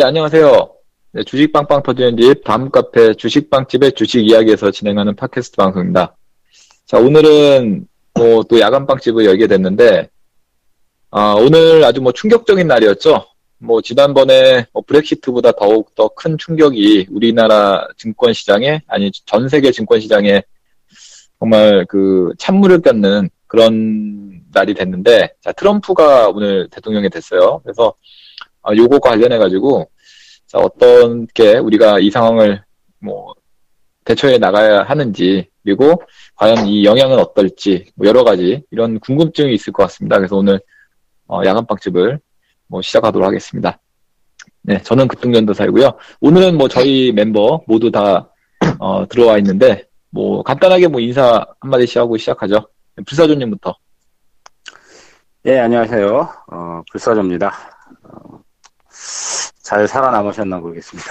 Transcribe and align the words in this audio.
예, 0.00 0.04
안녕하세요. 0.04 0.70
네, 1.12 1.24
주식 1.24 1.52
빵빵 1.52 1.82
터지는 1.82 2.16
집 2.16 2.42
다음 2.42 2.70
카페 2.70 3.12
주식 3.12 3.50
빵집의 3.50 3.92
주식 3.92 4.26
이야기에서 4.26 4.70
진행하는 4.70 5.14
팟캐스트 5.14 5.56
방송입니다. 5.56 6.16
자, 6.86 6.96
오늘은 6.96 7.86
뭐 8.14 8.42
또 8.44 8.58
야간 8.60 8.86
빵집을 8.86 9.26
열게 9.26 9.46
됐는데, 9.46 10.08
아, 11.10 11.34
오늘 11.34 11.84
아주 11.84 12.00
뭐 12.00 12.12
충격적인 12.12 12.66
날이었죠. 12.66 13.26
뭐 13.58 13.82
지난번에 13.82 14.64
뭐 14.72 14.82
브렉시트보다 14.86 15.52
더욱 15.52 15.94
더 15.94 16.08
큰 16.14 16.38
충격이 16.38 17.08
우리나라 17.10 17.86
증권 17.98 18.32
시장에 18.32 18.80
아니 18.86 19.10
전 19.26 19.50
세계 19.50 19.70
증권 19.70 20.00
시장에 20.00 20.42
정말 21.38 21.84
그 21.90 22.32
찬물을 22.38 22.80
꼈는 22.80 23.28
그런 23.46 24.40
날이 24.50 24.72
됐는데 24.72 25.34
자 25.42 25.52
트럼프가 25.52 26.28
오늘 26.30 26.68
대통령이 26.70 27.10
됐어요. 27.10 27.60
그래서 27.64 27.92
아, 28.62 28.74
요거 28.74 28.98
관련해 28.98 29.38
가지고 29.38 29.90
자 30.46 30.58
어떻게 30.58 31.58
우리가 31.58 32.00
이 32.00 32.10
상황을 32.10 32.62
뭐 32.98 33.34
대처해 34.04 34.38
나가야 34.38 34.82
하는지 34.82 35.48
그리고 35.62 36.02
과연 36.34 36.66
이 36.66 36.84
영향은 36.84 37.18
어떨지 37.18 37.86
뭐 37.94 38.06
여러 38.06 38.24
가지 38.24 38.62
이런 38.70 38.98
궁금증이 39.00 39.54
있을 39.54 39.72
것 39.72 39.84
같습니다. 39.84 40.16
그래서 40.16 40.36
오늘 40.36 40.60
어, 41.26 41.42
야간빵집을 41.44 42.18
뭐 42.66 42.82
시작하도록 42.82 43.26
하겠습니다. 43.26 43.78
네, 44.62 44.80
저는 44.82 45.08
급등전도사이고요. 45.08 45.92
오늘은 46.20 46.56
뭐 46.56 46.68
저희 46.68 47.12
멤버 47.12 47.62
모두 47.66 47.90
다 47.90 48.30
어, 48.78 49.06
들어와 49.08 49.38
있는데 49.38 49.84
뭐 50.10 50.42
간단하게 50.42 50.88
뭐 50.88 51.00
인사 51.00 51.46
한마디씩 51.60 51.98
하고 51.98 52.16
시작하죠. 52.16 52.68
불사조님부터. 53.06 53.74
예, 55.46 55.58
안녕하세요. 55.58 56.28
어, 56.52 56.82
불사조입니다. 56.90 57.52
어, 58.04 58.39
잘 59.62 59.86
살아남으셨나 59.88 60.58
모르겠습니다. 60.58 61.10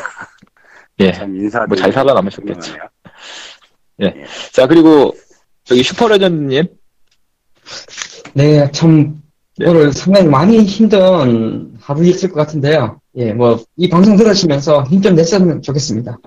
예. 1.02 1.12
인사 1.36 1.66
뭐 1.66 1.78
잘 1.78 1.92
살아남으셨겠죠. 1.92 2.74
예. 4.02 4.06
예. 4.06 4.26
자, 4.52 4.68
그리고 4.68 5.16
저기 5.64 5.84
슈퍼레전드님. 5.84 6.66
네, 8.34 8.72
참 8.72 9.22
네. 9.58 9.68
오늘 9.70 9.92
상당히 9.94 10.28
많이 10.28 10.60
힘든 10.64 11.78
하루였을 11.82 12.30
것 12.30 12.36
같은데요. 12.36 13.00
예, 13.18 13.34
뭐 13.34 13.60
이 13.76 13.90
방송 13.90 14.16
들으시면서 14.16 14.84
힘 14.86 15.02
좀 15.02 15.16
냈으면 15.16 15.62
좋겠습니다. 15.62 16.18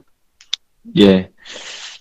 예. 0.99 1.31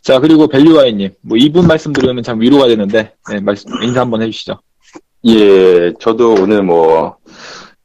자, 0.02 0.20
그리고 0.20 0.48
밸류와이님, 0.48 1.12
뭐 1.22 1.38
이분 1.38 1.68
말씀 1.68 1.94
들으면 1.94 2.24
참 2.24 2.42
위로가 2.42 2.68
되는데, 2.68 3.14
네, 3.30 3.40
말씀, 3.40 3.70
인사 3.84 4.02
한번 4.02 4.22
해주시죠. 4.24 4.60
예, 5.28 5.94
저도 6.00 6.34
오늘 6.34 6.64
뭐, 6.64 7.18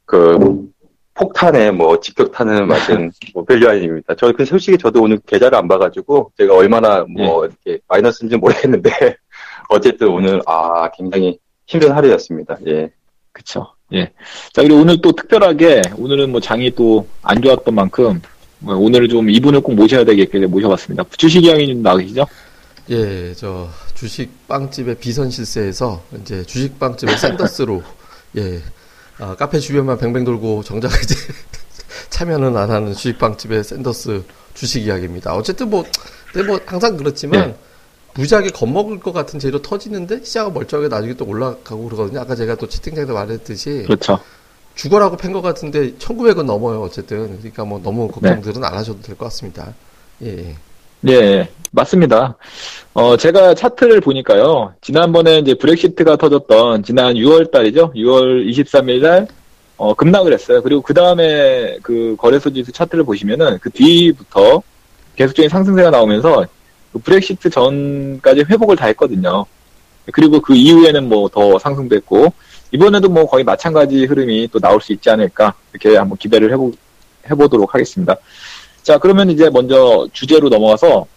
그, 0.06 0.66
폭탄에 1.16 1.70
뭐 1.70 1.98
직격탄을 2.00 2.66
맞은 2.66 3.10
뭐 3.34 3.44
밸류아인입니다. 3.44 4.14
저 4.16 4.32
그 4.32 4.44
솔직히 4.44 4.76
저도 4.78 5.02
오늘 5.02 5.18
계좌를 5.26 5.56
안 5.58 5.66
봐가지고 5.68 6.32
제가 6.38 6.54
얼마나 6.54 7.04
뭐 7.08 7.44
예. 7.44 7.48
이렇게 7.48 7.82
마이너스인지 7.88 8.36
모르겠는데 8.36 8.90
어쨌든 9.70 10.08
오늘 10.08 10.40
아 10.46 10.90
굉장히 10.96 11.38
힘든 11.66 11.92
하루였습니다. 11.92 12.58
예. 12.66 12.90
그쵸. 13.32 13.66
예. 13.92 14.10
자, 14.52 14.62
그리고 14.62 14.80
오늘 14.80 15.00
또 15.00 15.12
특별하게, 15.12 15.82
오늘은 15.96 16.30
뭐 16.32 16.40
장이 16.40 16.70
또 16.72 17.06
안 17.22 17.40
좋았던 17.42 17.74
만큼, 17.74 18.20
뭐 18.58 18.76
오늘 18.76 19.08
좀 19.08 19.28
이분을 19.30 19.60
꼭 19.60 19.74
모셔야 19.74 20.04
되겠길래 20.04 20.46
모셔봤습니다. 20.46 21.04
주식이양이 21.16 21.66
좀 21.68 21.82
나으시죠? 21.82 22.26
예, 22.90 23.32
저 23.34 23.68
주식 23.94 24.30
빵집의 24.48 24.96
비선 24.98 25.28
실세에서 25.30 26.02
이제 26.20 26.42
주식 26.44 26.78
빵집의 26.78 27.16
샌더스로 27.18 27.82
예, 28.38 28.60
아, 29.18 29.34
카페 29.36 29.58
주변만 29.58 29.98
뱅뱅 29.98 30.24
돌고 30.24 30.62
정작 30.62 30.90
이제 31.02 31.14
참여는 32.10 32.56
안 32.56 32.70
하는 32.70 32.92
주식 32.92 33.18
빵집의 33.18 33.64
샌더스 33.64 34.24
주식 34.54 34.82
이야기입니다. 34.86 35.34
어쨌든 35.34 35.70
뭐, 35.70 35.84
뭐 36.46 36.60
항상 36.66 36.96
그렇지만 36.96 37.40
예. 37.50 37.56
무지하게 38.14 38.50
겁먹을 38.50 39.00
것 39.00 39.12
같은 39.12 39.38
재료 39.38 39.60
터지는데 39.60 40.24
시장은 40.24 40.54
멀쩡하게 40.54 40.88
나중에 40.88 41.14
또 41.14 41.26
올라가고 41.26 41.84
그러거든요. 41.84 42.20
아까 42.20 42.34
제가 42.34 42.54
또 42.56 42.68
채팅창에서 42.68 43.12
말했듯이 43.12 43.84
그렇죠. 43.86 44.18
죽어라고 44.74 45.16
팬 45.16 45.32
것 45.32 45.40
같은데 45.42 45.94
1,900원 45.94 46.44
넘어요. 46.44 46.82
어쨌든 46.82 47.38
그러니까 47.38 47.64
뭐 47.64 47.80
너무 47.82 48.08
걱정들은 48.08 48.60
네. 48.60 48.66
안 48.66 48.74
하셔도 48.74 49.00
될 49.02 49.16
것 49.16 49.26
같습니다. 49.26 49.74
예. 50.22 50.56
예, 51.08 51.12
예, 51.12 51.48
맞습니다. 51.70 52.36
어, 52.94 53.16
제가 53.16 53.54
차트를 53.54 54.00
보니까요. 54.00 54.74
지난번에 54.80 55.38
이제 55.38 55.54
브렉시트가 55.54 56.16
터졌던 56.16 56.82
지난 56.82 57.14
6월 57.14 57.50
달이죠. 57.52 57.92
6월 57.94 58.48
23일 58.50 59.00
날 59.02 59.28
어, 59.76 59.94
급락을 59.94 60.32
했어요. 60.32 60.62
그리고 60.62 60.80
그 60.82 60.94
다음에 60.94 61.78
그 61.82 62.16
거래소 62.18 62.52
지수 62.52 62.72
차트를 62.72 63.04
보시면은 63.04 63.58
그 63.60 63.70
뒤부터 63.70 64.62
계속적인 65.16 65.48
상승세가 65.48 65.90
나오면서 65.90 66.46
그 66.92 66.98
브렉시트 66.98 67.50
전까지 67.50 68.44
회복을 68.48 68.74
다 68.76 68.86
했거든요. 68.86 69.44
그리고 70.12 70.40
그 70.40 70.54
이후에는 70.54 71.08
뭐 71.08 71.28
더 71.28 71.58
상승됐고 71.58 72.32
이번에도 72.72 73.08
뭐 73.08 73.26
거의 73.26 73.44
마찬가지 73.44 74.04
흐름이 74.06 74.48
또 74.52 74.58
나올 74.58 74.80
수 74.80 74.92
있지 74.92 75.10
않을까 75.10 75.54
이렇게 75.72 75.96
한번 75.96 76.16
기대를 76.18 76.50
해보 76.52 76.72
해보도록 77.30 77.74
하겠습니다. 77.74 78.16
자 78.86 78.98
그러면 78.98 79.28
이제 79.30 79.50
먼저 79.50 80.06
주제로 80.12 80.48
넘어가서 80.48 81.08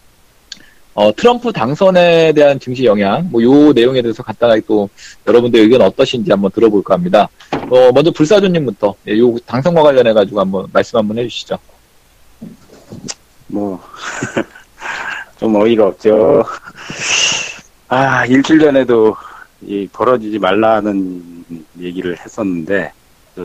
어, 0.96 1.16
트럼프 1.16 1.54
당선에 1.54 2.34
대한 2.34 2.60
증시 2.60 2.84
영향, 2.84 3.30
뭐, 3.30 3.44
요 3.44 3.72
내용에 3.72 4.02
대해서 4.02 4.24
간단하게 4.24 4.62
또 4.68 4.90
여러분들 5.28 5.60
의견 5.60 5.80
어떠신지 5.84 6.32
한번 6.32 6.50
들어볼까 6.50 6.96
합니다. 6.96 7.30
어, 7.70 7.92
먼저 7.94 8.10
불사조님부터, 8.10 8.96
예, 9.08 9.20
요 9.20 9.38
당선과 9.46 9.84
관련해가지고 9.84 10.40
한번 10.40 10.66
말씀 10.74 10.98
한번 10.98 11.20
해주시죠. 11.20 11.60
뭐, 13.46 13.80
좀 15.40 15.56
어이가 15.56 15.90
없죠. 15.90 16.44
아, 17.88 18.26
일주일 18.26 18.62
전에도 18.62 19.16
이 19.62 19.88
벌어지지 19.94 20.40
말라는 20.40 21.46
얘기를 21.80 22.18
했었는데 22.18 22.92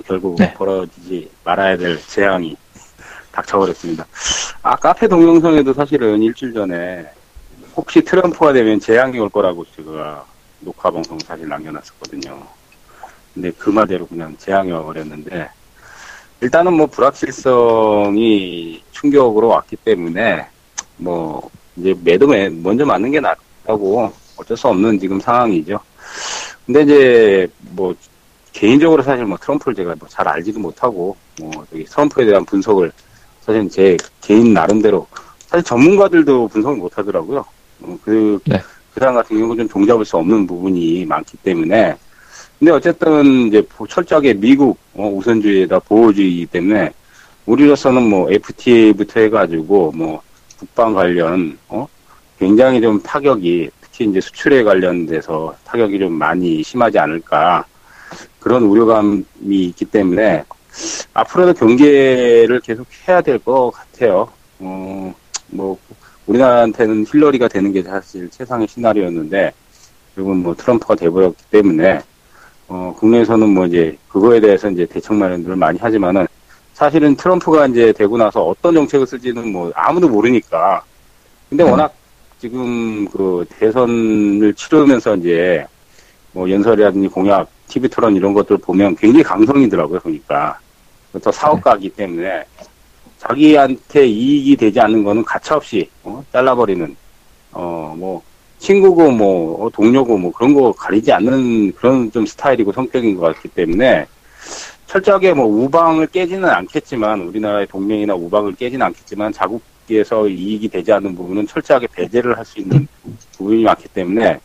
결국 0.06 0.36
네. 0.38 0.54
벌어지지 0.54 1.28
말아야 1.44 1.76
될 1.76 2.00
재앙이 2.06 2.56
닥쳐버렸습니다. 3.34 4.06
아, 4.62 4.76
카페 4.76 5.08
동영상에도 5.08 5.72
사실은 5.74 6.22
일주일 6.22 6.54
전에 6.54 7.06
혹시 7.76 8.00
트럼프가 8.02 8.52
되면 8.52 8.78
재앙이 8.78 9.18
올 9.18 9.28
거라고 9.28 9.64
제가 9.76 10.24
녹화 10.60 10.90
방송 10.90 11.18
사실 11.18 11.48
남겨놨었거든요. 11.48 12.40
근데 13.34 13.50
그 13.58 13.70
말대로 13.70 14.06
그냥 14.06 14.36
재앙이 14.38 14.70
와버렸는데 14.70 15.50
일단은 16.40 16.74
뭐 16.74 16.86
불확실성이 16.86 18.82
충격으로 18.92 19.48
왔기 19.48 19.76
때문에 19.76 20.46
뭐 20.96 21.50
이제 21.76 21.94
매도 22.04 22.28
매, 22.28 22.48
먼저 22.48 22.84
맞는 22.84 23.10
게 23.10 23.20
낫다고 23.20 24.12
어쩔 24.36 24.56
수 24.56 24.68
없는 24.68 24.98
지금 25.00 25.18
상황이죠. 25.18 25.80
근데 26.64 26.82
이제 26.82 27.48
뭐 27.58 27.94
개인적으로 28.52 29.02
사실 29.02 29.24
뭐 29.24 29.36
트럼프를 29.36 29.74
제가 29.74 29.96
뭐 29.98 30.08
잘 30.08 30.28
알지도 30.28 30.60
못하고 30.60 31.16
뭐 31.40 31.66
트럼프에 31.70 32.24
대한 32.24 32.44
분석을 32.44 32.92
사실 33.44 33.68
제 33.68 33.96
개인 34.20 34.54
나름대로 34.54 35.06
사실 35.46 35.62
전문가들도 35.64 36.48
분석을 36.48 36.78
못 36.78 36.96
하더라고요. 36.96 37.44
어, 37.82 37.98
그, 38.02 38.38
네. 38.46 38.58
그 38.94 39.00
사람 39.00 39.14
같은 39.14 39.38
경우는 39.38 39.64
좀 39.64 39.68
종잡을 39.68 40.04
수 40.04 40.16
없는 40.16 40.46
부분이 40.46 41.04
많기 41.06 41.36
때문에 41.38 41.96
근데 42.58 42.72
어쨌든 42.72 43.48
이제 43.48 43.62
철저하게 43.88 44.34
미국 44.34 44.78
어, 44.94 45.08
우선주의에다 45.08 45.80
보호주의이기 45.80 46.46
때문에 46.46 46.92
우리로서는 47.46 48.02
뭐 48.08 48.30
FTA부터 48.30 49.20
해가지고 49.20 49.92
뭐 49.94 50.22
국방 50.58 50.94
관련 50.94 51.58
어 51.68 51.86
굉장히 52.38 52.80
좀 52.80 53.02
타격이 53.02 53.68
특히 53.80 54.06
이제 54.06 54.20
수출에 54.20 54.62
관련돼서 54.62 55.54
타격이 55.64 55.98
좀 55.98 56.12
많이 56.12 56.62
심하지 56.62 56.98
않을까 56.98 57.66
그런 58.40 58.62
우려감이 58.62 59.24
있기 59.50 59.84
때문에 59.84 60.44
앞으로도 61.14 61.54
경계를 61.54 62.60
계속 62.60 62.86
해야 63.06 63.20
될 63.20 63.38
것 63.38 63.70
같아요. 63.72 64.28
어, 64.58 65.14
뭐, 65.48 65.78
우리나라한테는 66.26 67.06
힐러리가 67.06 67.48
되는 67.48 67.72
게 67.72 67.82
사실 67.82 68.28
최상의 68.30 68.66
시나리오였는데, 68.68 69.52
결국은 70.14 70.38
뭐 70.42 70.54
트럼프가 70.54 70.94
돼버렸기 70.94 71.44
때문에, 71.50 72.00
어, 72.68 72.94
국내에서는 72.98 73.48
뭐 73.48 73.66
이제 73.66 73.96
그거에 74.08 74.40
대해서 74.40 74.70
이제 74.70 74.86
대책 74.86 75.14
마련들을 75.14 75.56
많이 75.56 75.78
하지만은 75.78 76.26
사실은 76.72 77.14
트럼프가 77.14 77.66
이제 77.66 77.92
되고 77.92 78.16
나서 78.16 78.42
어떤 78.44 78.74
정책을 78.74 79.06
쓸지는 79.06 79.52
뭐 79.52 79.70
아무도 79.74 80.08
모르니까. 80.08 80.82
근데 81.48 81.62
음. 81.64 81.70
워낙 81.72 81.94
지금 82.40 83.06
그 83.08 83.44
대선을 83.58 84.54
치르면서 84.54 85.14
이제 85.16 85.64
뭐 86.32 86.50
연설이라든지 86.50 87.08
공약, 87.08 87.48
TV 87.68 87.88
토론 87.88 88.16
이런 88.16 88.34
것들 88.34 88.56
보면 88.58 88.96
굉장히 88.96 89.22
감성이더라고요, 89.22 90.00
보니까. 90.00 90.58
또 91.22 91.30
사업가이기 91.32 91.90
때문에 91.90 92.44
자기한테 93.18 94.06
이익이 94.06 94.56
되지 94.56 94.80
않는 94.80 95.02
거는 95.04 95.24
가차없이 95.24 95.88
어, 96.02 96.24
잘라버리는 96.32 96.96
어 97.52 97.94
뭐 97.96 98.22
친구고 98.58 99.10
뭐 99.10 99.64
어, 99.66 99.70
동료고 99.70 100.16
뭐 100.18 100.32
그런 100.32 100.54
거 100.54 100.72
가리지 100.72 101.12
않는 101.12 101.72
그런 101.72 102.10
좀 102.10 102.24
스타일이고 102.26 102.72
성격인 102.72 103.16
것 103.16 103.34
같기 103.34 103.48
때문에 103.48 104.06
철저하게 104.86 105.34
뭐 105.34 105.46
우방을 105.46 106.06
깨지는 106.08 106.48
않겠지만 106.48 107.20
우리나라의 107.20 107.66
동맹이나 107.66 108.14
우방을 108.14 108.54
깨지는 108.54 108.86
않겠지만 108.86 109.32
자국에서 109.32 110.28
이익이 110.28 110.68
되지 110.68 110.92
않는 110.92 111.14
부분은 111.14 111.46
철저하게 111.46 111.88
배제를 111.92 112.36
할 112.38 112.44
수 112.44 112.60
있는 112.60 112.86
부분이 113.36 113.62
많기 113.64 113.88
때문에 113.88 114.38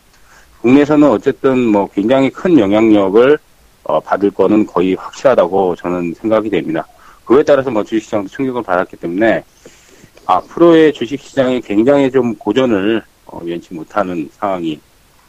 국내에서는 0.61 1.09
어쨌든 1.09 1.59
뭐 1.67 1.87
굉장히 1.87 2.29
큰 2.29 2.59
영향력을 2.59 3.37
어, 3.89 3.99
받을 3.99 4.29
거는 4.29 4.67
거의 4.67 4.93
확실하다고 4.93 5.75
저는 5.75 6.13
생각이 6.13 6.47
됩니다. 6.47 6.85
그에 7.25 7.43
따라서 7.43 7.71
뭐 7.71 7.83
주식시장도 7.83 8.29
충격을 8.29 8.61
받았기 8.61 8.97
때문에 8.97 9.43
앞으로의 10.27 10.93
주식시장이 10.93 11.61
굉장히 11.61 12.11
좀 12.11 12.35
고전을 12.35 13.01
어, 13.25 13.41
연치 13.47 13.73
못하는 13.73 14.29
상황이 14.33 14.79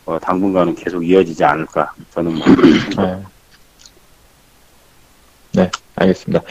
어, 0.05 0.19
당분간은 0.19 0.75
계속 0.75 1.03
이어지지 1.03 1.43
않을까 1.43 1.91
저는 2.13 2.35
뭐 2.35 2.47
네. 2.99 3.23
네, 5.53 5.71
알겠습니다. 5.97 6.43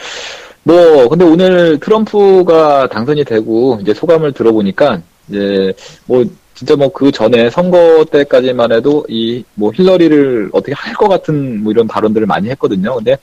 뭐 0.64 1.08
근데 1.08 1.24
오늘 1.24 1.78
트럼프가 1.78 2.88
당선이 2.88 3.24
되고 3.24 3.78
이제 3.80 3.94
소감을 3.94 4.32
들어보니까 4.32 5.00
이제 5.28 5.72
뭐 6.06 6.24
진짜 6.60 6.76
뭐 6.76 6.90
그 6.92 7.10
전에 7.10 7.48
선거 7.50 8.04
때까지만 8.10 8.72
해도 8.72 9.04
이 9.08 9.42
뭐 9.54 9.72
힐러리를 9.74 10.50
어떻게 10.52 10.72
할 10.74 10.94
것 10.94 11.08
같은 11.08 11.62
뭐 11.62 11.72
이런 11.72 11.86
발언들을 11.88 12.26
많이 12.26 12.50
했거든요. 12.50 12.96
근데 12.96 13.16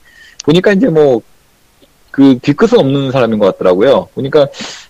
보니까 0.44 0.72
이제 0.72 0.88
뭐 0.88 1.22
그 2.10 2.36
뒤끝은 2.42 2.78
없는 2.80 3.12
사람인 3.12 3.38
것 3.38 3.46
같더라고요. 3.46 4.08
보니까 4.14 4.48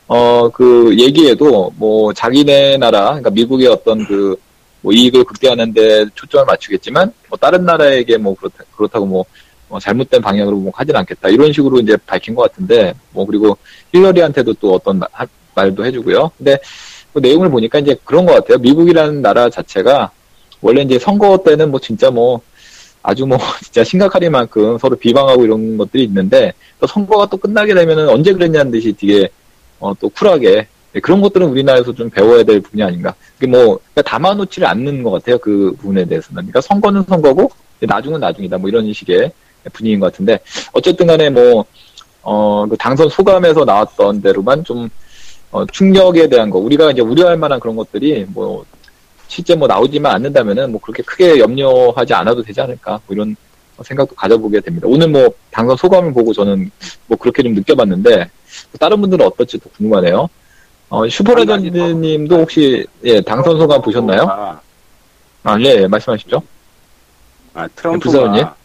어 0.08 0.48
그 0.54 0.96
얘기에도 0.98 1.70
뭐 1.76 2.12
자기네 2.14 2.78
나라 2.78 3.06
그러니까 3.08 3.30
미국의 3.30 3.66
어떤 3.68 4.04
그 4.06 4.36
뭐 4.80 4.92
이익을 4.92 5.24
극대화하는데 5.24 6.06
초점을 6.14 6.46
맞추겠지만 6.46 7.12
뭐 7.28 7.36
다른 7.36 7.64
나라에게 7.64 8.16
뭐 8.16 8.34
그렇다, 8.36 8.62
그렇다고 8.76 9.04
뭐 9.06 9.24
어, 9.68 9.78
잘못된 9.80 10.22
방향으로 10.22 10.56
뭐 10.56 10.72
하진 10.74 10.94
않겠다 10.96 11.28
이런 11.30 11.52
식으로 11.52 11.80
이제 11.80 11.96
밝힌 12.06 12.34
것 12.36 12.42
같은데 12.42 12.94
뭐 13.10 13.26
그리고 13.26 13.58
힐러리한테도 13.92 14.54
또 14.54 14.74
어떤 14.74 15.00
마, 15.00 15.06
말도 15.56 15.84
해주고요. 15.84 16.30
근데 16.38 16.56
그 17.12 17.20
내용을 17.20 17.50
보니까 17.50 17.78
이제 17.78 17.96
그런 18.04 18.26
것 18.26 18.32
같아요. 18.34 18.58
미국이라는 18.58 19.22
나라 19.22 19.48
자체가 19.48 20.10
원래 20.60 20.82
이제 20.82 20.98
선거 20.98 21.38
때는 21.38 21.70
뭐 21.70 21.80
진짜 21.80 22.10
뭐 22.10 22.40
아주 23.02 23.26
뭐 23.26 23.38
진짜 23.62 23.84
심각하리만큼 23.84 24.78
서로 24.78 24.96
비방하고 24.96 25.44
이런 25.44 25.76
것들이 25.76 26.04
있는데 26.04 26.52
또 26.80 26.86
선거가 26.86 27.26
또 27.26 27.36
끝나게 27.36 27.74
되면은 27.74 28.08
언제 28.08 28.32
그랬냐는 28.32 28.70
듯이 28.70 28.92
되게 28.92 29.28
어, 29.80 29.94
또 29.98 30.08
쿨하게 30.08 30.66
네, 30.92 31.00
그런 31.00 31.20
것들은 31.20 31.48
우리나라에서 31.48 31.94
좀 31.94 32.08
배워야 32.10 32.42
될 32.42 32.60
부분이 32.60 32.82
아닌가. 32.82 33.14
그게 33.34 33.46
뭐 33.46 33.78
그러니까 33.92 34.02
담아놓지를 34.02 34.66
않는 34.66 35.02
것 35.02 35.10
같아요. 35.10 35.38
그 35.38 35.74
부분에 35.78 36.04
대해서는. 36.04 36.36
그러니까 36.36 36.60
선거는 36.60 37.04
선거고 37.08 37.50
나중은 37.80 38.20
나중이다. 38.20 38.58
뭐 38.58 38.68
이런 38.68 38.92
식의 38.92 39.30
분위기인 39.72 40.00
것 40.00 40.06
같은데 40.06 40.40
어쨌든 40.72 41.06
간에 41.06 41.30
뭐 41.30 41.64
어, 42.22 42.66
그 42.68 42.76
당선 42.76 43.08
소감에서 43.08 43.64
나왔던 43.64 44.22
대로만 44.22 44.64
좀 44.64 44.88
어, 45.50 45.64
충격에 45.66 46.28
대한 46.28 46.50
거 46.50 46.58
우리가 46.58 46.90
이제 46.90 47.00
우려할 47.00 47.36
만한 47.36 47.58
그런 47.58 47.76
것들이 47.76 48.26
뭐 48.28 48.64
실제 49.28 49.54
뭐 49.54 49.66
나오지만 49.66 50.14
않는다면은 50.14 50.72
뭐 50.72 50.80
그렇게 50.80 51.02
크게 51.02 51.38
염려하지 51.38 52.14
않아도 52.14 52.42
되지 52.42 52.60
않을까 52.60 53.00
뭐 53.06 53.14
이런 53.14 53.36
생각도 53.82 54.14
가져보게 54.14 54.60
됩니다. 54.60 54.86
오늘 54.88 55.08
뭐 55.08 55.28
당선 55.50 55.76
소감을 55.76 56.12
보고 56.12 56.32
저는 56.32 56.70
뭐 57.06 57.16
그렇게 57.16 57.42
좀 57.42 57.54
느껴봤는데 57.54 58.30
다른 58.78 59.00
분들은 59.00 59.24
어떨지 59.24 59.58
도 59.58 59.70
궁금하네요. 59.70 60.28
어, 60.90 61.08
슈퍼레전드님도 61.08 62.36
혹시 62.36 62.86
예 63.04 63.20
당선 63.20 63.58
소감 63.58 63.80
보셨나요? 63.82 64.60
아, 65.44 65.60
예, 65.60 65.82
예 65.82 65.86
말씀하시죠. 65.86 66.42
아 67.54 67.68
트럼프가 67.68 68.56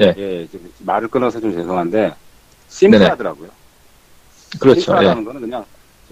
예. 0.00 0.14
예, 0.18 0.48
말을 0.80 1.08
끊어서 1.08 1.40
좀 1.40 1.52
죄송한데 1.52 2.12
심플하더라고요. 2.68 3.48
그렇죠. 4.60 4.80
심플하다는 4.80 5.22
예. 5.22 5.24
거는 5.24 5.40
그냥 5.40 5.64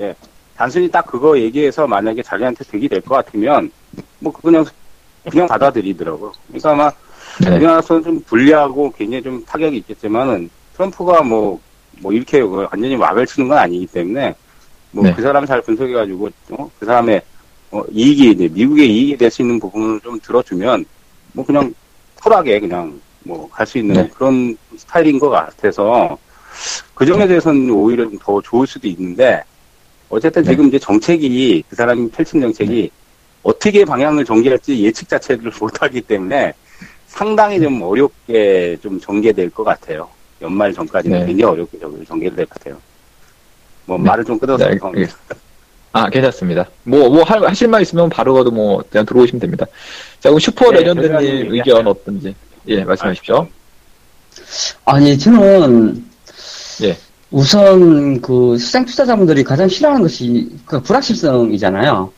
예, 0.03 0.15
단순히 0.57 0.91
딱 0.91 1.07
그거 1.07 1.39
얘기해서 1.39 1.87
만약에 1.87 2.23
자기한테 2.23 2.65
득이 2.65 2.89
될 2.89 3.01
것 3.01 3.15
같으면 3.15 3.71
뭐 4.19 4.33
그냥 4.33 4.65
그냥 5.31 5.47
받아들이더라고요. 5.47 6.33
그러니까 6.49 6.71
아마 6.73 6.91
네. 7.41 7.55
우리나라에서는 7.57 8.03
좀 8.03 8.21
불리하고 8.23 8.93
굉장히 8.93 9.23
좀 9.23 9.45
타격이 9.45 9.77
있겠지만은 9.79 10.51
트럼프가 10.75 11.23
뭐뭐 11.23 11.61
뭐 12.01 12.13
이렇게 12.13 12.41
완전히 12.41 12.97
막을 12.97 13.27
치는 13.27 13.49
건 13.49 13.59
아니기 13.59 13.87
때문에 13.87 14.35
뭐그 14.91 15.09
네. 15.17 15.23
사람 15.23 15.47
잘 15.47 15.63
분석해가지고 15.63 16.31
어? 16.51 16.71
그 16.79 16.85
사람의 16.87 17.23
어, 17.71 17.83
이익이 17.91 18.33
이제 18.33 18.49
미국의 18.49 18.87
이익이 18.91 19.17
될 19.17 19.31
수 19.31 19.43
있는 19.43 19.59
부분을 19.61 20.01
좀 20.01 20.19
들어주면 20.21 20.85
뭐 21.33 21.45
그냥 21.47 21.73
쿨하게 22.23 22.61
그냥 22.61 23.01
뭐 23.25 23.49
갈 23.51 23.67
수 23.67 23.79
있는 23.79 23.95
네. 23.95 24.11
그런 24.15 24.57
스타일인 24.77 25.19
것 25.19 25.31
같아서 25.31 26.19
그 26.95 27.07
점에 27.07 27.27
대해서는 27.27 27.71
오히려 27.71 28.05
좀더 28.05 28.43
좋을 28.43 28.67
수도 28.67 28.87
있는데 28.89 29.43
어쨌든 30.13 30.43
네. 30.43 30.51
지금 30.51 30.69
이제 30.69 30.79
정책이 30.79 31.65
그 31.69 31.75
사람이 31.75 32.11
펼친 32.11 32.43
정책이 32.43 32.83
네. 32.83 32.91
어떻게 33.43 33.83
방향을 33.83 34.25
전개할지 34.27 34.85
예측 34.85 35.09
자체를 35.09 35.51
못하기 35.59 36.03
때문에 36.03 36.53
상당히 37.07 37.59
좀 37.59 37.81
어렵게 37.81 38.77
좀 38.83 39.01
전개될 39.01 39.51
것 39.51 39.65
같아요. 39.65 40.09
연말 40.43 40.73
전까지는 40.73 41.21
네. 41.21 41.27
굉장히 41.27 41.53
어렵게 41.55 41.79
전개될 42.07 42.45
것 42.45 42.51
같아요. 42.51 42.77
뭐 43.87 43.97
네. 43.97 44.05
말을 44.05 44.25
좀 44.25 44.39
끊어서 44.39 44.69
네, 44.69 44.79
아, 45.95 46.09
괜찮습니다. 46.09 46.69
뭐, 46.85 47.09
뭐, 47.11 47.23
할, 47.23 47.45
하실 47.47 47.69
말 47.69 47.83
있으면 47.83 48.09
바로 48.09 48.33
가도 48.33 48.51
뭐, 48.51 48.83
그냥 48.89 49.05
들어오시면 49.05 49.41
됩니다. 49.41 49.67
자, 50.21 50.31
그럼 50.31 50.39
슈퍼 50.39 50.71
네, 50.71 50.79
레전드님 50.79 51.53
의견 51.53 51.87
어떤지, 51.87 52.35
예, 52.67 52.83
말씀하십시오. 52.83 53.47
아니, 54.87 55.19
저는, 55.19 56.03
예. 56.85 56.97
우선 57.33 58.21
그 58.21 58.57
시장 58.59 58.85
투자자분들이 58.85 59.43
가장 59.43 59.69
싫어하는 59.69 60.03
것이 60.03 60.51
그 60.65 60.81
불확실성이잖아요. 60.81 62.13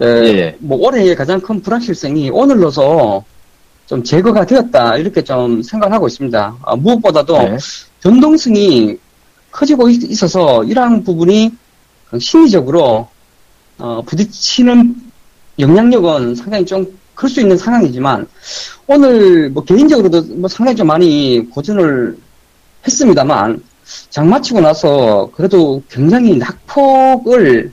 에, 0.00 0.06
예. 0.06 0.56
뭐 0.60 0.78
올해의 0.78 1.14
가장 1.14 1.40
큰 1.40 1.60
불확실성이 1.60 2.30
오늘로서 2.30 3.24
좀 3.86 4.02
제거가 4.02 4.46
되었다 4.46 4.96
이렇게 4.96 5.22
좀 5.22 5.62
생각하고 5.62 6.06
있습니다. 6.06 6.56
아, 6.62 6.76
무엇보다도 6.76 7.38
네. 7.38 7.56
변동성이 8.00 8.96
커지고 9.50 9.88
있, 9.90 10.22
어서 10.22 10.64
이러한 10.64 11.04
부분이 11.04 11.50
심리적으로 12.18 13.08
어, 13.78 14.02
부딪히는 14.06 14.94
영향력은 15.58 16.36
상당히 16.36 16.64
좀 16.64 17.02
클 17.14 17.28
수 17.28 17.40
있는 17.40 17.56
상황이지만 17.56 18.26
오늘 18.86 19.50
뭐 19.50 19.62
개인적으로도 19.64 20.22
뭐 20.34 20.48
상당히 20.48 20.76
좀 20.76 20.86
많이 20.86 21.46
고전을 21.50 22.16
했습니다만 22.86 23.62
장 24.10 24.28
마치고 24.28 24.60
나서 24.60 25.30
그래도 25.34 25.82
굉장히 25.90 26.36
낙폭을 26.36 27.72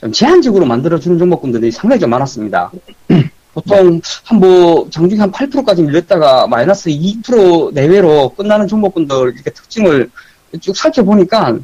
좀 0.00 0.12
제한적으로 0.12 0.64
만들어주는 0.66 1.18
종목군들이 1.18 1.70
상당히 1.70 2.00
좀 2.00 2.10
많았습니다. 2.10 2.70
보통 3.54 4.00
한 4.24 4.38
뭐 4.38 4.88
장중에 4.90 5.20
한 5.20 5.32
8%까지 5.32 5.82
밀렸다가 5.82 6.46
마이너스 6.46 6.90
2% 6.90 7.72
내외로 7.72 8.28
끝나는 8.36 8.68
종목군들 8.68 9.32
이렇게 9.34 9.50
특징을 9.50 10.10
쭉 10.60 10.76
살펴보니까 10.76 11.58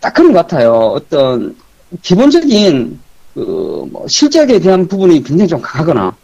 딱 0.00 0.14
그런 0.14 0.32
것 0.32 0.40
같아요. 0.40 0.72
어떤 0.72 1.56
기본적인 2.02 2.98
그 3.34 3.86
뭐 3.92 4.06
실적에 4.08 4.58
대한 4.60 4.86
부분이 4.88 5.22
굉장히 5.22 5.48
좀 5.48 5.60
강하거나 5.60 6.14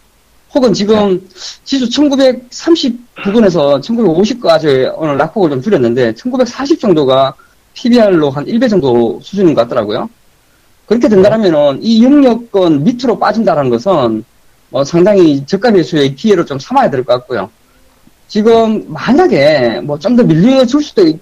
혹은 0.56 0.72
지금 0.72 1.20
지수 1.64 1.88
1930 1.90 2.98
부근에서 3.22 3.78
1950까지 3.78 4.90
오늘 4.96 5.18
낙폭을 5.18 5.50
좀 5.50 5.60
줄였는데 5.60 6.14
1940 6.14 6.80
정도가 6.80 7.34
PBR로 7.74 8.30
한 8.30 8.46
1배 8.46 8.70
정도 8.70 9.20
수준인 9.22 9.54
것 9.54 9.60
같더라고요. 9.62 10.08
그렇게 10.86 11.08
된다면은 11.10 11.80
이 11.82 12.02
영역권 12.02 12.84
밑으로 12.84 13.18
빠진다는 13.18 13.68
것은 13.68 14.24
뭐 14.70 14.82
상당히 14.82 15.44
저가 15.44 15.70
매수의 15.72 16.14
기회로 16.14 16.46
좀 16.46 16.58
삼아야 16.58 16.88
될 16.90 17.04
것 17.04 17.12
같고요. 17.18 17.50
지금 18.26 18.86
만약에 18.88 19.80
뭐 19.82 19.98
좀 19.98 20.16
더 20.16 20.22
밀려줄 20.22 20.82
수도 20.82 21.06
있, 21.06 21.20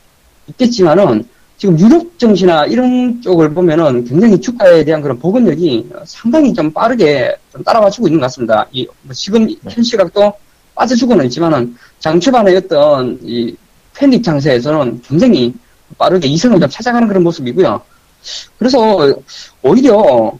겠지만은 0.57 1.27
지금 1.57 1.79
유럽 1.79 2.19
증시나 2.19 2.67
이런 2.67 3.23
쪽을 3.23 3.55
보면은 3.55 4.05
굉장히 4.05 4.41
주가에 4.41 4.85
대한 4.85 5.01
그런 5.01 5.19
보건력이 5.19 5.89
상당히 6.05 6.53
좀 6.53 6.73
빠르게 6.73 7.37
좀 7.53 7.63
따라와주고 7.63 8.09
있는 8.09 8.21
것 8.21 8.27
같습니다. 8.27 8.67
이, 8.73 8.87
뭐 9.03 9.15
지금 9.15 9.47
네. 9.47 9.57
현 9.69 9.85
시각도 9.85 10.33
빠져주고는 10.75 11.27
있지만은 11.27 11.77
장 12.01 12.19
초반에 12.19 12.55
어떤 12.57 13.19
이 13.23 13.55
패닉 13.95 14.25
장세에서는 14.25 15.03
굉장히 15.03 15.55
빠르게 15.97 16.27
이성을 16.27 16.59
좀 16.59 16.69
찾아가는 16.69 17.07
그런 17.07 17.23
모습이고요. 17.23 17.81
그래서 18.59 19.15
오히려 19.63 20.33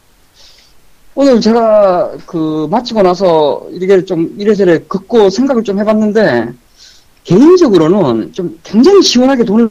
오늘 1.15 1.41
제가 1.41 2.11
그 2.27 2.67
마치고 2.69 3.03
나서 3.03 3.65
이렇게 3.71 4.05
좀 4.05 4.35
이래저래 4.37 4.79
긋고 4.79 5.31
생각을 5.31 5.63
좀 5.63 5.79
해봤는데 5.79 6.53
개인적으로는 7.23 8.33
좀 8.33 8.59
굉장히 8.65 9.01
시원하게 9.01 9.45
돈을 9.45 9.71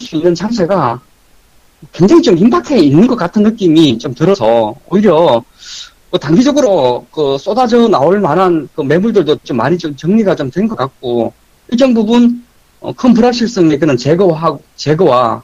수 0.00 0.16
있는 0.16 0.34
장세가 0.34 1.00
굉장히 1.92 2.22
좀 2.22 2.36
임팩트에 2.38 2.78
있는 2.78 3.06
것 3.06 3.16
같은 3.16 3.42
느낌이 3.42 3.98
좀 3.98 4.14
들어서 4.14 4.74
오히려 4.88 5.42
뭐 6.10 6.18
단기적으로 6.20 7.06
그 7.10 7.36
쏟아져 7.38 7.88
나올 7.88 8.20
만한 8.20 8.68
그 8.74 8.82
매물들도 8.82 9.36
좀 9.44 9.56
많이 9.56 9.76
좀 9.78 9.94
정리가 9.96 10.34
좀 10.36 10.50
된 10.50 10.68
것 10.68 10.76
같고 10.76 11.32
일정 11.68 11.92
부분 11.94 12.44
어, 12.80 12.92
큰 12.92 13.14
불확실성의 13.14 13.78
그런 13.78 13.96
제거와 13.96 14.58
제거와 14.76 15.42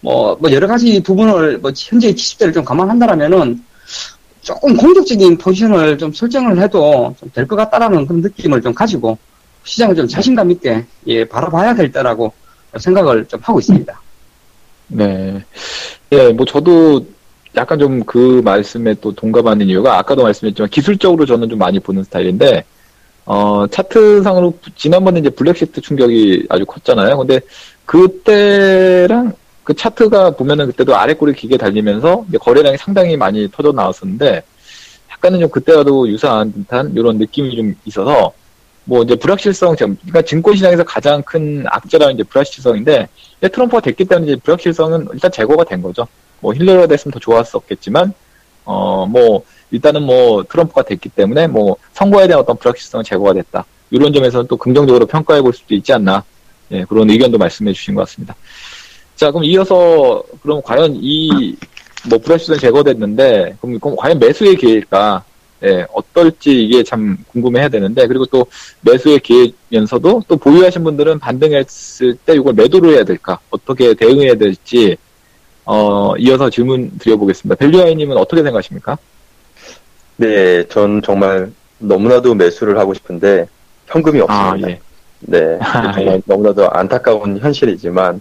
뭐, 0.00 0.36
뭐 0.40 0.50
여러 0.52 0.66
가지 0.66 1.02
부분을 1.02 1.58
뭐 1.58 1.70
현재의 1.76 2.14
기습대를 2.14 2.52
좀 2.52 2.64
감안한다라면은 2.64 3.62
조금 4.42 4.76
공격적인 4.76 5.36
포지션을 5.38 5.98
좀 5.98 6.12
설정을 6.12 6.60
해도 6.62 7.14
좀 7.20 7.30
될 7.32 7.46
것 7.46 7.56
같다라는 7.56 8.06
그런 8.06 8.22
느낌을 8.22 8.62
좀 8.62 8.72
가지고 8.74 9.18
시장을 9.64 9.94
좀 9.96 10.08
자신감 10.08 10.50
있게 10.52 10.86
예, 11.08 11.24
바라봐야 11.24 11.74
될 11.74 11.92
때라고 11.92 12.32
생각을 12.76 13.24
좀 13.26 13.40
하고 13.42 13.58
있습니다. 13.58 14.00
네. 14.88 15.44
예, 16.12 16.28
뭐 16.32 16.44
저도 16.46 17.04
약간 17.56 17.78
좀 17.78 18.02
그 18.06 18.40
말씀에 18.44 18.94
또 19.00 19.12
동감하는 19.12 19.66
이유가 19.66 19.98
아까도 19.98 20.22
말씀했지만 20.22 20.68
기술적으로 20.70 21.26
저는 21.26 21.48
좀 21.48 21.58
많이 21.58 21.78
보는 21.80 22.04
스타일인데 22.04 22.64
어, 23.26 23.66
차트상으로 23.66 24.58
지난번에 24.76 25.20
이제 25.20 25.28
블랙시트 25.28 25.80
충격이 25.80 26.46
아주 26.48 26.64
컸잖아요. 26.64 27.18
근데 27.18 27.40
그때랑 27.84 29.32
그 29.64 29.74
차트가 29.74 30.30
보면은 30.30 30.66
그때도 30.68 30.96
아래 30.96 31.12
꼬리 31.12 31.34
기계 31.34 31.58
달리면서 31.58 32.24
거래량이 32.40 32.78
상당히 32.78 33.18
많이 33.18 33.50
터져 33.50 33.72
나왔었는데 33.72 34.42
약간은 35.12 35.40
좀 35.40 35.50
그때와도 35.50 36.08
유사한 36.08 36.52
듯한 36.52 36.94
이런 36.96 37.18
느낌이 37.18 37.54
좀 37.54 37.74
있어서 37.84 38.32
뭐 38.88 39.02
이제 39.02 39.14
불확실성, 39.14 39.76
그러니까 39.76 40.22
증권시장에서 40.22 40.82
가장 40.82 41.22
큰 41.22 41.62
악재라는 41.66 42.14
이제 42.14 42.22
불확실성인데 42.22 43.06
트럼프가 43.52 43.80
됐기 43.82 44.06
때문에 44.06 44.32
이제 44.32 44.40
불확실성은 44.42 45.08
일단 45.12 45.30
제거가 45.30 45.64
된 45.64 45.82
거죠. 45.82 46.08
뭐 46.40 46.54
힐러리가 46.54 46.86
됐으면 46.86 47.12
더 47.12 47.18
좋았었겠지만 47.18 48.14
어 48.64 49.06
뭐 49.06 49.44
일단은 49.70 50.02
뭐 50.02 50.42
트럼프가 50.44 50.82
됐기 50.82 51.10
때문에 51.10 51.46
뭐 51.46 51.76
선거에 51.92 52.26
대한 52.26 52.40
어떤 52.40 52.56
불확실성은 52.56 53.04
제거가 53.04 53.34
됐다. 53.34 53.66
이런 53.90 54.10
점에서는 54.12 54.46
또 54.46 54.56
긍정적으로 54.56 55.04
평가해 55.04 55.42
볼 55.42 55.52
수도 55.52 55.74
있지 55.74 55.92
않나. 55.92 56.24
예, 56.70 56.84
그런 56.84 57.10
의견도 57.10 57.36
말씀해 57.36 57.72
주신 57.74 57.94
것 57.94 58.02
같습니다. 58.02 58.34
자, 59.16 59.30
그럼 59.30 59.44
이어서, 59.44 60.22
그럼 60.42 60.62
과연 60.62 60.98
이, 61.00 61.56
뭐, 62.08 62.18
브러쉬는 62.18 62.58
제거됐는데, 62.58 63.56
그럼, 63.60 63.78
그럼 63.80 63.96
과연 63.96 64.18
매수의 64.18 64.56
기회일까? 64.56 65.24
예, 65.64 65.86
어떨지 65.92 66.64
이게 66.64 66.82
참 66.82 67.18
궁금해야 67.28 67.68
되는데, 67.68 68.06
그리고 68.06 68.26
또 68.26 68.46
매수의 68.82 69.20
기회면서도 69.20 70.24
또 70.28 70.36
보유하신 70.36 70.84
분들은 70.84 71.18
반등했을 71.18 72.14
때 72.14 72.34
이걸 72.34 72.54
매도를 72.54 72.94
해야 72.94 73.04
될까? 73.04 73.40
어떻게 73.50 73.94
대응해야 73.94 74.36
될지, 74.36 74.96
어, 75.64 76.14
이어서 76.16 76.48
질문 76.48 76.96
드려보겠습니다. 76.98 77.56
밸류아이님은 77.56 78.16
어떻게 78.16 78.42
생각하십니까? 78.42 78.96
네, 80.16 80.66
전 80.68 81.02
정말 81.02 81.50
너무나도 81.78 82.34
매수를 82.34 82.78
하고 82.78 82.94
싶은데, 82.94 83.46
현금이 83.86 84.20
아, 84.28 84.50
없습니다. 84.50 84.68
아, 84.68 84.70
예. 84.70 84.80
네, 85.20 85.58
정말 85.94 86.06
예. 86.06 86.22
너무나도 86.24 86.70
안타까운 86.70 87.38
현실이지만, 87.38 88.20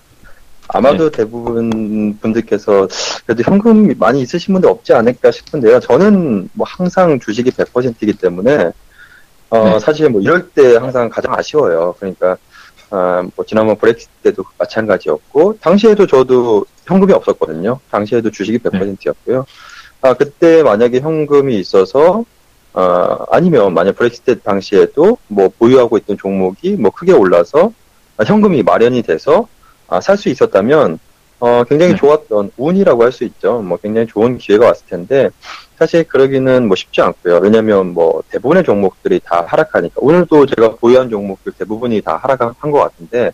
아마도 0.69 1.09
네. 1.09 1.17
대부분 1.17 2.17
분들께서 2.19 2.88
그래도 3.25 3.43
현금 3.43 3.93
많이 3.97 4.21
있으신 4.21 4.53
분들 4.53 4.69
없지 4.69 4.93
않을까 4.93 5.31
싶은데요. 5.31 5.79
저는 5.79 6.50
뭐 6.53 6.65
항상 6.69 7.19
주식이 7.19 7.51
100%이기 7.51 8.13
때문에 8.13 8.71
어 9.50 9.63
네. 9.63 9.79
사실 9.79 10.09
뭐 10.09 10.21
이럴 10.21 10.50
때 10.50 10.75
항상 10.75 11.09
가장 11.09 11.33
아쉬워요. 11.33 11.95
그러니까 12.00 12.38
아 12.89 13.24
뭐 13.36 13.45
지난번 13.45 13.77
브렉시트 13.77 14.09
때도 14.24 14.43
마찬가지였고 14.57 15.57
당시에도 15.59 16.07
저도 16.07 16.65
현금이 16.86 17.13
없었거든요. 17.13 17.79
당시에도 17.91 18.31
주식이 18.31 18.59
100%였고요. 18.59 19.45
아 20.01 20.13
그때 20.13 20.63
만약에 20.63 21.00
현금이 21.00 21.59
있어서 21.59 22.24
어 22.74 23.25
아니면 23.31 23.74
만약 23.74 23.95
브렉시트 23.95 24.41
당시에도 24.41 25.17
뭐 25.27 25.50
보유하고 25.57 25.97
있던 25.97 26.17
종목이 26.17 26.71
뭐 26.74 26.91
크게 26.91 27.12
올라서 27.12 27.71
현금이 28.25 28.63
마련이 28.63 29.01
돼서 29.03 29.47
아, 29.88 30.01
살 30.01 30.17
수 30.17 30.29
있었다면 30.29 31.00
어, 31.39 31.63
굉장히 31.65 31.91
네. 31.94 31.98
좋았던 31.98 32.51
운이라고 32.58 33.03
할 33.03 33.12
수 33.12 33.24
있죠. 33.25 33.60
뭐 33.62 33.77
굉장히 33.77 34.08
좋은 34.08 34.38
기회가 34.38 34.67
왔을 34.67 34.86
텐데 34.88 35.29
사실 35.77 36.03
그러기는 36.03 36.67
뭐 36.67 36.75
쉽지 36.75 37.01
않고요. 37.01 37.38
왜냐하면 37.38 37.94
뭐 37.94 38.24
대부분의 38.29 38.63
종목들이 38.63 39.20
다 39.24 39.46
하락하니까 39.48 39.96
오늘도 39.98 40.48
제가 40.48 40.75
보유한 40.77 41.10
종목들 41.10 41.53
대부분이 41.53 42.01
다 42.01 42.17
하락한 42.17 42.72
것 42.72 42.79
같은데 42.79 43.32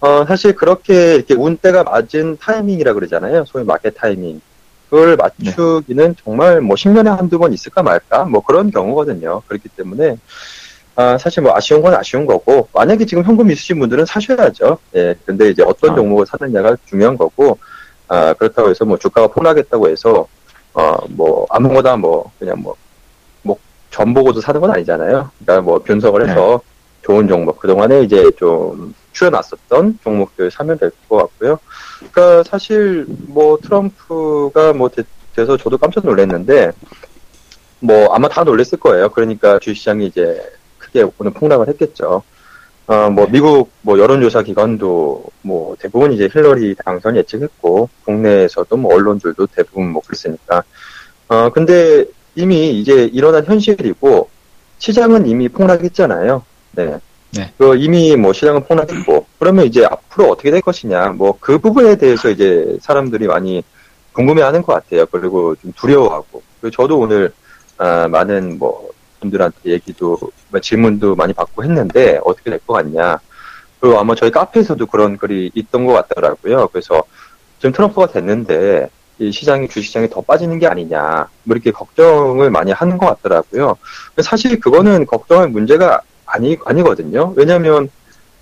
어, 0.00 0.24
사실 0.26 0.54
그렇게 0.54 1.16
이렇게 1.16 1.34
운때가 1.34 1.82
맞은 1.82 2.38
타이밍이라 2.40 2.92
그러잖아요. 2.92 3.44
소위 3.46 3.64
마켓 3.64 3.94
타이밍. 3.96 4.40
그걸 4.88 5.16
맞추기는 5.16 6.08
네. 6.08 6.22
정말 6.24 6.60
뭐 6.62 6.76
10년에 6.76 7.14
한두 7.14 7.38
번 7.38 7.52
있을까 7.52 7.82
말까 7.82 8.24
뭐 8.24 8.40
그런 8.42 8.70
경우거든요. 8.70 9.42
그렇기 9.46 9.68
때문에 9.70 10.16
아, 10.98 11.16
사실 11.16 11.44
뭐 11.44 11.54
아쉬운 11.54 11.80
건 11.80 11.94
아쉬운 11.94 12.26
거고, 12.26 12.66
만약에 12.72 13.06
지금 13.06 13.22
현금 13.22 13.48
있으신 13.52 13.78
분들은 13.78 14.04
사셔야죠. 14.04 14.78
예. 14.96 15.14
근데 15.24 15.48
이제 15.48 15.62
어떤 15.62 15.92
아. 15.92 15.94
종목을 15.94 16.26
사느냐가 16.26 16.76
중요한 16.86 17.16
거고, 17.16 17.56
아, 18.08 18.32
그렇다고 18.34 18.68
해서 18.68 18.84
뭐 18.84 18.98
주가가 18.98 19.28
폭락했다고 19.28 19.88
해서, 19.90 20.26
어, 20.74 20.96
뭐 21.10 21.46
아무거나 21.50 21.96
뭐, 21.96 22.32
그냥 22.40 22.60
뭐, 22.60 22.74
뭐, 23.42 23.56
전 23.92 24.12
보고도 24.12 24.40
사는 24.40 24.60
건 24.60 24.72
아니잖아요. 24.72 25.30
그러니까 25.38 25.60
뭐 25.64 25.78
분석을 25.78 26.28
해서 26.28 26.60
네. 26.64 26.68
좋은 27.02 27.28
종목, 27.28 27.60
그동안에 27.60 28.02
이제 28.02 28.28
좀 28.36 28.92
추려놨었던 29.12 30.00
종목들 30.02 30.50
사면 30.50 30.78
될 30.80 30.90
것 31.08 31.16
같고요. 31.18 31.60
그러니까 32.10 32.42
사실 32.42 33.06
뭐 33.28 33.56
트럼프가 33.62 34.72
뭐 34.72 34.88
되, 34.88 35.04
돼서 35.36 35.56
저도 35.56 35.78
깜짝 35.78 36.04
놀랐는데, 36.04 36.72
뭐 37.78 38.12
아마 38.12 38.28
다 38.28 38.42
놀랬을 38.42 38.80
거예요. 38.80 39.10
그러니까 39.10 39.60
주시장이 39.60 40.06
이제 40.06 40.42
크게 40.88 41.06
오늘 41.18 41.32
폭락을 41.32 41.68
했겠죠. 41.68 42.22
어, 42.86 43.10
뭐, 43.10 43.26
네. 43.26 43.32
미국, 43.32 43.70
뭐, 43.82 43.98
여론조사 43.98 44.42
기관도, 44.42 45.22
뭐, 45.42 45.76
대부분 45.78 46.10
이제 46.12 46.26
힐러리 46.32 46.74
당선 46.82 47.16
예측했고, 47.16 47.88
국내에서도 48.04 48.74
뭐, 48.78 48.94
언론들도 48.94 49.46
대부분 49.48 49.90
뭐, 49.90 50.00
그랬으니까. 50.06 50.62
어, 51.28 51.50
근데 51.50 52.06
이미 52.34 52.80
이제 52.80 53.04
일어난 53.12 53.44
현실이고, 53.44 54.30
시장은 54.78 55.26
이미 55.26 55.50
폭락했잖아요. 55.50 56.42
네. 56.72 56.98
네. 57.32 57.52
그 57.58 57.76
이미 57.76 58.16
뭐, 58.16 58.32
시장은 58.32 58.64
폭락했고, 58.64 59.26
그러면 59.38 59.66
이제 59.66 59.84
앞으로 59.84 60.30
어떻게 60.30 60.50
될 60.50 60.62
것이냐, 60.62 61.10
뭐, 61.10 61.36
그 61.38 61.58
부분에 61.58 61.96
대해서 61.96 62.30
이제 62.30 62.78
사람들이 62.80 63.26
많이 63.26 63.62
궁금해 64.14 64.40
하는 64.40 64.62
것 64.62 64.72
같아요. 64.72 65.04
그리고 65.12 65.54
좀 65.56 65.74
두려워하고. 65.76 66.42
그리고 66.62 66.74
저도 66.74 67.00
오늘, 67.00 67.32
아, 67.76 68.08
많은 68.08 68.58
뭐, 68.58 68.88
분들한테 69.20 69.70
얘기도 69.70 70.18
질문도 70.62 71.14
많이 71.16 71.32
받고 71.32 71.64
했는데 71.64 72.20
어떻게 72.24 72.50
될 72.50 72.60
것 72.66 72.74
같냐. 72.74 73.18
그리고 73.80 73.98
아마 73.98 74.14
저희 74.14 74.30
카페에서도 74.30 74.84
그런 74.86 75.16
글이 75.16 75.52
있던 75.54 75.86
것 75.86 75.92
같더라고요. 75.92 76.68
그래서 76.68 77.02
지금 77.58 77.72
트럼프가 77.72 78.08
됐는데 78.08 78.88
이 79.20 79.32
시장이 79.32 79.68
주시장이 79.68 80.08
더 80.10 80.20
빠지는 80.20 80.58
게 80.58 80.66
아니냐 80.66 81.28
뭐 81.44 81.54
이렇게 81.54 81.70
걱정을 81.72 82.50
많이 82.50 82.72
하는 82.72 82.98
것 82.98 83.06
같더라고요. 83.06 83.76
사실 84.22 84.60
그거는 84.60 85.06
걱정할 85.06 85.48
문제가 85.48 86.00
아니 86.26 86.56
아니거든요. 86.64 87.32
왜냐하면 87.36 87.88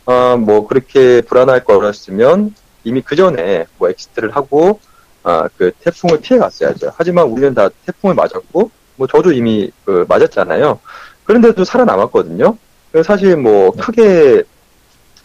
어, 0.07 0.37
뭐 0.37 0.67
그렇게 0.67 1.21
불안할 1.23 1.65
거였으면 1.65 2.55
이미 2.85 3.03
그 3.03 3.17
전에 3.17 3.67
뭐 3.79 3.89
exit를 3.91 4.35
하고 4.37 4.81
아, 5.23 5.49
그 5.57 5.73
태풍을 5.81 6.21
피해 6.21 6.39
갔어야죠. 6.39 6.93
하지만 6.97 7.27
우리는 7.27 7.53
다 7.55 7.69
태풍을 7.85 8.15
맞았고 8.15 8.71
뭐 8.97 9.07
저도 9.07 9.33
이미 9.33 9.71
그 9.85 10.05
맞았잖아요. 10.09 10.81
그런데도 11.25 11.65
살아남았거든요. 11.65 12.57
사실 13.05 13.37
뭐 13.37 13.73
네. 13.73 13.83
크게 13.83 14.43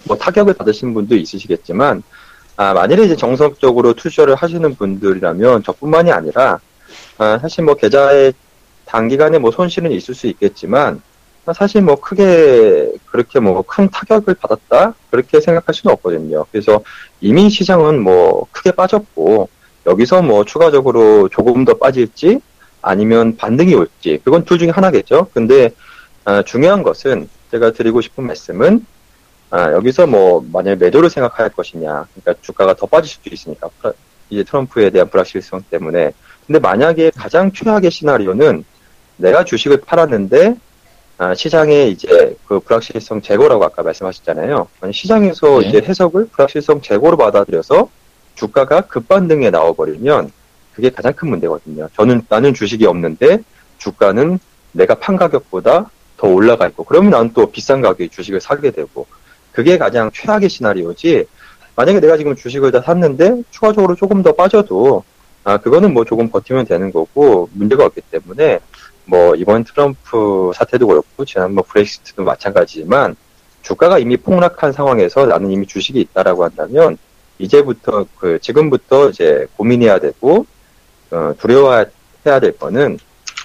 뭐 0.05 0.17
타격을 0.17 0.53
받으신 0.55 0.93
분도 0.93 1.15
있으시겠지만 1.15 2.03
아, 2.57 2.73
만일에 2.73 3.03
이제 3.05 3.15
정석적으로 3.15 3.93
투자를 3.93 4.35
하시는 4.35 4.75
분들이라면 4.75 5.63
저뿐만이 5.63 6.11
아니라 6.11 6.59
아, 7.17 7.37
사실 7.39 7.63
뭐 7.63 7.75
계좌에 7.75 8.33
단기간에 8.85 9.39
뭐 9.39 9.51
손실은 9.51 9.91
있을 9.91 10.13
수 10.15 10.27
있겠지만 10.27 11.01
사실 11.55 11.81
뭐 11.81 11.95
크게 11.95 12.91
그렇게 13.05 13.39
뭐 13.39 13.63
큰 13.63 13.89
타격을 13.89 14.35
받았다 14.35 14.93
그렇게 15.09 15.39
생각할 15.39 15.73
수는 15.73 15.93
없거든요. 15.93 16.45
그래서 16.51 16.81
이미 17.21 17.49
시장은 17.49 18.01
뭐 18.01 18.47
크게 18.51 18.71
빠졌고 18.71 19.49
여기서 19.87 20.21
뭐 20.21 20.43
추가적으로 20.45 21.29
조금 21.29 21.65
더 21.65 21.73
빠질지 21.75 22.41
아니면 22.81 23.37
반등이 23.37 23.75
올지 23.75 24.19
그건 24.23 24.45
둘 24.45 24.57
중에 24.59 24.69
하나겠죠. 24.69 25.27
근데 25.33 25.71
아, 26.23 26.43
중요한 26.43 26.83
것은 26.83 27.29
제가 27.51 27.71
드리고 27.71 28.01
싶은 28.01 28.25
말씀은 28.25 28.85
아, 29.49 29.71
여기서 29.73 30.07
뭐 30.07 30.45
만약 30.51 30.77
매도를 30.77 31.09
생각할 31.09 31.49
것이냐, 31.49 32.07
그러니까 32.13 32.41
주가가 32.41 32.73
더 32.73 32.85
빠질 32.85 33.11
수도 33.11 33.29
있으니까 33.31 33.69
이제 34.29 34.43
트럼프에 34.43 34.89
대한 34.89 35.09
불확실성 35.09 35.65
때문에. 35.69 36.13
근데 36.47 36.59
만약에 36.59 37.11
가장 37.15 37.51
최악의 37.51 37.91
시나리오는 37.91 38.63
내가 39.17 39.43
주식을 39.43 39.81
팔았는데 39.81 40.55
아, 41.17 41.35
시장에 41.35 41.87
이제 41.87 42.35
그 42.47 42.59
불확실성 42.59 43.21
제거라고 43.21 43.63
아까 43.63 43.83
말씀하셨잖아요. 43.83 44.67
시장에서 44.91 45.59
네. 45.59 45.67
이제 45.67 45.81
해석을 45.81 46.29
불확실성 46.29 46.81
제거로 46.81 47.17
받아들여서 47.17 47.89
주가가 48.35 48.81
급반등에 48.81 49.49
나와버리면 49.49 50.31
그게 50.73 50.89
가장 50.89 51.13
큰 51.13 51.29
문제거든요. 51.29 51.89
저는 51.95 52.23
나는 52.29 52.53
주식이 52.53 52.85
없는데 52.85 53.39
주가는 53.77 54.39
내가 54.71 54.95
판 54.95 55.17
가격보다 55.17 55.89
더 56.17 56.27
올라가 56.27 56.67
있고 56.67 56.83
그러면 56.83 57.11
나는 57.11 57.31
또 57.33 57.51
비싼 57.51 57.81
가격에 57.81 58.07
주식을 58.07 58.39
사게 58.41 58.71
되고 58.71 59.05
그게 59.51 59.77
가장 59.77 60.09
최악의 60.13 60.49
시나리오지. 60.49 61.25
만약에 61.75 61.99
내가 61.99 62.17
지금 62.17 62.35
주식을 62.35 62.71
다 62.71 62.81
샀는데 62.81 63.43
추가적으로 63.49 63.95
조금 63.95 64.21
더 64.21 64.33
빠져도 64.33 65.03
아 65.43 65.57
그거는 65.57 65.93
뭐 65.93 66.05
조금 66.05 66.29
버티면 66.29 66.65
되는 66.65 66.91
거고 66.91 67.49
문제가 67.53 67.85
없기 67.85 68.01
때문에 68.11 68.59
뭐 69.05 69.35
이번 69.35 69.63
트럼프 69.63 70.51
사태도 70.53 70.87
그렇고 70.87 71.25
지난번 71.25 71.55
뭐 71.55 71.63
브렉시트도 71.67 72.23
마찬가지지만 72.23 73.15
주가가 73.61 73.99
이미 73.99 74.17
폭락한 74.17 74.73
상황에서 74.73 75.25
나는 75.25 75.51
이미 75.51 75.65
주식이 75.65 75.99
있다라고 75.99 76.43
한다면 76.43 76.97
이제부터 77.39 78.05
그 78.17 78.39
지금부터 78.39 79.09
이제 79.09 79.47
고민해야 79.57 79.99
되고 79.99 80.45
어, 81.11 81.33
두려워해야 81.39 82.39
될 82.41 82.57
거는 82.57 82.97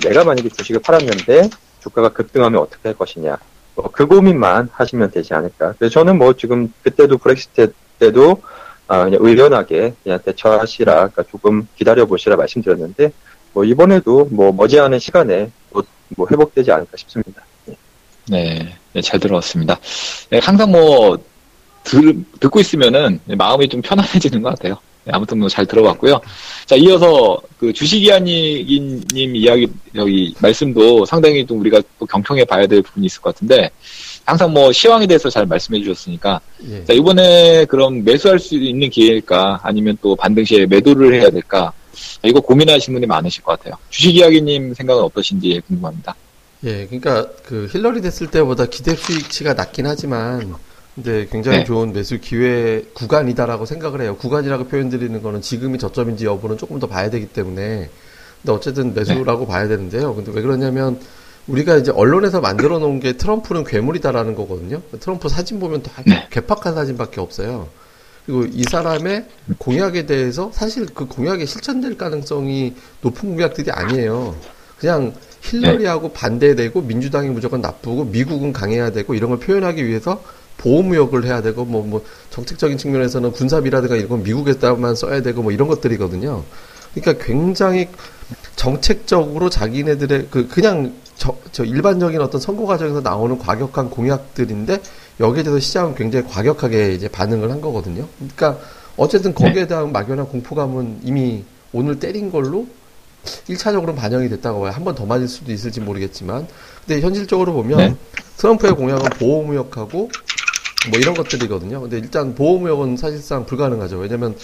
내가 0.02 0.24
만약에 0.24 0.48
주식을 0.48 0.80
팔았는데 0.82 1.50
주가가 1.80 2.10
급등하면 2.10 2.60
어떻게 2.60 2.88
할 2.88 2.94
것이냐 2.96 3.36
뭐 3.74 3.90
그 3.92 4.06
고민만 4.06 4.68
하시면 4.72 5.10
되지 5.10 5.34
않을까. 5.34 5.74
그래서 5.78 5.92
저는 5.92 6.18
뭐 6.18 6.32
지금 6.34 6.72
그때도 6.82 7.18
브렉시트 7.18 7.72
때도 7.98 8.42
아, 8.88 9.04
그냥 9.04 9.18
의연하게 9.22 9.94
그냥 10.02 10.18
대처하시라, 10.24 10.92
그러니까 10.94 11.22
조금 11.24 11.66
기다려 11.76 12.06
보시라 12.06 12.36
말씀드렸는데 12.36 13.12
뭐 13.52 13.64
이번에도 13.64 14.28
뭐 14.30 14.52
머지않은 14.52 14.98
시간에 14.98 15.50
뭐, 15.70 15.82
뭐 16.16 16.26
회복되지 16.30 16.70
않을까 16.70 16.96
싶습니다. 16.96 17.42
네, 17.64 17.76
네, 18.28 18.76
네 18.92 19.00
잘 19.02 19.18
들어왔습니다. 19.20 19.78
네, 20.30 20.38
항상 20.42 20.70
뭐 20.70 21.18
들, 21.84 22.24
듣고 22.40 22.60
있으면은 22.60 23.20
마음이 23.26 23.68
좀 23.68 23.82
편안해지는 23.82 24.42
것 24.42 24.50
같아요. 24.50 24.78
네, 25.06 25.12
아무튼 25.14 25.38
뭐 25.38 25.48
잘 25.48 25.64
들어봤고요. 25.64 26.20
자, 26.66 26.74
이어서 26.74 27.40
그 27.58 27.72
주식이야님 27.72 29.06
이야기, 29.36 29.68
여기 29.94 30.34
말씀도 30.40 31.04
상당히 31.04 31.46
좀 31.46 31.60
우리가 31.60 31.80
또 32.00 32.06
경청해 32.06 32.44
봐야 32.44 32.66
될 32.66 32.82
부분이 32.82 33.06
있을 33.06 33.22
것 33.22 33.32
같은데, 33.32 33.70
항상 34.24 34.52
뭐 34.52 34.72
시황에 34.72 35.06
대해서 35.06 35.30
잘 35.30 35.46
말씀해 35.46 35.80
주셨으니까, 35.80 36.40
예. 36.68 36.84
자, 36.84 36.92
이번에 36.92 37.64
그럼 37.66 38.02
매수할 38.02 38.40
수 38.40 38.56
있는 38.56 38.90
기회일까? 38.90 39.60
아니면 39.62 39.96
또 40.02 40.16
반등 40.16 40.44
시에 40.44 40.66
매도를 40.66 41.14
해야 41.14 41.30
될까? 41.30 41.72
이거 42.24 42.40
고민하시는 42.40 42.96
분이 42.96 43.06
많으실 43.06 43.44
것 43.44 43.56
같아요. 43.56 43.78
주식이야기님 43.90 44.74
생각은 44.74 45.04
어떠신지 45.04 45.60
궁금합니다. 45.68 46.16
예, 46.64 46.84
그러니까 46.86 47.28
그 47.44 47.68
힐러리 47.72 48.00
됐을 48.00 48.26
때보다 48.26 48.66
기대 48.66 48.96
수익치가 48.96 49.54
낮긴 49.54 49.86
하지만 49.86 50.52
근데 50.96 51.26
굉장히 51.30 51.58
네. 51.58 51.64
좋은 51.64 51.92
매수 51.92 52.18
기회 52.18 52.82
구간이다라고 52.94 53.66
생각을 53.66 54.00
해요. 54.00 54.16
구간이라고 54.16 54.64
표현드리는 54.64 55.22
거는 55.22 55.42
지금이 55.42 55.78
저점인지 55.78 56.24
여부는 56.24 56.56
조금 56.56 56.78
더 56.80 56.86
봐야 56.86 57.10
되기 57.10 57.26
때문에. 57.26 57.90
근데 58.42 58.52
어쨌든 58.52 58.94
매수라고 58.94 59.40
네. 59.40 59.46
봐야 59.46 59.68
되는데요. 59.68 60.14
근데 60.14 60.32
왜 60.34 60.40
그러냐면 60.40 60.98
우리가 61.48 61.76
이제 61.76 61.92
언론에서 61.92 62.40
만들어 62.40 62.78
놓은 62.78 63.00
게 63.00 63.12
트럼프는 63.12 63.64
괴물이다라는 63.64 64.34
거거든요. 64.34 64.80
트럼프 64.98 65.28
사진 65.28 65.60
보면 65.60 65.82
다 65.82 66.02
네. 66.06 66.26
괴팍한 66.30 66.74
사진밖에 66.74 67.20
없어요. 67.20 67.68
그리고 68.24 68.46
이 68.46 68.64
사람의 68.64 69.26
공약에 69.58 70.06
대해서 70.06 70.50
사실 70.52 70.86
그 70.86 71.06
공약이 71.06 71.44
실천될 71.44 71.98
가능성이 71.98 72.74
높은 73.02 73.30
공약들이 73.30 73.70
아니에요. 73.70 74.34
그냥 74.78 75.14
힐러리하고 75.42 76.08
네. 76.08 76.14
반대되고 76.14 76.80
민주당이 76.80 77.28
무조건 77.28 77.60
나쁘고 77.60 78.04
미국은 78.06 78.54
강해야 78.54 78.90
되고 78.90 79.14
이런 79.14 79.30
걸 79.30 79.38
표현하기 79.38 79.86
위해서 79.86 80.22
보호무역을 80.58 81.24
해야 81.24 81.42
되고 81.42 81.64
뭐, 81.64 81.82
뭐 81.82 82.04
정책적인 82.30 82.78
측면에서는 82.78 83.32
군사비라든가 83.32 83.96
이런 83.96 84.08
건 84.08 84.22
미국에다만 84.22 84.94
써야 84.94 85.22
되고 85.22 85.42
뭐 85.42 85.52
이런 85.52 85.68
것들이거든요. 85.68 86.44
그러니까 86.94 87.24
굉장히 87.24 87.88
정책적으로 88.56 89.50
자기네들의 89.50 90.28
그 90.30 90.48
그냥 90.48 90.94
저, 91.16 91.36
저 91.52 91.64
일반적인 91.64 92.20
어떤 92.20 92.40
선거 92.40 92.66
과정에서 92.66 93.00
나오는 93.00 93.38
과격한 93.38 93.90
공약들인데 93.90 94.80
여기에 95.20 95.42
대해서 95.42 95.60
시장은 95.60 95.94
굉장히 95.94 96.26
과격하게 96.28 96.94
이제 96.94 97.08
반응을 97.08 97.50
한 97.50 97.60
거거든요. 97.60 98.06
그러니까 98.16 98.58
어쨌든 98.96 99.34
거기에 99.34 99.62
네. 99.62 99.66
대한 99.66 99.92
막연한 99.92 100.26
공포감은 100.28 101.00
이미 101.04 101.44
오늘 101.72 101.98
때린 101.98 102.30
걸로 102.30 102.66
1차적으로 103.48 103.94
반영이 103.96 104.28
됐다고 104.28 104.60
봐요. 104.60 104.72
한 104.72 104.84
번 104.84 104.94
더 104.94 105.04
맞을 105.04 105.26
수도 105.28 105.52
있을지 105.52 105.80
모르겠지만. 105.80 106.46
근데 106.86 107.00
현실적으로 107.00 107.52
보면 107.52 107.78
네. 107.78 107.96
트럼프의 108.36 108.74
공약은 108.74 109.10
보호무역하고 109.18 110.10
뭐 110.90 110.98
이런 110.98 111.14
것들이거든요. 111.14 111.80
근데 111.80 111.98
일단 111.98 112.34
보호무역은 112.34 112.96
사실상 112.96 113.46
불가능하죠. 113.46 113.98
왜냐면 113.98 114.36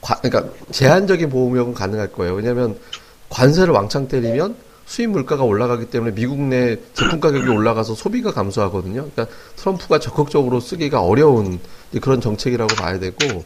관, 0.00 0.18
그러니까 0.22 0.52
제한적인 0.70 1.30
보호무역은 1.30 1.74
가능할 1.74 2.12
거예요. 2.12 2.34
왜냐면 2.34 2.78
관세를 3.30 3.72
왕창 3.74 4.08
때리면 4.08 4.56
수입 4.86 5.10
물가가 5.10 5.44
올라가기 5.44 5.86
때문에 5.86 6.14
미국 6.14 6.40
내 6.40 6.78
제품 6.94 7.20
가격이 7.20 7.48
올라가서 7.48 7.94
소비가 7.94 8.32
감소하거든요. 8.32 9.08
그러니까 9.10 9.26
트럼프가 9.56 9.98
적극적으로 9.98 10.60
쓰기가 10.60 11.02
어려운 11.02 11.60
그런 12.00 12.20
정책이라고 12.22 12.74
봐야 12.76 12.98
되고 12.98 13.44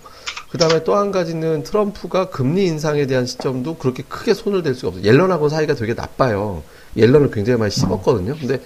그 0.50 0.58
다음에 0.58 0.84
또 0.84 0.94
한 0.94 1.10
가지는 1.10 1.62
트럼프가 1.64 2.28
금리 2.28 2.66
인상에 2.66 3.06
대한 3.06 3.26
시점도 3.26 3.76
그렇게 3.78 4.04
크게 4.04 4.34
손을 4.34 4.62
댈 4.62 4.74
수가 4.74 4.88
없어요. 4.88 5.04
옐런하고 5.04 5.48
사이가 5.48 5.74
되게 5.74 5.94
나빠요. 5.94 6.62
옐런을 6.96 7.30
굉장히 7.32 7.58
많이 7.58 7.72
씹었거든요. 7.72 8.36
근데 8.38 8.60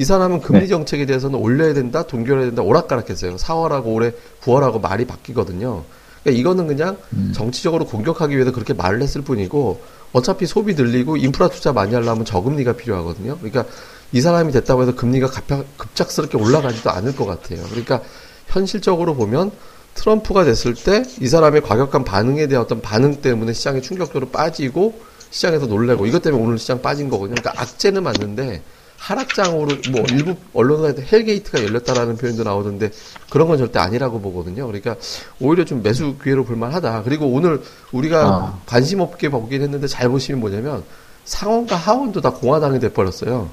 이 0.00 0.04
사람은 0.06 0.40
금리 0.40 0.60
네. 0.60 0.66
정책에 0.66 1.04
대해서는 1.04 1.38
올려야 1.38 1.74
된다, 1.74 2.04
동결해야 2.04 2.46
된다, 2.46 2.62
오락가락했어요. 2.62 3.36
4월하고 3.36 3.84
올해 3.88 4.12
9월하고 4.42 4.80
말이 4.80 5.04
바뀌거든요. 5.04 5.84
그러니까 6.22 6.40
이거는 6.40 6.66
그냥 6.68 6.96
음. 7.12 7.32
정치적으로 7.34 7.84
공격하기 7.84 8.34
위해서 8.34 8.50
그렇게 8.50 8.72
말을 8.72 9.02
했을 9.02 9.20
뿐이고 9.20 9.82
어차피 10.14 10.46
소비 10.46 10.72
늘리고 10.72 11.18
인프라 11.18 11.48
투자 11.48 11.74
많이 11.74 11.92
하려면 11.92 12.24
저금리가 12.24 12.76
필요하거든요. 12.76 13.36
그러니까 13.36 13.66
이 14.12 14.22
사람이 14.22 14.52
됐다고 14.52 14.80
해서 14.80 14.94
금리가 14.94 15.28
급작스럽게 15.76 16.38
올라가지도 16.38 16.88
않을 16.88 17.14
것 17.14 17.26
같아요. 17.26 17.62
그러니까 17.68 18.00
현실적으로 18.46 19.14
보면 19.14 19.50
트럼프가 19.92 20.44
됐을 20.44 20.72
때 20.72 21.02
이 21.20 21.28
사람의 21.28 21.60
과격한 21.60 22.04
반응에 22.04 22.46
대한 22.46 22.64
어떤 22.64 22.80
반응 22.80 23.20
때문에 23.20 23.52
시장이 23.52 23.82
충격적으로 23.82 24.30
빠지고 24.30 24.98
시장에서 25.28 25.66
놀래고 25.66 26.06
이것 26.06 26.22
때문에 26.22 26.42
오늘 26.42 26.58
시장 26.58 26.80
빠진 26.80 27.10
거거든요. 27.10 27.34
그러니까 27.34 27.60
악재는 27.60 28.02
맞는데 28.02 28.62
하락장으로 29.00 29.76
뭐 29.90 30.04
일부 30.10 30.36
언론사에서 30.52 31.00
hell 31.00 31.26
gate가 31.26 31.64
열렸다라는 31.64 32.18
표현도 32.18 32.44
나오던데 32.44 32.90
그런 33.30 33.48
건 33.48 33.56
절대 33.56 33.78
아니라고 33.78 34.20
보거든요. 34.20 34.66
그러니까 34.66 34.96
오히려 35.40 35.64
좀 35.64 35.82
매수 35.82 36.16
기회로 36.22 36.44
볼만하다. 36.44 37.02
그리고 37.04 37.26
오늘 37.26 37.62
우리가 37.92 38.26
아. 38.26 38.60
관심 38.66 39.00
없게 39.00 39.30
보긴 39.30 39.62
했는데 39.62 39.86
잘 39.86 40.10
보시면 40.10 40.40
뭐냐면 40.40 40.84
상원과 41.24 41.76
하원도 41.76 42.20
다 42.20 42.30
공화당이 42.30 42.78
돼버렸어요. 42.78 43.48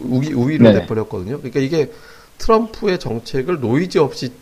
우위, 0.00 0.32
우위로 0.32 0.70
네. 0.70 0.80
돼버렸거든요. 0.80 1.38
그러니까 1.38 1.58
이게 1.58 1.92
트럼프의 2.38 3.00
정책을 3.00 3.60
노이즈 3.60 3.98
없이 3.98 4.32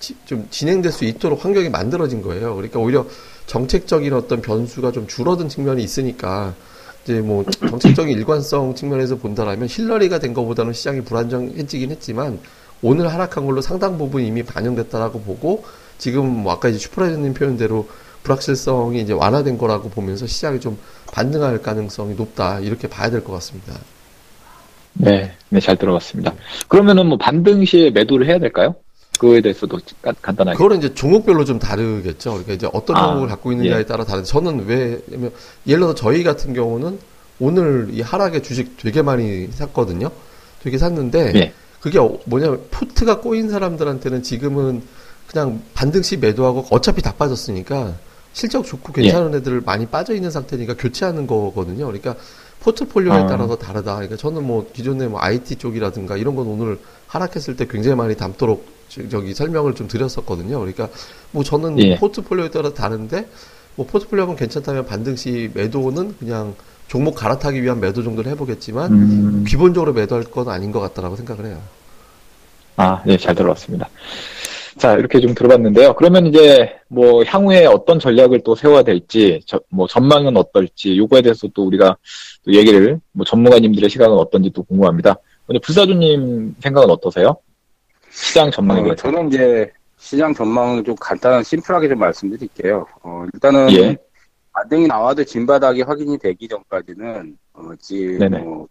지, 0.00 0.16
좀 0.26 0.46
진행될 0.50 0.92
수 0.92 1.04
있도록 1.06 1.44
환경이 1.44 1.70
만들어진 1.70 2.20
거예요. 2.20 2.54
그러니까 2.56 2.78
오히려 2.78 3.06
정책적인 3.46 4.12
어떤 4.12 4.42
변수가 4.42 4.92
좀 4.92 5.06
줄어든 5.06 5.48
측면이 5.48 5.82
있으니까 5.82 6.54
이제 7.04 7.20
뭐 7.20 7.44
정책적인 7.44 8.16
일관성 8.16 8.74
측면에서 8.74 9.16
본다라면 9.16 9.68
힐러리가 9.70 10.18
된 10.18 10.34
것보다는 10.34 10.72
시장이 10.72 11.02
불안정해지긴 11.02 11.90
했지만 11.90 12.40
오늘 12.82 13.12
하락한 13.12 13.46
걸로 13.46 13.60
상당 13.60 13.98
부분 13.98 14.22
이미 14.24 14.42
반영됐다라고 14.42 15.20
보고 15.22 15.64
지금 15.98 16.26
뭐 16.42 16.52
아까 16.52 16.68
이제 16.68 16.78
슈퍼라이저님 16.78 17.34
표현대로 17.34 17.88
불확실성이 18.22 19.00
이제 19.00 19.12
완화된 19.12 19.56
거라고 19.58 19.88
보면서 19.90 20.26
시장이 20.26 20.60
좀 20.60 20.78
반등할 21.12 21.62
가능성이 21.62 22.14
높다 22.14 22.60
이렇게 22.60 22.88
봐야 22.88 23.10
될 23.10 23.22
것 23.24 23.32
같습니다. 23.34 23.74
네, 24.92 25.36
네 25.48 25.60
잘 25.60 25.76
들어봤습니다. 25.76 26.34
그러면은 26.68 27.06
뭐 27.06 27.16
반등 27.18 27.64
시에 27.64 27.90
매도를 27.90 28.26
해야 28.26 28.38
될까요? 28.38 28.74
그거에 29.20 29.42
대해서도 29.42 29.78
간단하게. 30.22 30.56
그거는 30.56 30.78
이제 30.78 30.94
종목별로 30.94 31.44
좀 31.44 31.58
다르겠죠. 31.58 32.30
그러니까 32.30 32.54
이제 32.54 32.66
어떤 32.72 32.96
아, 32.96 33.06
종목을 33.06 33.28
갖고 33.28 33.52
있느냐에 33.52 33.80
예. 33.80 33.84
따라 33.84 34.02
다른데 34.02 34.26
저는 34.26 34.64
왜냐면 34.66 35.30
예를 35.66 35.80
들어 35.80 35.94
저희 35.94 36.24
같은 36.24 36.54
경우는 36.54 36.98
오늘 37.38 37.88
이 37.92 38.00
하락에 38.00 38.40
주식 38.40 38.78
되게 38.78 39.02
많이 39.02 39.48
샀거든요. 39.48 40.10
되게 40.62 40.78
샀는데 40.78 41.32
예. 41.34 41.52
그게 41.82 41.98
뭐냐면 42.24 42.62
포트가 42.70 43.20
꼬인 43.20 43.50
사람들한테는 43.50 44.22
지금은 44.22 44.82
그냥 45.26 45.60
반등시 45.74 46.16
매도하고 46.16 46.64
어차피 46.70 47.02
다 47.02 47.12
빠졌으니까 47.12 47.92
실적 48.32 48.64
좋고 48.64 48.94
괜찮은 48.94 49.34
예. 49.34 49.38
애들 49.38 49.60
많이 49.60 49.84
빠져 49.84 50.14
있는 50.14 50.30
상태니까 50.30 50.76
교체하는 50.78 51.26
거거든요. 51.26 51.84
그러니까 51.84 52.16
포트폴리오에 52.60 53.16
아. 53.16 53.26
따라서 53.26 53.56
다르다. 53.56 53.96
그러니까 53.96 54.16
저는 54.16 54.46
뭐 54.46 54.70
기존에 54.72 55.08
뭐 55.08 55.20
IT 55.20 55.56
쪽이라든가 55.56 56.16
이런 56.16 56.36
건 56.36 56.46
오늘 56.46 56.78
하락했을 57.06 57.56
때 57.56 57.66
굉장히 57.66 57.96
많이 57.96 58.16
담도록 58.16 58.79
저기 58.90 59.32
설명을 59.32 59.74
좀 59.74 59.88
드렸었거든요. 59.88 60.58
그러니까 60.58 60.88
뭐 61.30 61.42
저는 61.44 61.78
예. 61.78 61.96
포트폴리오에 61.96 62.50
따라 62.50 62.74
다른데 62.74 63.26
뭐 63.76 63.86
포트폴리오는 63.86 64.36
괜찮다면 64.36 64.86
반등시 64.86 65.50
매도는 65.54 66.16
그냥 66.18 66.54
종목 66.88 67.14
갈아타기 67.14 67.62
위한 67.62 67.80
매도 67.80 68.02
정도를 68.02 68.30
해보겠지만 68.32 68.92
음. 68.92 69.44
기본적으로 69.46 69.92
매도할 69.92 70.24
건 70.24 70.48
아닌 70.48 70.72
것 70.72 70.80
같다라고 70.80 71.14
생각을 71.16 71.46
해요. 71.46 71.58
아, 72.76 73.02
네, 73.06 73.16
잘 73.16 73.34
들어봤습니다. 73.34 73.88
자, 74.76 74.94
이렇게 74.94 75.20
좀 75.20 75.34
들어봤는데요. 75.34 75.94
그러면 75.94 76.26
이제 76.26 76.72
뭐 76.88 77.22
향후에 77.22 77.66
어떤 77.66 77.98
전략을 78.00 78.40
또 78.44 78.54
세워야 78.54 78.82
될지, 78.82 79.40
저, 79.46 79.60
뭐 79.68 79.86
전망은 79.86 80.36
어떨지, 80.36 80.96
요거에 80.96 81.22
대해서 81.22 81.46
또 81.54 81.66
우리가 81.66 81.96
또 82.44 82.52
얘기를 82.52 82.98
뭐 83.12 83.24
전문가님들의 83.24 83.90
시각은 83.90 84.16
어떤지 84.16 84.50
또 84.50 84.62
궁금합니다. 84.62 85.16
근데 85.46 85.60
불사조님 85.60 86.56
생각은 86.60 86.90
어떠세요? 86.90 87.36
시장 88.10 88.50
전망에 88.50 88.90
어, 88.90 88.94
저는 88.94 89.28
이제 89.28 89.70
시장 89.96 90.34
전망을 90.34 90.82
좀 90.84 90.94
간단한 90.96 91.42
심플하게 91.42 91.88
좀 91.88 91.98
말씀드릴게요. 91.98 92.86
어, 93.02 93.24
일단은 93.32 93.70
예. 93.72 93.96
반등이 94.52 94.86
나와도 94.86 95.24
진바닥이 95.24 95.82
확인이 95.82 96.18
되기 96.18 96.48
전까지는 96.48 97.36
어, 97.54 97.70
지금 97.78 98.30
뭐 98.30 98.66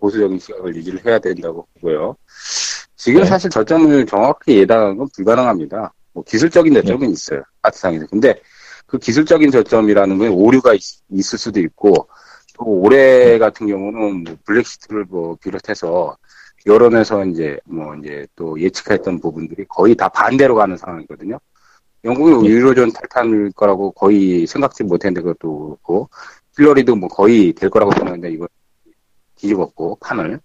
보수적인 0.00 0.38
시각을 0.38 0.74
유지를 0.76 1.04
해야 1.06 1.18
된다고 1.18 1.66
보고요. 1.74 2.16
지금 2.96 3.22
네. 3.22 3.26
사실 3.26 3.48
저점을 3.48 4.06
정확히 4.06 4.58
예단하는 4.58 4.96
건 4.96 5.08
불가능합니다. 5.14 5.92
뭐 6.12 6.24
기술적인 6.24 6.74
저점은 6.74 7.06
네. 7.06 7.12
있어요. 7.12 7.42
아트상에서. 7.62 8.06
근데 8.08 8.34
그 8.86 8.98
기술적인 8.98 9.50
저점이라는 9.50 10.18
건 10.18 10.28
오류가 10.28 10.74
있, 10.74 10.82
을 11.12 11.22
수도 11.22 11.60
있고 11.60 12.08
또 12.54 12.64
올해 12.64 13.38
같은 13.38 13.66
경우는 13.68 14.24
뭐 14.24 14.36
블랙시트를 14.44 15.04
뭐 15.08 15.36
비롯해서 15.40 16.16
여론에서 16.66 17.24
이제 17.24 17.58
뭐 17.64 17.94
이제 17.96 18.26
또 18.36 18.60
예측했던 18.60 19.20
부분들이 19.20 19.64
거의 19.68 19.94
다 19.94 20.08
반대로 20.08 20.54
가는 20.54 20.76
상황이거든요. 20.76 21.38
영국이 22.04 22.48
네. 22.48 22.54
유로존 22.54 22.92
탈탄일 22.92 23.52
거라고 23.52 23.92
거의 23.92 24.46
생각지 24.46 24.84
못했는데 24.84 25.22
그것도 25.22 25.78
그렇고 25.82 26.08
힐러리도 26.56 26.96
뭐 26.96 27.08
거의 27.08 27.52
될 27.52 27.70
거라고 27.70 27.92
생각했는데 27.92 28.30
이거 28.30 28.48
뒤집었고 29.36 29.98
판을 30.00 30.40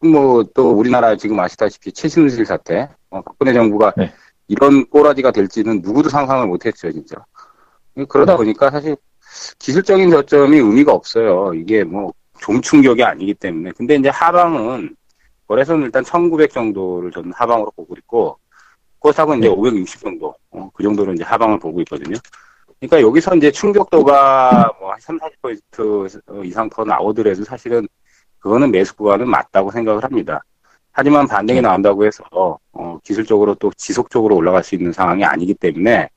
뭐 0.00 0.44
또 0.54 0.72
우리나라 0.72 1.16
지금 1.16 1.38
아시다시피 1.40 1.92
최신실 1.92 2.44
사태 2.44 2.88
어, 3.10 3.20
박근혜 3.22 3.52
정부가 3.52 3.92
네. 3.96 4.12
이런 4.48 4.86
꼬라지가 4.86 5.32
될지는 5.32 5.80
누구도 5.82 6.08
상상을 6.08 6.46
못했죠 6.46 6.92
진짜 6.92 7.16
그러다 8.08 8.32
네. 8.32 8.36
보니까 8.36 8.70
사실 8.70 8.96
기술적인 9.58 10.10
저점이 10.10 10.58
의미가 10.58 10.92
없어요 10.92 11.52
이게 11.54 11.82
뭐 11.84 12.12
종충격이 12.40 13.02
아니기 13.02 13.34
때문에 13.34 13.72
근데 13.76 13.96
이제 13.96 14.08
하방은 14.08 14.94
거래소는 15.48 15.84
일단 15.84 16.04
1900 16.04 16.50
정도를 16.52 17.10
저는 17.10 17.32
하방으로 17.32 17.70
보고 17.76 17.94
있고 17.98 18.38
코스닥은 18.98 19.38
이제 19.38 19.48
560 19.48 20.00
정도 20.00 20.34
어, 20.50 20.68
그 20.74 20.82
정도로 20.82 21.12
이제 21.12 21.24
하방을 21.24 21.58
보고 21.58 21.80
있거든요. 21.82 22.16
그러니까 22.80 23.00
여기서 23.00 23.36
이제 23.36 23.50
충격도가 23.50 24.72
뭐 24.80 24.92
3, 24.98 25.18
40% 25.18 26.44
이상 26.44 26.68
더 26.68 26.84
나오더라도 26.84 27.44
사실은 27.44 27.86
그거는 28.38 28.70
매수 28.70 28.94
구간은 28.96 29.28
맞다고 29.28 29.70
생각을 29.70 30.02
합니다. 30.04 30.42
하지만 30.92 31.26
반등이 31.26 31.60
나온다고 31.60 32.04
해서 32.04 32.24
어, 32.72 32.98
기술적으로 33.02 33.54
또 33.56 33.70
지속적으로 33.76 34.36
올라갈 34.36 34.64
수 34.64 34.74
있는 34.74 34.92
상황이 34.92 35.24
아니기 35.24 35.54
때문에 35.54 36.08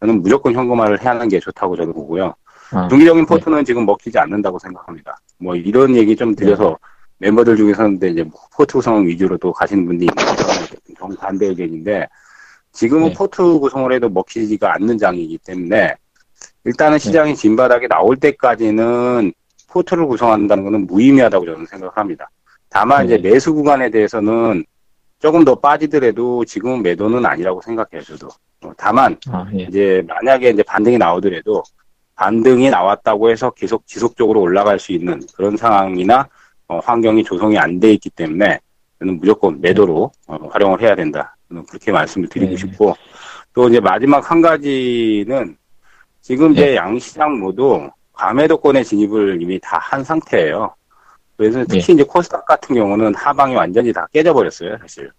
저는 0.00 0.22
무조건 0.22 0.52
현금화를 0.52 1.00
해야 1.02 1.10
하는 1.10 1.28
게 1.28 1.38
좋다고 1.40 1.76
저는 1.76 1.92
보고요. 1.92 2.34
아, 2.72 2.88
중기적인 2.88 3.26
포트는 3.26 3.58
네. 3.58 3.64
지금 3.64 3.86
먹히지 3.86 4.18
않는다고 4.18 4.58
생각합니다. 4.58 5.18
뭐 5.38 5.54
이런 5.54 5.94
얘기 5.94 6.16
좀 6.16 6.34
드려서 6.34 6.70
네. 6.70 6.93
멤버들 7.18 7.56
중에서는 7.56 7.96
이제 7.96 8.24
포트 8.54 8.74
구성 8.74 9.06
위주로 9.06 9.36
또 9.38 9.52
가시는 9.52 9.86
분들이 9.86 10.08
있는 10.08 10.94
정반대 10.98 11.46
의견인데 11.46 12.08
지금은 12.72 13.08
네. 13.10 13.14
포트 13.14 13.42
구성을 13.42 13.92
해도 13.92 14.08
먹히지가 14.08 14.74
않는 14.74 14.98
장이기 14.98 15.38
때문에 15.38 15.94
일단은 16.64 16.98
네. 16.98 16.98
시장이 16.98 17.36
진바닥에 17.36 17.88
나올 17.88 18.16
때까지는 18.16 19.32
포트를 19.68 20.06
구성한다는 20.06 20.64
것은 20.64 20.86
무의미하다고 20.86 21.46
저는 21.46 21.66
생각합니다. 21.66 22.30
다만 22.68 23.06
네. 23.06 23.14
이제 23.14 23.28
매수 23.28 23.54
구간에 23.54 23.90
대해서는 23.90 24.64
조금 25.18 25.44
더 25.44 25.54
빠지더라도 25.54 26.44
지금은 26.44 26.82
매도는 26.82 27.24
아니라고 27.24 27.60
생각해요, 27.62 28.02
저도. 28.02 28.28
어, 28.62 28.72
다만 28.76 29.16
아, 29.30 29.46
예. 29.54 29.62
이제 29.62 30.02
만약에 30.06 30.50
이제 30.50 30.62
반등이 30.62 30.98
나오더라도 30.98 31.62
반등이 32.16 32.70
나왔다고 32.70 33.30
해서 33.30 33.50
계속 33.50 33.86
지속적으로 33.86 34.40
올라갈 34.40 34.78
수 34.78 34.92
있는 34.92 35.22
그런 35.34 35.56
상황이나 35.56 36.28
어, 36.68 36.78
환경이 36.78 37.22
조성이 37.24 37.58
안 37.58 37.78
돼 37.80 37.92
있기 37.92 38.10
때문에 38.10 38.58
저는 38.98 39.18
무조건 39.18 39.60
매도로 39.60 40.10
어, 40.26 40.36
활용을 40.50 40.80
해야 40.80 40.94
된다. 40.94 41.36
그렇게 41.68 41.92
말씀을 41.92 42.28
드리고 42.28 42.50
네. 42.52 42.56
싶고 42.56 42.96
또 43.52 43.68
이제 43.68 43.78
마지막 43.78 44.28
한 44.30 44.40
가지는 44.42 45.56
지금 46.20 46.52
이제 46.52 46.66
네. 46.66 46.76
양시장 46.76 47.38
모두 47.38 47.88
과매도권의 48.12 48.84
진입을 48.84 49.40
이미 49.42 49.58
다 49.60 49.78
한 49.78 50.02
상태예요. 50.02 50.74
그래서 51.36 51.58
네. 51.60 51.64
특히 51.68 51.86
네. 51.88 51.92
이제 51.92 52.04
코스닥 52.04 52.44
같은 52.46 52.74
경우는 52.74 53.14
하방이 53.14 53.54
완전히 53.54 53.92
다 53.92 54.06
깨져버렸어요, 54.12 54.78
사실. 54.80 55.10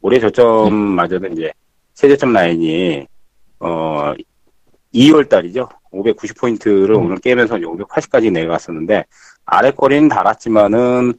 올해 0.00 0.18
저점마저도 0.20 1.26
이제 1.28 1.52
최저점 1.94 2.32
라인이 2.32 3.06
어 3.60 4.12
2월 4.94 5.28
달이죠. 5.28 5.68
590포인트를 5.92 6.90
음. 6.96 7.06
오늘 7.06 7.16
깨면서 7.18 7.56
580까지 7.56 8.30
내려갔었는데 8.32 9.04
아래 9.46 9.70
거리는 9.70 10.08
달았지만은 10.08 11.14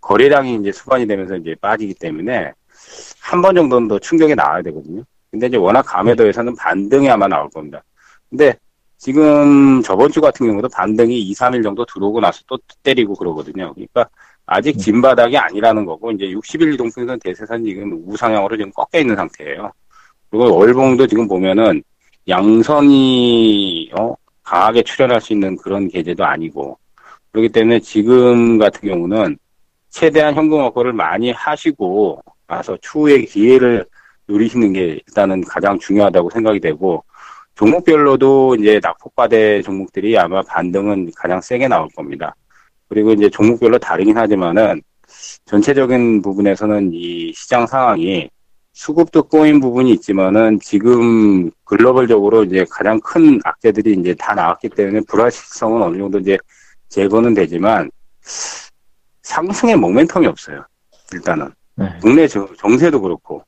거래량이 0.00 0.56
이제 0.56 0.72
수반이 0.72 1.06
되면서 1.06 1.36
이제 1.36 1.54
빠지기 1.60 1.94
때문에 1.94 2.52
한 3.20 3.42
번 3.42 3.54
정도는 3.54 3.88
더 3.88 3.98
충격이 3.98 4.34
나와야 4.34 4.62
되거든요. 4.62 5.02
근데 5.30 5.48
이제 5.48 5.56
워낙 5.56 5.82
감에도에서는 5.82 6.54
반등이 6.56 7.10
아마 7.10 7.28
나올 7.28 7.48
겁니다. 7.50 7.82
근데 8.30 8.54
지금 8.96 9.82
저번 9.82 10.10
주 10.10 10.20
같은 10.20 10.46
경우도 10.46 10.68
반등이 10.70 11.20
2, 11.20 11.34
3일 11.34 11.62
정도 11.62 11.84
들어오고 11.84 12.20
나서 12.20 12.40
또 12.48 12.58
때리고 12.82 13.14
그러거든요. 13.14 13.72
그러니까 13.74 14.08
아직 14.46 14.76
음. 14.76 14.78
진 14.78 15.02
바닥이 15.02 15.36
아니라는 15.36 15.84
거고 15.84 16.10
이제 16.12 16.24
60일 16.26 16.74
이동평선 16.74 17.18
대세선 17.20 17.64
지금 17.64 18.02
우상향으로 18.06 18.56
지금 18.56 18.72
꺾여 18.72 19.00
있는 19.00 19.14
상태예요. 19.14 19.70
그리고 20.30 20.56
월봉도 20.56 21.06
지금 21.06 21.28
보면은 21.28 21.82
양선이 22.26 23.90
어, 23.98 24.14
강하게 24.42 24.82
출현할 24.82 25.20
수 25.20 25.32
있는 25.32 25.56
그런 25.56 25.88
계제도 25.88 26.24
아니고 26.24 26.78
그렇기 27.38 27.50
때문에 27.50 27.80
지금 27.80 28.58
같은 28.58 28.88
경우는 28.88 29.38
최대한 29.90 30.34
현금 30.34 30.60
확보를 30.60 30.92
많이 30.92 31.30
하시고 31.30 32.20
가서 32.46 32.76
추후에 32.80 33.22
기회를 33.22 33.86
누리시는 34.26 34.72
게 34.72 35.00
일단은 35.06 35.42
가장 35.42 35.78
중요하다고 35.78 36.30
생각이 36.30 36.60
되고 36.60 37.04
종목별로도 37.54 38.56
이제 38.56 38.80
낙폭과대 38.82 39.62
종목들이 39.62 40.18
아마 40.18 40.42
반등은 40.42 41.10
가장 41.16 41.40
세게 41.40 41.68
나올 41.68 41.88
겁니다. 41.94 42.34
그리고 42.88 43.12
이제 43.12 43.28
종목별로 43.28 43.78
다르긴 43.78 44.16
하지만은 44.16 44.82
전체적인 45.46 46.22
부분에서는 46.22 46.90
이 46.92 47.32
시장 47.34 47.66
상황이 47.66 48.28
수급도 48.72 49.24
꼬인 49.24 49.60
부분이 49.60 49.92
있지만은 49.92 50.58
지금 50.60 51.50
글로벌적으로 51.64 52.44
이제 52.44 52.64
가장 52.70 53.00
큰 53.00 53.40
악재들이 53.44 53.94
이제 53.94 54.14
다 54.14 54.34
나왔기 54.34 54.70
때문에 54.70 55.00
불확실성은 55.08 55.82
어느 55.82 55.98
정도 55.98 56.18
이제 56.18 56.36
제거는 56.88 57.34
되지만 57.34 57.90
상승의 59.22 59.76
모멘텀이 59.76 60.26
없어요. 60.26 60.64
일단은. 61.12 61.52
네. 61.76 61.98
국내 62.00 62.26
정세도 62.26 63.00
그렇고. 63.00 63.44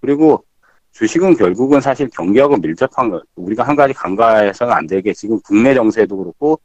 그리고 0.00 0.44
주식은 0.92 1.36
결국은 1.36 1.80
사실 1.80 2.08
경기하고 2.08 2.56
밀접한 2.56 3.10
거, 3.10 3.22
우리가 3.36 3.62
한 3.62 3.76
가지 3.76 3.92
간과해서는 3.92 4.72
안 4.72 4.86
되게 4.86 5.12
지금 5.12 5.38
국내 5.42 5.74
정세도 5.74 6.16
그렇고, 6.16 6.60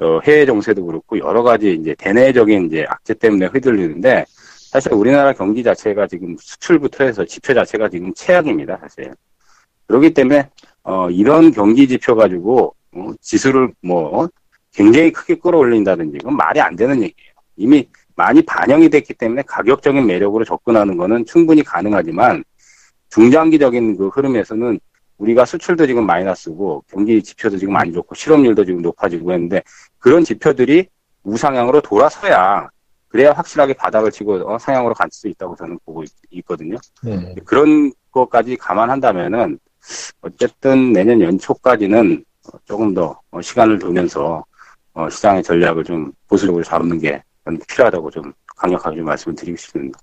어, 0.00 0.20
해외 0.20 0.46
정세도 0.46 0.86
그렇고, 0.86 1.18
여러 1.18 1.42
가지 1.42 1.72
이제 1.74 1.94
대내적인 1.98 2.66
이제 2.66 2.86
악재 2.88 3.14
때문에 3.14 3.46
휘둘리는데, 3.46 4.24
사실 4.70 4.92
우리나라 4.92 5.32
경기 5.32 5.62
자체가 5.62 6.06
지금 6.06 6.36
수출부터 6.40 7.04
해서 7.04 7.24
지표 7.24 7.52
자체가 7.52 7.88
지금 7.90 8.12
최악입니다, 8.14 8.78
사실. 8.80 9.12
그렇기 9.86 10.14
때문에, 10.14 10.48
어, 10.84 11.10
이런 11.10 11.50
경기 11.52 11.86
지표 11.86 12.14
가지고, 12.16 12.74
어, 12.92 13.12
지수를 13.20 13.72
뭐, 13.82 14.28
굉장히 14.74 15.12
크게 15.12 15.36
끌어올린다든지 15.36 16.18
그건 16.18 16.36
말이 16.36 16.60
안 16.60 16.74
되는 16.76 16.96
얘기예요. 16.96 17.32
이미 17.56 17.88
많이 18.16 18.42
반영이 18.42 18.90
됐기 18.90 19.14
때문에 19.14 19.42
가격적인 19.42 20.06
매력으로 20.06 20.44
접근하는 20.44 20.96
거는 20.96 21.24
충분히 21.24 21.62
가능하지만 21.62 22.44
중장기적인 23.10 23.96
그 23.96 24.08
흐름에서는 24.08 24.78
우리가 25.18 25.44
수출도 25.44 25.86
지금 25.86 26.04
마이너스고 26.06 26.84
경기 26.90 27.22
지표도 27.22 27.58
지금 27.58 27.76
안 27.76 27.92
좋고 27.92 28.14
실업률도 28.14 28.64
지금 28.64 28.82
높아지고 28.82 29.32
했는데 29.32 29.62
그런 29.98 30.24
지표들이 30.24 30.88
우상향으로 31.22 31.80
돌아서야 31.80 32.68
그래야 33.08 33.32
확실하게 33.32 33.74
바닥을 33.74 34.10
치고 34.10 34.52
어, 34.52 34.58
상향으로 34.58 34.92
갈 34.94 35.08
수 35.12 35.28
있다고 35.28 35.54
저는 35.54 35.78
보고 35.84 36.02
있, 36.02 36.44
거든요 36.44 36.76
네. 37.04 37.34
그런 37.44 37.92
것까지 38.10 38.56
감안한다면은 38.56 39.60
어쨌든 40.20 40.92
내년 40.92 41.20
연초까지는 41.20 42.24
조금 42.64 42.92
더 42.92 43.20
시간을 43.40 43.78
두면서 43.78 44.44
어, 44.94 45.08
시장의 45.10 45.42
전략을 45.42 45.84
좀 45.84 46.12
보수적으로 46.28 46.62
잡는 46.64 46.98
게 47.00 47.22
필요하다고 47.68 48.10
좀 48.10 48.32
강력하게 48.56 48.96
좀 48.96 49.04
말씀을 49.04 49.34
드리고 49.34 49.56
싶습니다. 49.56 49.98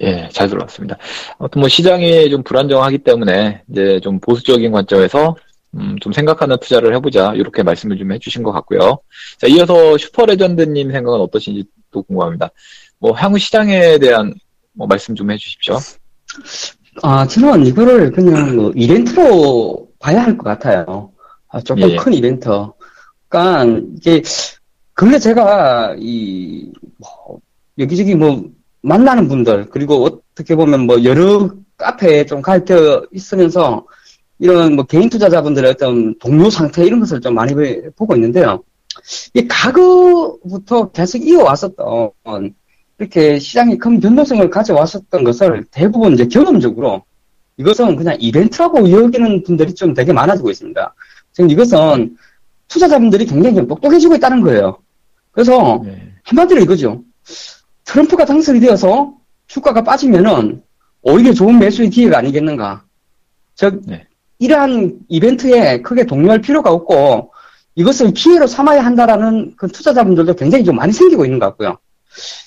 예, 0.00 0.28
잘 0.32 0.48
들어왔습니다. 0.48 0.98
아무튼 1.38 1.60
뭐 1.60 1.68
시장이 1.68 2.28
좀 2.28 2.42
불안정하기 2.42 2.98
때문에 2.98 3.62
이제 3.70 4.00
좀 4.02 4.18
보수적인 4.18 4.72
관점에서 4.72 5.36
음, 5.76 5.96
좀 6.00 6.12
생각하는 6.12 6.56
투자를 6.60 6.94
해보자 6.94 7.32
이렇게 7.34 7.62
말씀을 7.62 7.96
좀 7.96 8.12
해주신 8.12 8.42
것 8.42 8.52
같고요. 8.52 8.98
자, 9.38 9.46
이어서 9.46 9.96
슈퍼레전드님 9.96 10.90
생각은 10.90 11.20
어떠신지 11.20 11.64
또 11.90 12.02
궁금합니다. 12.02 12.50
뭐 12.98 13.12
향후 13.12 13.38
시장에 13.38 13.98
대한 13.98 14.34
뭐 14.72 14.86
말씀 14.86 15.14
좀 15.14 15.30
해주십시오. 15.30 15.78
아, 17.02 17.26
저는 17.26 17.66
이거를 17.66 18.10
그냥 18.12 18.56
뭐 18.56 18.72
이벤트로 18.74 19.88
봐야 20.00 20.22
할 20.24 20.36
것 20.36 20.44
같아요. 20.44 21.12
아, 21.48 21.60
조금 21.60 21.88
예. 21.90 21.96
큰 21.96 22.12
이벤트. 22.12 22.48
그러니까 23.34 23.64
이게 23.96 24.22
근래 24.92 25.18
제가 25.18 25.96
이 25.98 26.70
뭐, 26.98 27.40
여기저기 27.78 28.14
뭐 28.14 28.44
만나는 28.82 29.26
분들 29.26 29.70
그리고 29.70 30.04
어떻게 30.04 30.54
보면 30.54 30.86
뭐 30.86 31.02
여러 31.02 31.50
카페에 31.76 32.26
좀 32.26 32.40
가입되어 32.40 33.06
있으면서 33.12 33.84
이런 34.38 34.76
뭐 34.76 34.84
개인 34.84 35.10
투자자분들의 35.10 35.72
어떤 35.72 36.16
동료 36.20 36.48
상태 36.48 36.84
이런 36.84 37.00
것을 37.00 37.20
좀 37.20 37.34
많이 37.34 37.52
보고 37.96 38.14
있는데요. 38.14 38.62
이 39.34 39.48
과거부터 39.48 40.92
계속 40.92 41.26
이어왔었던 41.26 42.10
이렇게 42.98 43.40
시장이 43.40 43.78
큰 43.78 43.98
변동성을 43.98 44.48
가져왔었던 44.48 45.24
것을 45.24 45.64
대부분 45.72 46.12
이제 46.12 46.28
경험적으로 46.28 47.02
이것은 47.56 47.96
그냥 47.96 48.16
이벤트라고 48.20 48.88
여기는 48.88 49.42
분들이 49.42 49.74
좀 49.74 49.92
되게 49.92 50.12
많아지고 50.12 50.50
있습니다. 50.50 50.94
지금 51.32 51.50
이것은 51.50 52.16
투자자분들이 52.68 53.26
굉장히 53.26 53.56
좀 53.56 53.68
똑똑해지고 53.68 54.16
있다는 54.16 54.40
거예요. 54.40 54.78
그래서 55.32 55.80
네. 55.84 56.12
한마디로 56.24 56.60
이거죠. 56.62 57.02
트럼프가 57.84 58.24
당선이 58.24 58.60
되어서 58.60 59.14
주가가 59.46 59.82
빠지면은 59.82 60.62
오히려 61.02 61.32
좋은 61.32 61.58
매수의 61.58 61.90
기회가 61.90 62.18
아니겠는가. 62.18 62.84
즉, 63.54 63.82
네. 63.86 64.06
이러한 64.38 64.98
이벤트에 65.08 65.80
크게 65.82 66.04
동요할 66.06 66.40
필요가 66.40 66.70
없고 66.72 67.32
이것을 67.76 68.12
기회로 68.12 68.46
삼아야 68.46 68.84
한다라는 68.84 69.54
그 69.56 69.68
투자자분들도 69.68 70.34
굉장히 70.34 70.64
좀 70.64 70.76
많이 70.76 70.92
생기고 70.92 71.24
있는 71.24 71.38
것 71.38 71.46
같고요. 71.46 71.78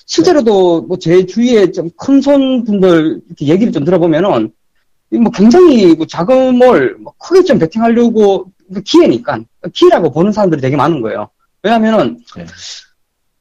실제로도 0.06 0.84
뭐 0.84 0.98
제 0.98 1.26
주위에 1.26 1.72
좀 1.72 1.90
큰 1.98 2.22
손 2.22 2.64
분들 2.64 3.22
이렇게 3.28 3.48
얘기를 3.48 3.72
좀 3.74 3.84
들어보면은 3.84 4.52
뭐 5.12 5.32
굉장히 5.32 5.96
뭐 5.96 6.06
자금을 6.06 6.98
뭐 7.00 7.14
크게 7.18 7.44
좀 7.44 7.60
베팅하려고 7.60 8.46
그 8.46 8.57
기회니까 8.84 9.40
기회라고 9.74 10.12
보는 10.12 10.32
사람들이 10.32 10.62
되게 10.62 10.76
많은 10.76 11.02
거예요. 11.02 11.30
왜냐하면은 11.64 12.20
네. 12.36 12.46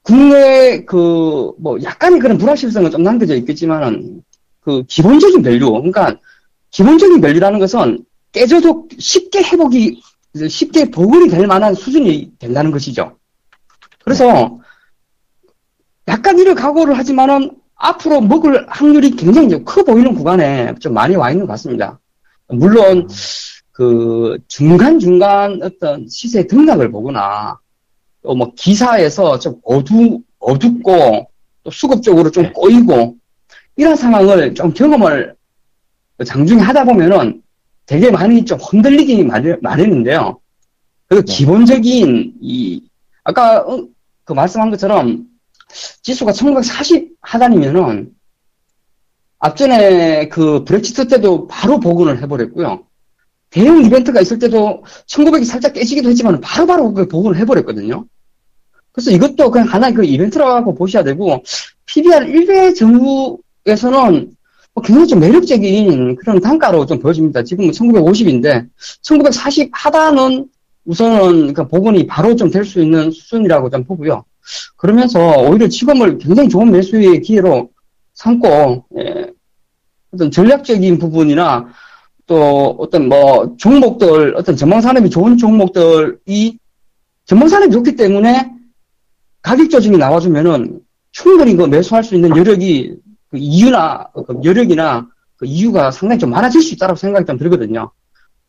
국내 0.03 0.85
그 0.85 1.37
뭐 1.59 1.83
약간의 1.83 2.21
그런 2.21 2.39
불확실성은 2.39 2.91
좀 2.91 3.03
남겨져 3.03 3.35
있겠지만은 3.37 4.23
그 4.61 4.83
기본적인 4.85 5.43
value 5.43 5.71
그러니까 5.71 6.17
기본적인 6.71 7.21
value라는 7.21 7.59
것은 7.59 8.05
깨져도 8.33 8.89
쉽게 8.99 9.43
회복이 9.43 10.03
쉽게 10.49 10.91
복원이 10.91 11.29
될 11.29 11.47
만한 11.47 11.75
수준이 11.75 12.33
된다는 12.39 12.71
것이죠. 12.71 13.17
그래서 14.05 14.61
약간 16.09 16.39
이를 16.39 16.55
각오를 16.55 16.97
하지만은 16.99 17.51
앞으로 17.77 18.21
먹을 18.21 18.67
확률이 18.69 19.11
굉장히 19.11 19.62
커 19.65 19.83
보이는 19.83 20.15
구간에 20.15 20.75
좀 20.81 20.95
많이 20.95 21.17
와 21.17 21.31
있는 21.31 21.47
것 21.47 21.53
같습니다. 21.53 21.99
물론 22.49 23.09
그 23.77 24.39
중간중간 24.49 25.61
어떤 25.62 26.09
시세 26.09 26.47
등락을 26.47 26.91
보거나 26.91 27.59
또 28.23 28.35
뭐 28.35 28.51
기사에서 28.57 29.39
좀 29.39 29.61
어두 29.62 30.23
어둡고 30.39 31.29
또 31.62 31.71
수급적으로 31.71 32.31
좀 32.31 32.45
네. 32.45 32.53
꼬이고 32.53 33.17
이런 33.77 33.95
상황을 33.95 34.55
좀 34.55 34.73
경험을 34.73 35.35
장중에 36.25 36.62
하다 36.62 36.85
보면은 36.85 37.43
되게 37.85 38.11
많이 38.11 38.47
좀 38.47 38.59
흔들리기 38.59 39.25
마련, 39.25 39.59
마련인데요. 39.61 40.41
그 41.09 41.21
기본적인 41.23 42.33
이 42.41 42.83
아까 43.25 43.61
어, 43.61 43.87
그 44.25 44.33
말씀한 44.33 44.71
것처럼 44.71 45.27
지수가 46.03 46.33
1940 46.33 47.15
하단이면은 47.21 48.11
앞전에 49.39 50.31
그 50.31 50.65
브렉시트 50.65 51.09
때도 51.09 51.47
바로 51.47 51.79
복원을 51.79 52.23
해버렸고요. 52.23 52.87
대형 53.57 53.83
이벤트가 53.83 54.21
있을 54.21 54.38
때도 54.38 54.85
1900이 55.07 55.47
살짝 55.47 55.73
깨지기도 55.73 56.11
했지만 56.11 56.42
바로바로 56.42 56.92
그 56.92 57.09
복원을 57.09 57.40
해버렸거든요. 57.40 58.05
그래서 58.92 59.11
이것도 59.11 59.51
그냥 59.51 59.66
하나의 59.66 59.95
그 59.95 60.05
이벤트라고 60.05 60.75
보셔야 60.75 61.03
되고 61.03 61.42
PBR 61.87 62.27
1배 62.27 62.77
정부에서는 62.77 64.31
뭐 64.75 64.85
굉장히 64.85 65.09
좀 65.09 65.21
매력적인 65.21 66.16
그런 66.16 66.40
단가로 66.40 66.85
좀 66.85 66.99
보여집니다. 66.99 67.45
지금은 67.45 67.71
1950인데 67.71 68.69
1940 69.01 69.71
하단은 69.73 70.49
우선은 70.85 71.55
그 71.55 71.66
복원이 71.66 72.07
바로 72.07 72.37
좀 72.37 72.51
될 72.51 72.62
수 72.62 72.83
있는 72.83 73.11
수준이라고 73.11 73.71
좀 73.71 73.85
보고요. 73.85 74.23
그러면서 74.77 75.19
오히려 75.40 75.66
지금을 75.66 76.19
굉장히 76.19 76.51
좋은 76.51 76.71
매수의 76.71 77.23
기회로 77.23 77.71
삼고 78.12 78.85
예, 78.99 79.31
어떤 80.12 80.31
전략적인 80.31 80.99
부분이나 80.99 81.69
또 82.27 82.77
어떤 82.79 83.09
뭐 83.09 83.55
종목들 83.57 84.35
어떤 84.37 84.57
전망 84.57 84.81
산업이 84.81 85.09
좋은 85.11 85.37
종목들이 85.37 86.59
전망 87.25 87.49
산업이 87.49 87.73
좋기 87.73 87.97
때문에 87.97 88.51
가격 89.43 89.71
조정이 89.71 89.97
나와주면은 89.97 90.81
충분히 91.12 91.55
그 91.55 91.62
매수할 91.62 92.03
수 92.03 92.15
있는 92.15 92.37
여력이 92.37 92.97
그 93.31 93.39
이유나 93.39 94.09
그 94.27 94.41
여력이나 94.43 95.07
그 95.37 95.47
이유가 95.47 95.91
상당히 95.91 96.19
좀 96.19 96.31
많아질 96.31 96.61
수 96.62 96.75
있다고 96.75 96.97
생각이 96.97 97.27
좀 97.27 97.39
들거든요. 97.39 97.91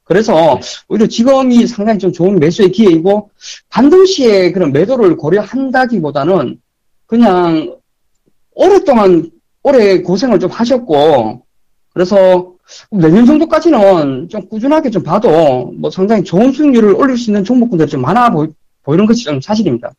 그래서 0.04 0.34
네. 0.56 0.62
오히려 0.88 1.08
지금이 1.08 1.68
상당히 1.68 2.00
좀 2.00 2.12
좋은 2.12 2.40
매수의 2.40 2.72
기회이고 2.72 3.30
반드시에 3.70 4.54
그런 4.54 4.72
매도를 4.72 5.18
고려한다기보다는 5.18 6.60
그냥 7.06 7.76
오랫동안 8.54 9.30
오래 9.64 10.02
고생을 10.02 10.40
좀 10.40 10.50
하셨고 10.50 11.46
그래서 11.94 12.57
내년 12.92 13.26
정도까지는 13.26 14.30
좀 14.30 14.48
꾸준하게 14.48 14.90
좀 14.90 15.04
봐도 15.04 15.72
뭐 15.78 15.90
상당히 15.90 16.24
좋은 16.24 16.52
수익률을 16.52 16.94
올릴 16.94 17.18
수 17.18 17.30
있는 17.30 17.44
종목군들이 17.44 17.90
좀 17.90 18.02
많아 18.02 18.30
보이, 18.32 18.48
보이는 18.84 19.06
것이 19.06 19.24
좀 19.24 19.40
사실입니다. 19.42 19.92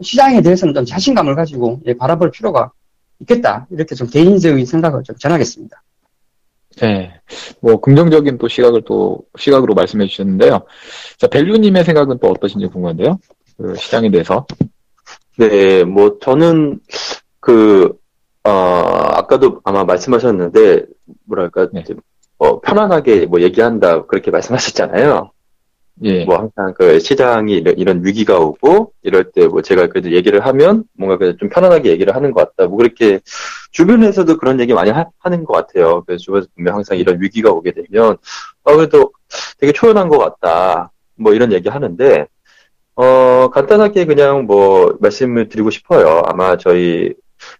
시장에 0.00 0.40
대해서는 0.42 0.74
좀 0.74 0.84
자신감을 0.84 1.34
가지고 1.34 1.80
예, 1.86 1.94
바라볼 1.94 2.30
필요가 2.30 2.70
있겠다 3.20 3.66
이렇게 3.70 3.94
좀 3.94 4.08
개인적인 4.08 4.66
생각을 4.66 5.02
좀 5.02 5.16
전하겠습니다. 5.16 5.82
네. 6.80 7.20
뭐, 7.60 7.80
긍정적인 7.80 8.38
또 8.38 8.48
시각을 8.48 8.82
또, 8.86 9.20
시각으로 9.38 9.74
말씀해 9.74 10.06
주셨는데요. 10.06 10.60
자, 11.16 11.26
벨류님의 11.26 11.84
생각은 11.84 12.18
또 12.20 12.28
어떠신지 12.28 12.66
궁금한데요? 12.66 13.18
그 13.56 13.74
시장에 13.76 14.10
대해서. 14.10 14.46
네, 15.38 15.84
뭐, 15.84 16.18
저는, 16.20 16.80
그, 17.40 17.94
어, 18.44 18.50
아까도 18.50 19.60
아마 19.64 19.84
말씀하셨는데, 19.84 20.84
뭐랄까, 21.24 21.68
네. 21.72 21.82
어, 22.66 22.74
편안하게 22.74 23.26
뭐 23.26 23.40
얘기한다, 23.40 24.06
그렇게 24.06 24.30
말씀하셨잖아요. 24.30 25.30
예. 26.02 26.24
뭐 26.26 26.36
항상 26.36 26.74
그 26.76 27.00
시장이 27.00 27.54
이런, 27.54 27.78
이런 27.78 28.04
위기가 28.04 28.38
오고 28.38 28.92
이럴 29.02 29.32
때 29.32 29.46
뭐 29.48 29.62
제가 29.62 29.86
그래도 29.88 30.12
얘기를 30.12 30.44
하면 30.44 30.84
뭔가 30.98 31.18
좀 31.38 31.48
편안하게 31.48 31.90
얘기를 31.90 32.14
하는 32.14 32.32
것 32.32 32.54
같다. 32.56 32.68
뭐 32.68 32.76
그렇게 32.78 33.20
주변에서도 33.72 34.36
그런 34.36 34.60
얘기 34.60 34.74
많이 34.74 34.90
하, 34.90 35.06
는것 35.24 35.68
같아요. 35.68 36.02
그래서 36.06 36.22
주변에서 36.22 36.48
보면 36.56 36.74
항상 36.74 36.98
이런 36.98 37.20
위기가 37.22 37.50
오게 37.50 37.72
되면 37.72 38.18
어 38.64 38.76
그래도 38.76 39.12
되게 39.58 39.72
초연한 39.72 40.08
것 40.08 40.18
같다. 40.18 40.92
뭐 41.16 41.32
이런 41.32 41.52
얘기 41.52 41.68
하는데 41.70 42.26
어 42.96 43.48
간단하게 43.52 44.04
그냥 44.06 44.44
뭐 44.46 44.96
말씀을 45.00 45.48
드리고 45.48 45.70
싶어요. 45.70 46.22
아마 46.26 46.56
저희 46.58 47.14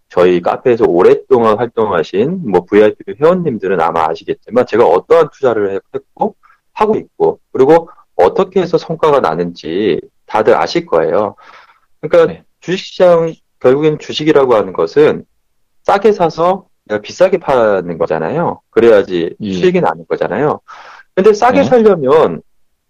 저희 0.09 0.41
카페에서 0.41 0.85
오랫동안 0.87 1.59
활동하신 1.59 2.43
뭐 2.51 2.65
VIP 2.65 2.97
회원님들은 3.21 3.81
아마 3.81 4.09
아시겠지만 4.09 4.67
제가 4.67 4.87
어떠한 4.87 5.31
투자를 5.33 5.81
했고 5.95 6.37
하고 6.73 6.97
있고 6.97 7.41
그리고 7.53 7.89
어떻게 8.15 8.61
해서 8.61 8.79
성과가 8.79 9.21
나는지 9.21 10.01
다들 10.27 10.55
아실 10.55 10.87
거예요. 10.87 11.37
그러니까 12.01 12.33
네. 12.33 12.45
주식시장 12.61 13.35
결국엔 13.61 13.99
주식이라고 13.99 14.55
하는 14.55 14.73
것은 14.73 15.25
싸게 15.85 16.13
사서 16.13 16.67
내가 16.85 17.01
비싸게 17.01 17.39
파는 17.39 17.99
거잖아요. 17.99 18.61
그래야지 18.71 19.37
예. 19.41 19.53
수익이 19.53 19.81
나는 19.81 20.05
거잖아요. 20.09 20.61
근데 21.15 21.33
싸게 21.33 21.61
네. 21.61 21.65
살려면 21.65 22.43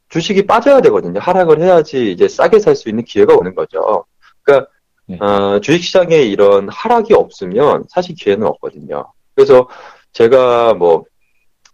주식이 0.08 0.46
빠져야 0.46 0.80
되거든요. 0.82 1.20
하락을 1.20 1.60
해야지 1.60 2.12
이제 2.12 2.28
싸게 2.28 2.58
살 2.60 2.76
수 2.76 2.88
있는 2.88 3.04
기회가 3.04 3.34
오는 3.34 3.54
거죠. 3.54 4.04
그러니까 4.42 4.70
네. 5.08 5.18
어, 5.18 5.60
주식시장에 5.60 6.16
이런 6.22 6.68
하락이 6.68 7.14
없으면 7.14 7.84
사실 7.88 8.14
기회는 8.16 8.46
없거든요. 8.46 9.12
그래서 9.34 9.68
제가 10.12 10.74
뭐 10.74 11.04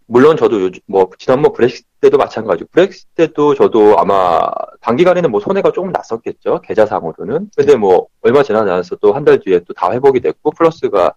물론 0.05 0.35
저도 0.37 0.61
요즘 0.61 0.81
뭐 0.85 1.09
지난번 1.17 1.53
브렉시트 1.53 1.87
때도 2.01 2.17
마찬가지고 2.17 2.69
브렉시트 2.73 3.07
때도 3.15 3.55
저도 3.55 3.97
아마 3.97 4.39
단기간에는 4.81 5.31
뭐 5.31 5.39
손해가 5.39 5.71
조금 5.71 5.91
났었겠죠 5.91 6.59
계좌상으로는 6.61 7.49
근데 7.55 7.75
뭐 7.77 8.07
얼마 8.21 8.43
지나지 8.43 8.69
않아서 8.69 8.97
또 8.97 9.13
한 9.13 9.23
달 9.23 9.39
뒤에 9.39 9.59
또 9.61 9.73
다 9.73 9.91
회복이 9.93 10.19
됐고 10.19 10.51
플러스가 10.51 11.13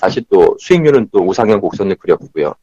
다시 0.00 0.22
또 0.30 0.56
수익률은 0.58 1.10
또 1.12 1.20
우상향 1.20 1.60
곡선을 1.60 1.96
그렸고요 1.96 2.54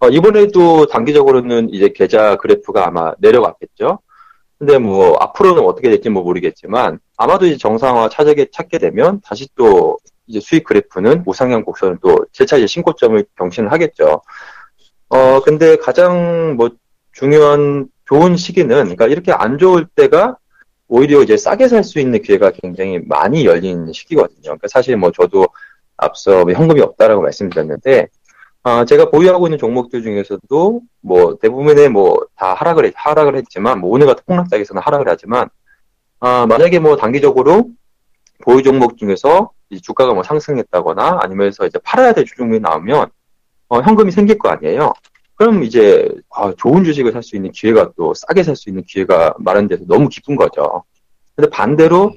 어, 0.00 0.08
이번에도 0.08 0.86
단기적으로는 0.86 1.68
이제 1.74 1.90
계좌 1.94 2.36
그래프가 2.36 2.86
아마 2.88 3.12
내려갔겠죠 3.18 3.98
근데 4.58 4.78
뭐 4.78 5.16
앞으로는 5.20 5.62
어떻게 5.62 5.88
될지 5.88 6.08
뭐 6.08 6.22
모르겠지만 6.22 6.98
아마도 7.16 7.46
이제 7.46 7.56
정상화 7.56 8.08
찾게 8.08 8.48
찾게 8.50 8.78
되면 8.78 9.20
다시 9.24 9.48
또 9.54 9.98
이제 10.26 10.40
수익 10.40 10.64
그래프는 10.64 11.22
우상향 11.26 11.64
곡선을 11.64 11.98
또 12.02 12.26
재차 12.32 12.56
이제 12.56 12.66
신고점을 12.66 13.24
경신을 13.36 13.72
하겠죠. 13.72 14.20
어, 15.08 15.40
근데 15.40 15.76
가장 15.76 16.56
뭐 16.56 16.70
중요한 17.12 17.88
좋은 18.06 18.36
시기는, 18.36 18.68
그러니까 18.68 19.06
이렇게 19.06 19.32
안 19.32 19.58
좋을 19.58 19.86
때가 19.86 20.36
오히려 20.88 21.22
이제 21.22 21.36
싸게 21.36 21.68
살 21.68 21.84
수 21.84 22.00
있는 22.00 22.22
기회가 22.22 22.50
굉장히 22.50 22.98
많이 22.98 23.44
열린 23.44 23.92
시기거든요. 23.92 24.42
그러니까 24.42 24.68
사실 24.68 24.96
뭐 24.96 25.12
저도 25.12 25.46
앞서 25.96 26.44
뭐 26.44 26.52
현금이 26.52 26.80
없다라고 26.80 27.22
말씀드렸는데, 27.22 28.08
아, 28.64 28.84
제가 28.84 29.10
보유하고 29.10 29.46
있는 29.46 29.58
종목들 29.58 30.02
중에서도 30.02 30.80
뭐 31.00 31.36
대부분의 31.40 31.88
뭐 31.88 32.28
다 32.36 32.54
하락을 32.54 32.84
했, 32.84 32.92
하락을 32.96 33.36
했지만 33.36 33.80
뭐 33.80 33.90
오늘 33.90 34.06
같은 34.06 34.22
폭락장에서는 34.26 34.80
하락을 34.82 35.06
하지만 35.08 35.48
아, 36.20 36.46
만약에 36.46 36.78
뭐 36.78 36.96
단기적으로 36.96 37.70
보유 38.42 38.62
종목 38.62 38.96
중에서 38.96 39.50
주가가 39.82 40.14
뭐 40.14 40.22
상승했다거나 40.22 41.20
아니면서 41.22 41.66
이제 41.66 41.78
팔아야 41.82 42.12
될 42.12 42.24
종목이 42.24 42.60
나오면 42.60 43.08
어, 43.68 43.80
현금이 43.80 44.12
생길 44.12 44.38
거 44.38 44.48
아니에요. 44.50 44.92
그럼 45.34 45.62
이제 45.64 46.08
아, 46.30 46.52
좋은 46.56 46.84
주식을 46.84 47.12
살 47.12 47.22
수 47.22 47.36
있는 47.36 47.52
기회가 47.52 47.92
또 47.96 48.14
싸게 48.14 48.42
살 48.42 48.56
수 48.56 48.68
있는 48.70 48.82
기회가 48.86 49.34
마련돼서 49.38 49.84
너무 49.86 50.08
기쁜 50.08 50.36
거죠. 50.36 50.84
근데 51.36 51.50
반대로 51.50 52.12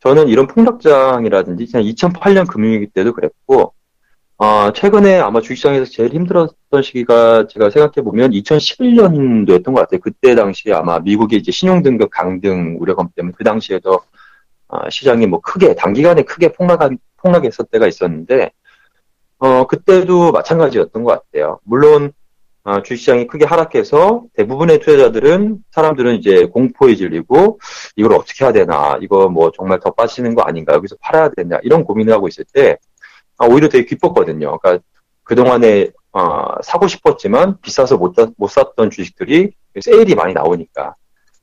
저는 0.00 0.28
이런 0.28 0.46
폭락장이라든지 0.46 1.64
2008년 1.66 2.46
금융위기 2.48 2.88
때도 2.88 3.12
그랬고 3.12 3.74
어, 4.42 4.72
최근에 4.72 5.20
아마 5.20 5.40
주식시장에서 5.40 5.84
제일 5.84 6.12
힘들었던 6.14 6.82
시기가 6.82 7.46
제가 7.46 7.70
생각해 7.70 8.04
보면 8.04 8.32
2011년도였던 8.32 9.66
것 9.66 9.74
같아요. 9.74 10.00
그때 10.00 10.34
당시에 10.34 10.72
아마 10.72 10.98
미국의 10.98 11.38
이제 11.38 11.52
신용등급 11.52 12.10
강등 12.10 12.78
우려감 12.80 13.10
때문에 13.14 13.34
그 13.38 13.44
당시에도 13.44 14.00
어, 14.66 14.90
시장이 14.90 15.28
뭐 15.28 15.40
크게 15.40 15.76
단기간에 15.76 16.22
크게 16.22 16.54
폭락 16.54 16.80
폭락했을 17.18 17.66
때가 17.70 17.86
있었는데 17.86 18.50
어, 19.38 19.68
그때도 19.68 20.32
마찬가지였던 20.32 21.04
것 21.04 21.22
같아요. 21.22 21.60
물론 21.62 22.12
어, 22.64 22.82
주식시장이 22.82 23.28
크게 23.28 23.44
하락해서 23.44 24.24
대부분의 24.34 24.80
투자자들은 24.80 25.58
사람들은 25.70 26.16
이제 26.16 26.46
공포에 26.46 26.96
질리고 26.96 27.60
이걸 27.94 28.14
어떻게 28.14 28.44
해야 28.44 28.52
되나 28.52 28.98
이거 29.00 29.28
뭐 29.28 29.52
정말 29.56 29.78
더 29.78 29.92
빠지는 29.92 30.34
거 30.34 30.42
아닌가 30.42 30.74
여기서 30.74 30.96
팔아야 31.00 31.28
되냐 31.28 31.60
이런 31.62 31.84
고민을 31.84 32.12
하고 32.12 32.26
있을 32.26 32.44
때 32.52 32.72
아, 32.72 32.91
오히려 33.38 33.68
되게 33.68 33.84
기뻤거든요. 33.84 34.58
그러니까 34.58 34.84
그동안에 35.24 35.90
어, 36.12 36.60
사고 36.62 36.88
싶었지만 36.88 37.60
비싸서 37.60 37.96
못, 37.96 38.14
못 38.36 38.50
샀던 38.50 38.90
주식들이 38.90 39.52
세일이 39.80 40.14
많이 40.14 40.34
나오니까. 40.34 40.94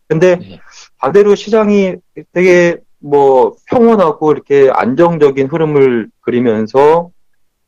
근데 0.08 0.38
네. 0.38 0.60
반대로 0.98 1.36
시장이 1.36 1.96
되게 2.34 2.78
뭐 3.00 3.56
평온하고 3.68 4.32
이렇게 4.32 4.70
안정적인 4.72 5.48
흐름을 5.48 6.10
그리면서 6.22 7.12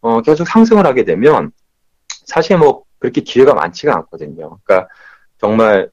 어, 0.01 0.21
계속 0.21 0.47
상승을 0.47 0.85
하게 0.85 1.05
되면 1.05 1.51
사실 2.25 2.57
뭐 2.57 2.83
그렇게 2.99 3.21
기회가 3.21 3.53
많지가 3.53 3.95
않거든요. 3.95 4.59
그러니까 4.63 4.87
정말 5.39 5.89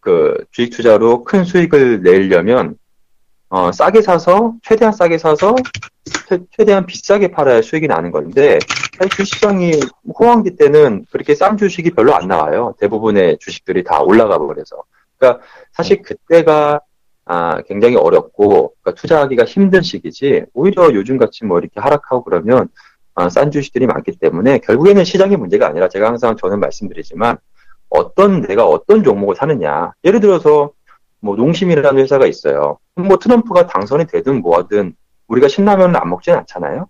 그 0.00 0.44
주식 0.50 0.70
투자로 0.70 1.24
큰 1.24 1.44
수익을 1.44 2.02
내려면 2.02 2.76
어, 3.50 3.72
싸게 3.72 4.02
사서 4.02 4.54
최대한 4.62 4.92
싸게 4.92 5.18
사서 5.18 5.56
최, 6.56 6.64
대한 6.64 6.86
비싸게 6.86 7.32
팔아야 7.32 7.62
수익이 7.62 7.88
나는 7.88 8.12
건데 8.12 8.60
사실 8.96 9.10
주식시장이 9.10 9.72
호황기 10.18 10.54
때는 10.56 11.04
그렇게 11.10 11.34
싼 11.34 11.56
주식이 11.56 11.90
별로 11.90 12.14
안 12.14 12.28
나와요. 12.28 12.74
대부분의 12.78 13.38
주식들이 13.40 13.82
다 13.82 14.00
올라가 14.02 14.38
버려서. 14.38 14.84
그러니까 15.18 15.44
사실 15.72 16.00
그때가 16.02 16.80
아, 17.24 17.60
굉장히 17.62 17.96
어렵고 17.96 18.74
그러니까 18.80 19.00
투자하기가 19.00 19.44
힘든 19.44 19.82
시기지 19.82 20.44
오히려 20.54 20.92
요즘 20.94 21.18
같이 21.18 21.44
뭐 21.44 21.58
이렇게 21.58 21.80
하락하고 21.80 22.22
그러면 22.22 22.68
아, 23.16 23.28
싼 23.28 23.50
주식들이 23.50 23.86
많기 23.86 24.12
때문에 24.12 24.58
결국에는 24.58 25.02
시장의 25.02 25.36
문제가 25.36 25.66
아니라 25.66 25.88
제가 25.88 26.06
항상 26.06 26.36
저는 26.36 26.60
말씀드리지만 26.60 27.36
어떤 27.88 28.42
내가 28.42 28.64
어떤 28.64 29.02
종목을 29.02 29.34
사느냐 29.34 29.92
예를 30.04 30.20
들어서 30.20 30.70
뭐 31.20 31.36
농심이라는 31.36 32.00
회사가 32.02 32.26
있어요. 32.26 32.78
뭐 32.94 33.18
트럼프가 33.18 33.66
당선이 33.66 34.06
되든 34.06 34.40
뭐하든 34.42 34.94
우리가 35.28 35.48
신라면을 35.48 36.00
안 36.00 36.08
먹지는 36.08 36.38
않잖아요. 36.40 36.86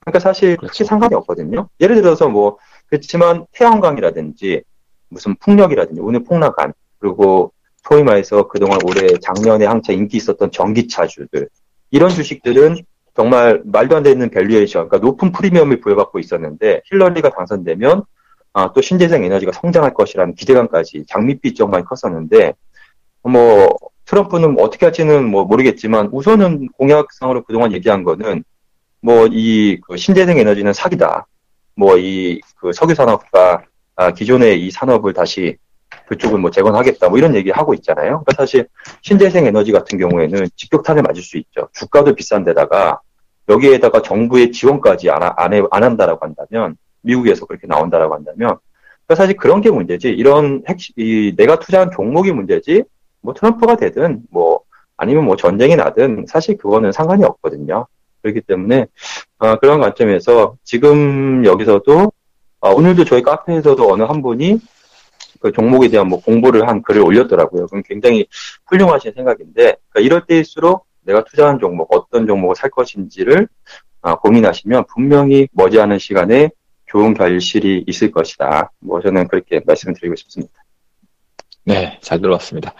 그러니까 0.00 0.20
사실 0.20 0.56
그렇죠. 0.56 0.72
크게 0.72 0.84
상관이 0.84 1.14
없거든요. 1.14 1.68
예를 1.80 1.96
들어서 1.96 2.28
뭐 2.28 2.58
그렇지만 2.86 3.46
태양광이라든지 3.52 4.62
무슨 5.08 5.36
풍력이라든지 5.36 6.00
오늘 6.00 6.24
폭락한 6.24 6.72
그리고 6.98 7.52
소위 7.88 8.02
말해서 8.02 8.48
그동안 8.48 8.78
올해 8.84 9.06
작년에 9.20 9.64
한창 9.66 9.94
인기 9.94 10.16
있었던 10.16 10.50
전기차주들 10.50 11.48
이런 11.90 12.10
주식들은 12.10 12.76
정말 13.14 13.62
말도 13.64 13.96
안 13.96 14.02
되는 14.04 14.30
valuation, 14.30 14.88
그러니까 14.88 15.04
높은 15.04 15.32
프리미엄을 15.32 15.80
부여받고 15.80 16.18
있었는데 16.20 16.82
힐러리가 16.84 17.30
당선되면 17.30 18.04
아, 18.52 18.72
또 18.72 18.80
신재생 18.80 19.24
에너지가 19.24 19.52
성장할 19.52 19.94
것이라는 19.94 20.34
기대감까지 20.34 21.04
장밋빛 21.08 21.56
정말 21.56 21.84
컸었는데 21.84 22.54
뭐 23.28 23.76
트럼프는 24.06 24.54
뭐 24.54 24.64
어떻게 24.64 24.86
할지는 24.86 25.26
뭐 25.28 25.44
모르겠지만 25.44 26.08
우선은 26.12 26.68
공약상으로 26.78 27.44
그동안 27.44 27.72
얘기한 27.72 28.04
거는 28.04 28.44
뭐 29.02 29.28
이 29.30 29.80
그 29.86 29.96
신재생 29.96 30.38
에너지는 30.38 30.72
사기다. 30.72 31.26
뭐 31.76 31.96
이 31.98 32.40
그 32.56 32.72
석유 32.72 32.94
산업과 32.94 33.64
아, 33.96 34.12
기존의 34.12 34.64
이 34.64 34.70
산업을 34.70 35.12
다시 35.12 35.56
그쪽을 36.06 36.38
뭐 36.38 36.50
재건하겠다 36.50 37.08
뭐 37.08 37.18
이런 37.18 37.34
얘기 37.34 37.50
하고 37.50 37.74
있잖아요. 37.74 38.22
그러니까 38.24 38.32
사실 38.36 38.66
신재생 39.02 39.46
에너지 39.46 39.72
같은 39.72 39.98
경우에는 39.98 40.46
직격탄을 40.56 41.02
맞을 41.02 41.22
수 41.22 41.36
있죠. 41.38 41.68
주가도 41.74 42.14
비싼데다가 42.14 43.00
여기에다가 43.48 44.02
정부의 44.02 44.52
지원까지 44.52 45.10
안, 45.10 45.22
안, 45.36 45.52
해, 45.54 45.62
안 45.70 45.82
한다라고 45.84 46.24
한다면 46.24 46.76
미국에서 47.02 47.46
그렇게 47.46 47.66
나온다라고 47.66 48.14
한다면 48.14 48.56
그러니까 49.06 49.14
사실 49.14 49.36
그런 49.36 49.60
게 49.60 49.70
문제지. 49.70 50.08
이런 50.10 50.62
핵심 50.68 50.94
이 50.98 51.34
내가 51.36 51.58
투자한 51.58 51.90
종목이 51.92 52.32
문제지. 52.32 52.84
뭐 53.20 53.34
트럼프가 53.34 53.76
되든 53.76 54.22
뭐 54.30 54.60
아니면 54.96 55.24
뭐 55.24 55.36
전쟁이 55.36 55.76
나든 55.76 56.26
사실 56.28 56.56
그거는 56.56 56.92
상관이 56.92 57.24
없거든요. 57.24 57.86
그렇기 58.22 58.42
때문에 58.42 58.86
어, 59.38 59.56
그런 59.56 59.80
관점에서 59.80 60.56
지금 60.64 61.44
여기서도 61.44 62.12
어, 62.60 62.70
오늘도 62.70 63.04
저희 63.04 63.22
카페에서도 63.22 63.92
어느 63.92 64.02
한 64.02 64.22
분이 64.22 64.58
그 65.40 65.52
종목에 65.52 65.88
대한 65.88 66.08
뭐 66.08 66.20
공부를 66.20 66.66
한 66.66 66.82
글을 66.82 67.00
올렸더라고요. 67.02 67.66
그럼 67.68 67.82
굉장히 67.86 68.26
훌륭하신 68.66 69.12
생각인데 69.14 69.76
그러니까 69.88 70.00
이럴 70.00 70.26
때일수록 70.26 70.86
내가 71.02 71.24
투자한 71.24 71.60
종목 71.60 71.94
어떤 71.94 72.26
종목을 72.26 72.56
살 72.56 72.70
것인지를 72.70 73.48
어, 74.00 74.18
고민하시면 74.18 74.84
분명히 74.92 75.48
머지않은 75.52 75.98
시간에 75.98 76.50
좋은 76.86 77.14
결실이 77.14 77.84
있을 77.86 78.10
것이다. 78.10 78.72
뭐 78.80 79.00
저는 79.00 79.28
그렇게 79.28 79.60
말씀을 79.64 79.94
드리고 79.94 80.16
싶습니다. 80.16 80.52
네, 81.74 81.98
잘 82.02 82.20
들어봤습니다. 82.20 82.72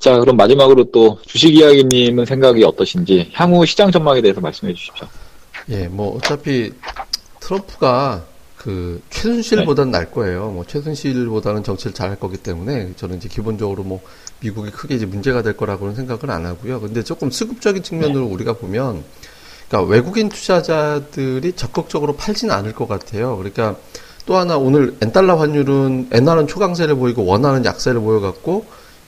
자, 0.00 0.18
그럼 0.18 0.36
마지막으로 0.36 0.90
또 0.90 1.18
주식 1.24 1.54
이야기님은 1.54 2.26
생각이 2.26 2.64
어떠신지 2.64 3.30
향후 3.32 3.64
시장 3.64 3.90
전망에 3.90 4.20
대해서 4.20 4.40
말씀해 4.40 4.74
주십시오. 4.74 5.06
예, 5.70 5.88
뭐 5.88 6.16
어차피 6.16 6.72
트럼프가 7.40 8.24
그 8.56 9.00
최순실보다는 9.10 9.92
네. 9.92 9.98
날 9.98 10.10
거예요. 10.10 10.50
뭐 10.50 10.64
최순실보다는 10.64 11.62
정치를 11.62 11.92
잘할 11.92 12.18
거기 12.18 12.36
때문에 12.36 12.94
저는 12.96 13.18
이제 13.18 13.28
기본적으로 13.28 13.82
뭐 13.82 14.00
미국이 14.40 14.70
크게 14.70 14.94
이제 14.94 15.06
문제가 15.06 15.42
될 15.42 15.56
거라고는 15.56 15.94
생각은 15.94 16.30
안 16.30 16.44
하고요. 16.46 16.80
근데 16.80 17.04
조금 17.04 17.30
수급적인 17.30 17.82
측면으로 17.82 18.24
네. 18.24 18.32
우리가 18.32 18.54
보면 18.54 19.04
그러니까 19.68 19.90
외국인 19.90 20.28
투자자들이 20.28 21.52
적극적으로 21.52 22.16
팔지는 22.16 22.54
않을 22.54 22.72
것 22.72 22.88
같아요. 22.88 23.36
그러니까 23.36 23.76
또 24.26 24.36
하나 24.36 24.56
오늘 24.56 24.94
엔달러 25.02 25.36
환율은 25.36 26.08
엔화는 26.10 26.46
초강세를 26.46 26.94
보이고 26.96 27.24
원화는 27.24 27.64
약세를 27.64 28.00
보여갖고 28.00 28.64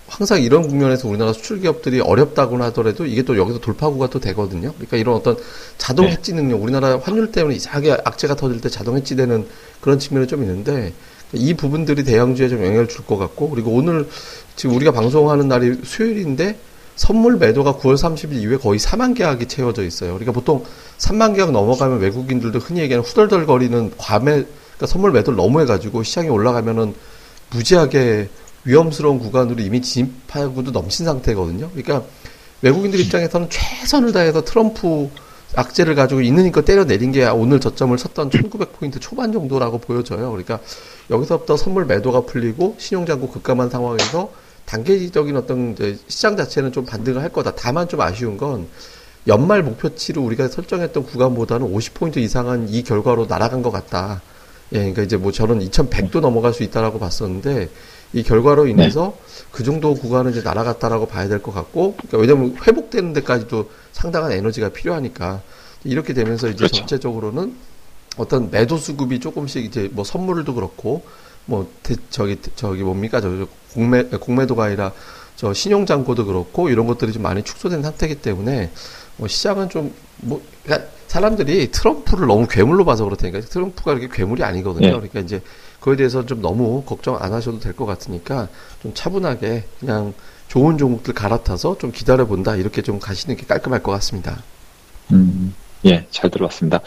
항상 0.09 0.41
이런 0.41 0.63
국면에서 0.69 1.09
우리나라 1.09 1.33
수출 1.33 1.61
기업들이 1.61 2.01
어렵다고는 2.01 2.65
하더라도 2.67 3.07
이게 3.07 3.23
또 3.23 3.37
여기서 3.37 3.59
돌파구가 3.61 4.09
또 4.09 4.21
되거든요. 4.21 4.73
그러니까 4.75 4.97
이런 4.99 5.17
어떤 5.17 5.37
자동 5.79 6.07
네. 6.07 6.13
해지 6.13 6.33
능력, 6.33 6.63
우리나라 6.63 6.99
환율 6.99 7.33
때문에 7.33 7.57
이상하게 7.57 7.97
악재가 8.05 8.37
터질 8.37 8.61
때 8.61 8.69
자동 8.69 8.97
해지되는 8.97 9.47
그런 9.81 9.99
측면이 9.99 10.29
좀 10.29 10.43
있는데 10.43 10.93
이 11.33 11.55
부분들이 11.55 12.05
대형주에 12.05 12.49
좀 12.49 12.65
영향을 12.65 12.87
줄 12.87 13.05
것 13.05 13.17
같고 13.17 13.51
그리고 13.51 13.73
오늘 13.73 14.07
지금 14.55 14.77
우리가 14.77 14.93
방송하는 14.93 15.49
날이 15.49 15.81
수요일인데 15.83 16.57
선물 16.95 17.37
매도가 17.37 17.75
9월 17.75 17.97
30일 17.97 18.35
이후에 18.35 18.59
거의 18.59 18.79
4만 18.79 19.17
계약이 19.17 19.47
채워져 19.49 19.83
있어요. 19.83 20.13
그러니까 20.13 20.33
보통 20.33 20.65
3만 20.99 21.35
계약 21.35 21.51
넘어가면 21.51 21.99
외국인들도 22.01 22.59
흔히 22.61 22.81
얘기하는 22.81 23.05
후덜덜거리는 23.05 23.93
과매 23.99 24.45
그러니까 24.77 24.87
선물 24.87 25.13
매도를 25.13 25.37
너무 25.37 25.61
해가지고 25.61 26.03
시장이 26.03 26.29
올라가면은 26.29 26.95
무지하게 27.51 28.29
위험스러운 28.65 29.19
구간으로 29.19 29.63
이미 29.63 29.81
진입하고도 29.81 30.73
넘친 30.73 31.07
상태거든요. 31.07 31.71
그러니까 31.71 32.05
외국인들 32.63 33.01
입장에서는 33.01 33.49
최선을 33.49 34.13
다해서 34.13 34.45
트럼프 34.45 35.09
악재를 35.55 35.95
가지고 35.95 36.21
있는니까 36.21 36.63
때려내린 36.63 37.13
게 37.13 37.25
오늘 37.27 37.61
저점을 37.61 37.97
섰던 37.97 38.31
1900포인트 38.31 39.01
초반 39.01 39.33
정도라고 39.33 39.79
보여져요. 39.79 40.31
그러니까 40.31 40.59
여기서부터 41.11 41.57
선물 41.57 41.87
매도가 41.87 42.23
풀리고 42.23 42.77
신용장고 42.79 43.31
급감한 43.31 43.71
상황에서 43.71 44.31
단계적인 44.67 45.37
어떤 45.37 45.77
시장 46.09 46.37
자체는 46.37 46.73
좀 46.73 46.85
반등을 46.85 47.23
할 47.23 47.31
거다. 47.31 47.53
다만 47.55 47.89
좀 47.89 48.01
아쉬운 48.01 48.37
건 48.37 48.67
연말 49.29 49.63
목표치로 49.63 50.23
우리가 50.23 50.49
설정했던 50.49 51.05
구간보다는 51.05 51.73
50포인트 51.73 52.17
이상은 52.19 52.69
이 52.69 52.83
결과로 52.83 53.27
날아간 53.27 53.63
것 53.63 53.71
같다. 53.71 54.23
예, 54.73 54.79
그러니까 54.79 55.03
이제 55.03 55.17
뭐 55.17 55.33
저는 55.33 55.61
2100도 55.61 56.21
넘어갈 56.21 56.53
수 56.53 56.63
있다라고 56.63 56.99
봤었는데 56.99 57.69
이 58.13 58.23
결과로 58.23 58.67
인해서 58.67 59.17
네. 59.19 59.45
그 59.53 59.65
정도 59.65 59.95
구간은 59.95 60.33
이제 60.33 60.43
날아갔다라고 60.43 61.07
봐야 61.07 61.29
될 61.29 61.41
것 61.41 61.53
같고, 61.53 61.95
그러니까 61.97 62.19
왜냐면 62.19 62.57
회복되는 62.67 63.13
데까지도 63.13 63.71
상당한 63.93 64.33
에너지가 64.33 64.71
필요하니까 64.71 65.43
이렇게 65.85 66.15
되면서 66.15 66.49
이제 66.49 66.59
그렇죠. 66.59 66.77
전체적으로는 66.79 67.55
어떤 68.17 68.51
매도 68.51 68.77
수급이 68.77 69.21
조금씩 69.21 69.65
이제 69.65 69.89
뭐 69.93 70.05
선물도 70.05 70.55
그렇고 70.55 71.05
뭐 71.45 71.71
대, 71.83 71.95
저기 72.11 72.39
저기 72.57 72.83
뭡니까 72.83 73.21
저 73.21 73.47
공매 73.75 74.05
공매도가 74.05 74.65
아니라 74.65 74.93
저 75.37 75.53
신용 75.53 75.85
잔고도 75.85 76.25
그렇고 76.27 76.69
이런 76.71 76.87
것들이 76.87 77.13
좀 77.13 77.23
많이 77.23 77.43
축소된 77.43 77.83
상태이기 77.83 78.17
때문에 78.17 78.71
뭐 79.17 79.29
시장은 79.29 79.69
좀 79.69 79.93
뭐 80.19 80.43
그러니까 80.65 80.89
사람들이 81.07 81.71
트럼프를 81.71 82.27
너무 82.27 82.47
괴물로 82.49 82.85
봐서 82.85 83.05
그렇다니까 83.05 83.41
트럼프가 83.41 83.93
이렇게 83.93 84.09
괴물이 84.13 84.43
아니거든요. 84.43 84.87
네. 84.87 84.93
그러니까 84.93 85.21
이제 85.21 85.41
그거에 85.81 85.97
대해서 85.97 86.27
좀 86.27 86.41
너무 86.43 86.83
걱정 86.85 87.17
안 87.21 87.33
하셔도 87.33 87.61
될 87.61 87.73
것 87.75 87.87
같으니까 87.87 88.49
좀 88.83 88.93
차분하게 88.95 89.65
그냥 89.81 90.15
좋은 90.49 90.79
종목들 90.79 91.15
갈아타서 91.15 91.79
좀 91.79 91.93
기다려 91.93 92.27
본다 92.27 92.57
이렇게 92.57 92.83
좀 92.83 92.99
가시는 92.99 93.37
게 93.37 93.47
깔끔할 93.47 93.83
것 93.83 93.93
같습니다. 93.93 94.43
음. 95.13 95.55
예, 95.85 96.07
잘 96.11 96.31
들어봤습니다. 96.31 96.81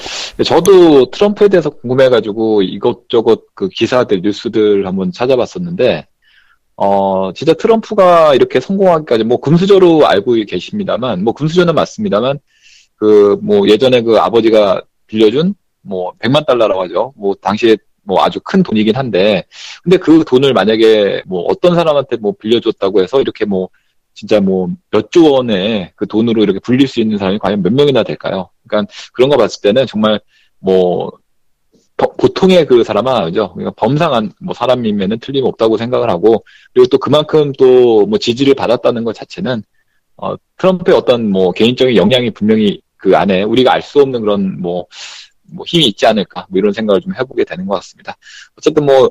저도 0.44 1.10
트럼프에 1.12 1.48
대해서 1.48 1.70
궁금해가지고 1.70 2.64
이것저것 2.64 3.44
그 3.54 3.70
기사들, 3.70 4.22
뉴스들 4.22 4.86
한번 4.88 5.12
찾아봤었는데, 5.14 6.06
어, 6.76 7.32
진짜 7.34 7.54
트럼프가 7.54 8.36
이렇게 8.36 8.60
성공하기까지, 8.60 9.24
뭐, 9.24 9.40
금수저로 9.40 10.06
알고 10.08 10.34
계십니다만, 10.48 11.24
뭐, 11.24 11.34
금수저는 11.34 11.76
맞습니다만, 11.76 12.40
그, 13.00 13.38
뭐, 13.42 13.68
예전에 13.68 14.02
그 14.02 14.18
아버지가 14.20 14.82
빌려준, 15.08 15.56
뭐, 15.82 16.14
100만 16.20 16.46
달러라고 16.46 16.84
하죠. 16.84 17.14
뭐, 17.18 17.34
당시에 17.42 17.78
뭐 18.04 18.24
아주 18.24 18.40
큰 18.44 18.64
돈이긴 18.64 18.96
한데, 18.96 19.44
근데 19.84 19.98
그 19.98 20.24
돈을 20.26 20.54
만약에 20.54 21.22
뭐 21.28 21.44
어떤 21.44 21.76
사람한테 21.76 22.18
뭐 22.18 22.34
빌려줬다고 22.40 23.04
해서 23.04 23.22
이렇게 23.22 23.46
뭐 23.46 23.70
진짜 24.16 24.40
뭐 24.42 24.68
몇 24.92 25.12
조 25.12 25.32
원의 25.32 25.92
그 25.96 26.08
돈으로 26.08 26.42
이렇게 26.44 26.60
불릴 26.60 26.88
수 26.88 27.00
있는 27.02 27.18
사람이 27.20 27.38
과연 27.40 27.62
몇 27.62 27.72
명이나 27.74 28.02
될까요? 28.04 28.50
그러니까 28.68 28.92
그런 29.14 29.30
거 29.30 29.38
봤을 29.38 29.62
때는 29.62 29.86
정말 29.86 30.20
뭐 30.60 31.12
보통의 31.98 32.66
그 32.66 32.84
사람아, 32.84 33.26
그죠? 33.26 33.52
그러니까 33.54 33.72
범상한 33.78 34.32
뭐 34.42 34.54
사람이면은 34.56 35.20
틀림없다고 35.20 35.78
생각을 35.78 36.10
하고, 36.10 36.44
그리고 36.74 36.88
또 36.88 36.98
그만큼 36.98 37.52
또 37.60 38.06
뭐 38.08 38.18
지지를 38.18 38.56
받았다는 38.56 39.04
것 39.04 39.14
자체는, 39.16 39.62
어, 40.18 40.36
트럼프의 40.58 40.96
어떤 40.98 41.30
뭐 41.30 41.52
개인적인 41.52 41.96
영향이 41.98 42.32
분명히 42.32 42.82
그 43.00 43.18
안에 43.18 43.44
우리가 43.44 43.74
알 43.74 43.82
수 43.82 44.00
없는 44.02 44.22
그런 44.22 44.62
뭐, 44.62 44.86
뭐 45.52 45.66
힘이 45.68 45.88
있지 45.88 46.06
않을까, 46.06 46.46
뭐 46.50 46.60
이런 46.60 46.72
생각을 46.74 47.02
좀 47.02 47.16
해보게 47.16 47.44
되는 47.46 47.66
것 47.66 47.76
같습니다. 47.76 48.16
어쨌든 48.58 48.86
뭐, 48.86 49.10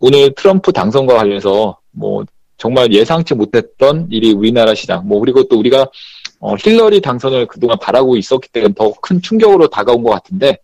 오늘 0.00 0.34
트럼프 0.34 0.72
당선과 0.72 1.14
관련해서 1.14 1.78
뭐 1.92 2.24
정말 2.56 2.92
예상치 2.92 3.34
못했던 3.34 4.06
일이 4.10 4.32
우리나라 4.32 4.74
시장, 4.74 5.06
뭐, 5.08 5.20
그리고 5.20 5.44
또 5.44 5.58
우리가, 5.58 5.86
어, 6.40 6.56
힐러리 6.56 7.00
당선을 7.00 7.46
그동안 7.46 7.78
바라고 7.78 8.16
있었기 8.16 8.48
때문에 8.50 8.74
더 8.74 8.92
큰 9.00 9.20
충격으로 9.22 9.68
다가온 9.68 10.02
것 10.02 10.10
같은데, 10.10 10.58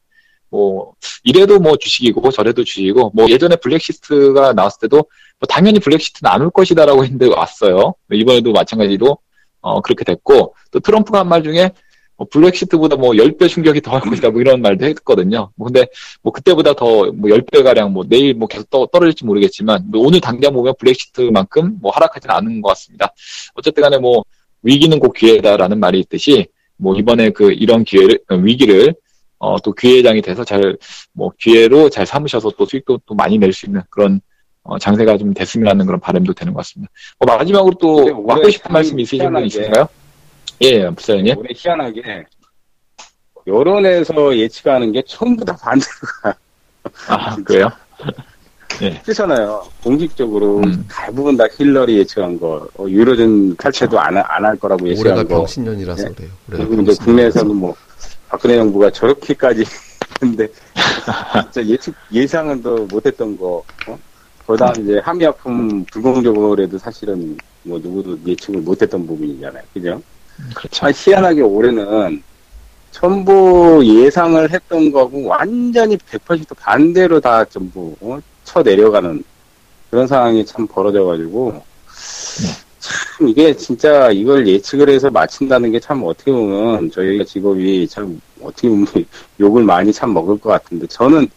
뭐, 0.51 0.93
이래도 1.25 1.59
뭐 1.59 1.77
주식이고, 1.79 2.31
저래도 2.33 2.65
주식이고, 2.65 3.13
뭐, 3.15 3.29
예전에 3.31 3.57
브렉시트가 3.57 4.53
나왔을 4.53 4.81
때도, 4.83 4.97
뭐 4.99 5.47
당연히 5.49 5.79
브렉시트는 5.81 6.31
안 6.31 6.43
올 6.43 6.51
것이다라고 6.51 7.03
했는데 7.05 7.27
왔어요. 7.29 7.95
이번에도 8.13 8.53
마찬가지로, 8.53 9.19
어, 9.63 9.81
그렇게 9.83 10.05
됐고, 10.05 10.55
또 10.71 10.81
트럼프가 10.81 11.21
한 11.21 11.29
말 11.29 11.43
중에, 11.43 11.71
뭐 12.17 12.27
브렉시트보다 12.31 12.97
뭐 12.97 13.11
10배 13.11 13.49
충격이 13.49 13.81
더할 13.83 14.01
것이다 14.01 14.31
뭐 14.31 14.41
이런 14.41 14.63
말도 14.63 14.87
했거든요. 14.87 15.51
뭐 15.57 15.67
근데 15.67 15.87
뭐 16.23 16.33
그때보다 16.33 16.75
더 16.75 17.07
뭐 17.13 17.31
10배 17.31 17.63
가량 17.63 17.93
뭐 17.93 18.05
내일 18.09 18.35
뭐 18.35 18.49
계속 18.49 18.69
떠, 18.71 18.87
떨어질지 18.87 19.25
모르겠지만 19.25 19.85
뭐 19.91 20.07
오늘 20.07 20.21
당장 20.21 20.53
보면 20.55 20.75
브렉시트만큼 20.79 21.79
뭐 21.81 21.93
하락하지는 21.93 22.35
않은 22.35 22.61
것 22.63 22.69
같습니다. 22.71 23.13
어쨌든 23.55 23.83
간에 23.83 23.99
뭐 23.99 24.25
위기는 24.63 24.99
곧 24.99 25.13
기회다라는 25.13 25.79
말이 25.81 26.01
있듯이 26.01 26.47
뭐 26.77 26.97
이번에 26.97 27.31
그 27.31 27.53
이런 27.53 27.85
기회를 27.85 28.19
위기를 28.43 28.95
어 29.39 29.57
또 29.63 29.73
기회장이 29.73 30.23
돼서 30.23 30.45
잘 30.45 30.77
뭐 31.13 31.31
기회로 31.39 31.91
잘 31.91 32.07
삼으셔서 32.07 32.53
또 32.59 32.65
수익도 32.67 33.01
또 33.07 33.15
많이 33.15 33.39
낼 33.39 33.53
수 33.53 33.67
있는 33.67 33.83
그런 33.91 34.21
어, 34.63 34.79
장세가 34.79 35.17
좀 35.19 35.33
됐으면 35.35 35.69
하는 35.69 35.87
그런 35.87 36.01
바람도 36.01 36.33
되는 36.35 36.53
것 36.53 36.59
같습니다. 36.61 36.91
어, 37.19 37.27
마지막으로 37.27 37.75
또 37.79 38.25
하고 38.29 38.49
싶은 38.51 38.73
말씀 38.73 38.99
있으신 38.99 39.31
분 39.33 39.45
있으신가요? 39.45 39.89
예, 40.63 40.89
부사장님. 40.91 41.37
올해 41.37 41.51
희한하게 41.55 42.25
여론에서 43.47 44.37
예측하는 44.37 44.93
게 44.93 45.03
전부 45.07 45.45
다 45.45 45.55
반대가. 45.57 46.35
아, 47.09 47.37
그래요? 47.37 47.71
예. 48.83 49.01
그렇잖아요. 49.05 49.67
공식적으로 49.83 50.59
음. 50.59 50.87
대부분 50.91 51.37
다 51.37 51.45
힐러리 51.57 51.99
예측한 51.99 52.39
거, 52.39 52.69
어, 52.77 52.87
유로존 52.89 53.57
탈퇴도 53.57 53.99
안, 53.99 54.17
안 54.17 54.45
할 54.45 54.57
거라고 54.59 54.87
예측한 54.89 55.13
올해가 55.13 55.23
거. 55.29 55.35
올해가 55.35 55.39
병신년이라서 55.41 56.09
네. 56.09 56.15
그래요. 56.15 56.31
그리고 56.69 56.83
이제 56.83 56.95
국내에서는 57.05 57.55
뭐, 57.57 57.75
박근혜 58.29 58.57
정부가 58.57 58.91
저렇게까지 58.91 59.65
했는데, 60.23 60.49
진짜 61.53 61.67
예측, 61.67 61.95
예상은 62.13 62.63
더 62.63 62.75
못했던 62.91 63.37
거, 63.39 63.63
어? 63.89 63.99
거다 64.47 64.73
음. 64.77 64.83
이제 64.83 64.99
한미약품 64.99 65.85
불공정거래도 65.87 66.79
사실은 66.79 67.37
뭐 67.65 67.79
누구도 67.81 68.17
예측을 68.27 68.61
못했던 68.61 69.05
부분이잖아요. 69.07 69.63
그죠? 69.75 70.01
그렇죠. 70.55 70.87
아, 70.87 70.91
희한하게 70.95 71.43
올해는 71.43 72.23
전부 72.91 73.83
예상을 73.85 74.51
했던 74.51 74.91
거고 74.93 75.25
완전히 75.27 75.97
180도 75.97 76.57
반대로 76.59 77.21
다 77.21 77.45
전부 77.45 77.95
어? 78.01 78.19
쳐 78.45 78.63
내려가는 78.63 79.23
그런 79.91 80.07
상황이 80.07 80.45
참 80.47 80.67
벌어져가지고 80.67 81.63
참 82.79 83.29
이게 83.29 83.55
진짜 83.57 84.11
이걸 84.11 84.47
예측을 84.47 84.89
해서 84.89 85.11
맞춘다는 85.11 85.73
게 85.73 85.81
참 85.81 86.03
어떻게 86.05 86.33
보면 86.33 86.91
저희가 86.91 87.25
직업이 87.25 87.87
참 87.89 88.21
어떻게 88.41 88.69
보면 88.69 88.87
욕을 89.41 89.63
많이 89.65 89.93
참 89.93 90.13
먹을 90.13 90.39
것 90.39 90.51
같은데 90.51 90.87
저는 90.87 91.29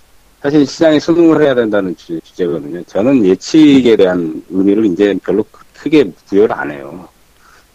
사실 0.41 0.65
시장에 0.65 0.99
수능을 0.99 1.41
해야 1.43 1.53
된다는 1.53 1.95
주, 1.97 2.19
제거든요 2.21 2.81
저는 2.83 3.25
예측에 3.25 3.95
대한 3.97 4.41
의미를 4.49 4.85
이제 4.85 5.17
별로 5.23 5.43
크게 5.73 6.11
부여를 6.27 6.53
안 6.55 6.71
해요. 6.71 7.07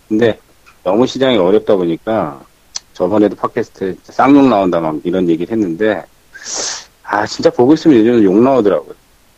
근데 0.09 0.39
너무 0.85 1.07
시장이 1.07 1.39
어렵다 1.39 1.75
보니까 1.75 2.41
저번에도 2.93 3.35
팟캐스트에 3.35 3.97
쌍욕 4.05 4.49
나온다 4.49 4.81
막 4.81 5.01
이런 5.03 5.29
얘기를 5.29 5.51
했는데 5.51 6.05
아 7.03 7.27
진짜 7.27 7.51
보고 7.51 7.75
있으면 7.75 7.99
요즘 7.99 8.23
욕 8.23 8.41
나오더라고요. 8.41 8.95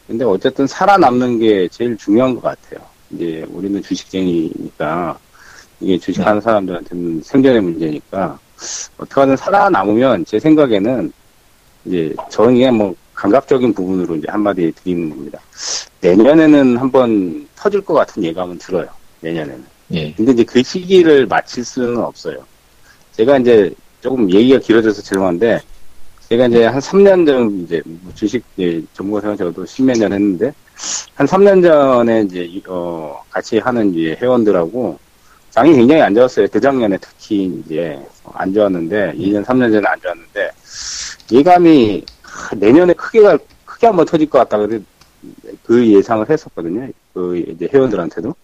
근데 0.07 0.24
어쨌든 0.24 0.66
살아남는 0.66 1.38
게 1.38 1.68
제일 1.68 1.97
중요한 1.97 2.34
것 2.34 2.42
같아요. 2.42 2.84
이제 3.11 3.47
우리는 3.49 3.80
주식쟁이니까 3.82 5.18
이게 5.80 5.99
주식하는 5.99 6.40
네. 6.40 6.44
사람들한테는 6.44 7.22
생존의 7.22 7.61
문제니까 7.61 8.38
어떻게든 8.99 9.36
살아남으면 9.36 10.24
제 10.24 10.38
생각에는 10.38 11.12
이제 11.84 12.14
저는 12.30 12.74
뭐 12.74 12.94
감각적인 13.14 13.72
부분으로 13.72 14.16
이제 14.16 14.26
한마디 14.28 14.72
드리는 14.72 15.09
겁니다. 15.11 15.40
내년에는 16.01 16.76
한번 16.76 17.49
터질 17.55 17.80
것 17.80 17.94
같은 17.94 18.22
예감은 18.24 18.59
들어요. 18.59 18.88
내년에는. 19.20 19.75
예. 19.93 20.12
근데 20.12 20.32
이제 20.32 20.45
그 20.45 20.62
시기를 20.62 21.26
마칠 21.26 21.64
수는 21.64 21.99
없어요. 21.99 22.45
제가 23.12 23.39
이제 23.39 23.72
조금 24.01 24.30
얘기가 24.30 24.59
길어져서 24.59 25.03
죄송한데, 25.03 25.61
제가 26.28 26.47
이제 26.47 26.64
한 26.64 26.80
3년 26.80 27.26
전 27.26 27.62
이제 27.62 27.80
뭐 27.84 28.12
주식 28.14 28.43
예, 28.59 28.82
전문가 28.93 29.20
생활 29.20 29.37
저도 29.37 29.64
십몇 29.64 29.99
년 29.99 30.12
했는데, 30.12 30.53
한 31.14 31.26
3년 31.26 31.62
전에 31.62 32.22
이제, 32.22 32.62
어, 32.68 33.22
같이 33.30 33.59
하는 33.59 33.95
이제 33.95 34.16
회원들하고 34.20 34.99
장이 35.51 35.72
굉장히 35.74 36.03
안 36.03 36.14
좋았어요. 36.14 36.47
대작년에 36.49 36.99
특히 37.01 37.62
이제 37.64 37.99
안 38.34 38.53
좋았는데, 38.53 39.14
2년, 39.16 39.45
3년 39.45 39.72
전에 39.72 39.87
안 39.87 40.01
좋았는데, 40.01 40.51
예감이 41.32 42.05
내년에 42.57 42.93
크게 42.93 43.22
갈, 43.22 43.39
크게 43.64 43.87
한번 43.87 44.05
터질 44.05 44.28
것 44.28 44.39
같다. 44.41 44.59
그 45.64 45.87
예상을 45.87 46.28
했었거든요. 46.28 46.89
그 47.14 47.39
이제 47.39 47.68
회원들한테도. 47.72 48.34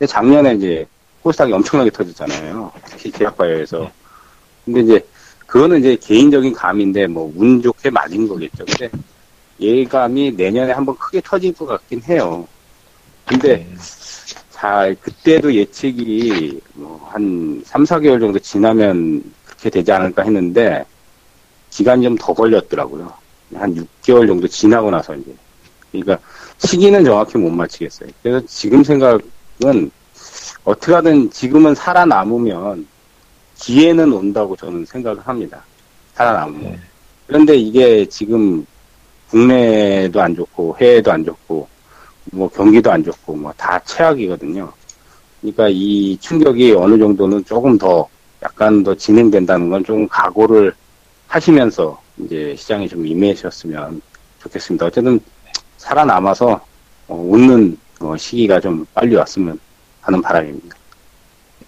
근데 0.00 0.10
작년에 0.10 0.54
이제 0.54 0.86
코스닥이 1.22 1.52
엄청나게 1.52 1.90
터졌잖아요. 1.90 2.72
특히 2.86 3.10
계약바이오에서. 3.10 3.80
네. 3.80 3.92
근데 4.64 4.80
이제 4.80 5.06
그거는 5.46 5.80
이제 5.80 5.96
개인적인 5.96 6.54
감인데 6.54 7.06
뭐 7.06 7.30
운 7.36 7.60
좋게 7.60 7.90
맞은 7.90 8.26
거겠죠. 8.26 8.64
근데 8.64 8.90
예감이 9.60 10.32
내년에 10.32 10.72
한번 10.72 10.96
크게 10.96 11.20
터질 11.22 11.52
것 11.52 11.66
같긴 11.66 12.02
해요. 12.04 12.48
근데 13.26 13.56
네. 13.58 13.74
자 14.50 14.94
그때도 15.02 15.54
예측이 15.54 16.60
뭐 16.74 16.98
한 17.12 17.62
3, 17.66 17.84
4개월 17.84 18.20
정도 18.20 18.38
지나면 18.38 19.22
그렇게 19.44 19.68
되지 19.68 19.92
않을까 19.92 20.22
했는데 20.22 20.86
기간이 21.70 22.04
좀 22.04 22.16
더 22.16 22.32
걸렸더라고요. 22.32 23.12
한 23.54 23.74
6개월 23.74 24.26
정도 24.26 24.48
지나고 24.48 24.90
나서 24.90 25.14
이제. 25.14 25.34
그러니까 25.92 26.18
시기는 26.58 27.04
정확히 27.04 27.36
못 27.36 27.50
맞추겠어요. 27.50 28.08
그래서 28.22 28.46
지금 28.46 28.82
생각 28.82 29.20
은 29.64 29.90
어떻게 30.64 30.92
하든 30.94 31.30
지금은 31.30 31.74
살아남으면 31.74 32.86
기회는 33.56 34.12
온다고 34.12 34.56
저는 34.56 34.84
생각을 34.86 35.20
합니다. 35.26 35.62
살아남으면. 36.14 36.62
네. 36.72 36.80
그런데 37.26 37.56
이게 37.56 38.06
지금 38.06 38.64
국내도 39.30 40.20
안 40.20 40.34
좋고 40.34 40.76
해외도 40.80 41.12
안 41.12 41.24
좋고 41.24 41.68
뭐 42.32 42.48
경기도 42.48 42.90
안 42.90 43.04
좋고 43.04 43.34
뭐 43.34 43.52
다 43.56 43.78
최악이거든요. 43.84 44.72
그러니까 45.40 45.68
이 45.70 46.16
충격이 46.20 46.72
어느 46.72 46.98
정도는 46.98 47.44
조금 47.44 47.76
더 47.78 48.08
약간 48.42 48.82
더 48.82 48.94
진행된다는 48.94 49.68
건좀 49.68 50.08
각오를 50.08 50.72
하시면서 51.28 52.00
이제 52.18 52.54
시장에 52.58 52.88
좀 52.88 53.06
임해주셨으면 53.06 54.00
좋겠습니다. 54.42 54.86
어쨌든 54.86 55.20
살아남아서 55.78 56.60
어, 57.08 57.14
웃는 57.14 57.78
어, 58.00 58.16
시기가 58.16 58.60
좀 58.60 58.86
빨리 58.94 59.14
왔으면 59.14 59.58
하는 60.00 60.22
바람입니다. 60.22 60.76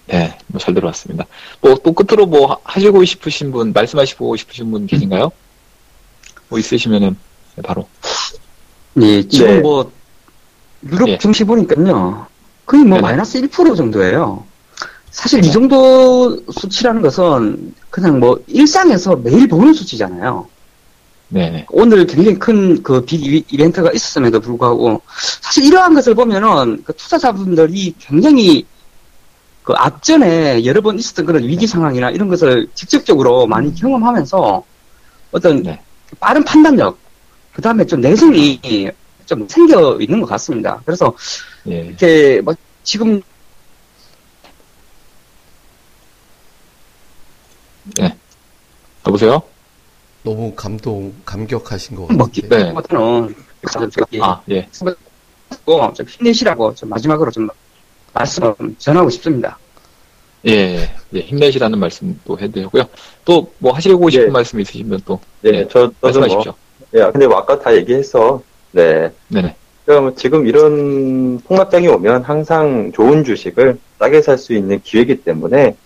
네, 0.06 0.36
뭐 0.48 0.58
잘 0.58 0.74
들어왔습니다. 0.74 1.26
뭐, 1.60 1.74
또 1.76 1.92
끝으로 1.92 2.26
뭐 2.26 2.58
하시고 2.64 3.04
싶으신 3.04 3.52
분, 3.52 3.72
말씀하시고 3.72 4.36
싶으신 4.36 4.70
분 4.70 4.86
계신가요? 4.86 5.30
뭐 6.48 6.58
있으시면은 6.58 7.16
바로. 7.62 7.86
네, 8.94 9.26
지금 9.28 9.46
네. 9.46 9.60
뭐 9.60 9.90
유럽 10.90 11.08
예. 11.08 11.18
증시 11.18 11.44
보니까요. 11.44 12.26
거의 12.66 12.82
뭐 12.84 12.98
네. 12.98 13.02
마이너스 13.02 13.40
1% 13.40 13.76
정도예요. 13.76 14.44
사실 15.10 15.40
네. 15.40 15.48
이 15.48 15.52
정도 15.52 16.42
수치라는 16.50 17.02
것은 17.02 17.74
그냥 17.90 18.18
뭐 18.18 18.42
일상에서 18.46 19.16
매일 19.16 19.46
보는 19.48 19.72
수치잖아요. 19.74 20.48
네. 21.34 21.66
오늘 21.70 22.06
굉장히 22.06 22.38
큰 22.38 22.82
그 22.82 23.04
빅 23.06 23.24
이벤트가 23.52 23.90
있었음에도 23.90 24.38
불구하고 24.40 25.00
사실 25.40 25.64
이러한 25.64 25.94
것을 25.94 26.14
보면은 26.14 26.82
그 26.84 26.92
투자자분들이 26.94 27.94
굉장히 27.98 28.66
그 29.62 29.72
앞전에 29.74 30.64
여러 30.64 30.80
번 30.82 30.98
있었던 30.98 31.24
그런 31.24 31.42
위기 31.44 31.66
상황이나 31.66 32.10
이런 32.10 32.28
것을 32.28 32.68
직접적으로 32.74 33.46
많이 33.46 33.74
경험하면서 33.74 34.62
어떤 35.30 35.62
네. 35.62 35.80
빠른 36.20 36.44
판단력, 36.44 36.98
그 37.54 37.62
다음에 37.62 37.86
좀 37.86 38.00
내성이 38.02 38.60
좀 39.24 39.48
생겨 39.48 39.98
있는 40.00 40.20
것 40.20 40.26
같습니다. 40.26 40.82
그래서 40.84 41.14
예. 41.68 41.80
이렇게 41.86 42.40
뭐 42.42 42.54
지금 42.82 43.22
네. 47.98 48.14
여보세요? 49.06 49.42
너무 50.22 50.52
감동, 50.54 51.12
감격하신 51.24 51.96
것 51.96 52.12
뭐, 52.12 52.26
같아요. 52.26 52.64
네. 52.64 52.72
같은 52.72 53.34
아, 54.20 54.40
예. 54.50 54.68
좀 54.72 56.06
힘내시라고 56.06 56.74
좀 56.74 56.88
마지막으로 56.88 57.30
좀 57.30 57.48
말씀 58.12 58.52
전하고 58.78 59.10
싶습니다. 59.10 59.58
예, 60.46 60.88
예, 61.14 61.20
힘내시라는 61.20 61.78
말씀도 61.78 62.38
해드리고요. 62.38 62.84
또 63.24 63.46
뭐 63.58 63.72
하시고 63.72 64.10
싶은 64.10 64.26
예. 64.26 64.30
말씀 64.30 64.58
있으시면 64.60 65.00
또 65.04 65.20
네, 65.40 65.50
예, 65.50 65.68
저 65.70 65.90
말씀하십시오. 66.00 66.52
뭐, 66.52 67.00
예, 67.00 67.10
근데 67.12 67.26
뭐 67.26 67.36
아까 67.38 67.58
다 67.58 67.74
얘기해서 67.74 68.42
네. 68.72 69.10
네네. 69.28 69.54
그럼 69.84 70.14
지금 70.16 70.46
이런 70.46 71.38
폭락장이 71.40 71.86
오면 71.88 72.22
항상 72.22 72.92
좋은 72.92 73.24
주식을 73.24 73.78
싸게 73.98 74.22
살 74.22 74.38
수 74.38 74.52
있는 74.54 74.80
기회이기 74.82 75.22
때문에 75.22 75.76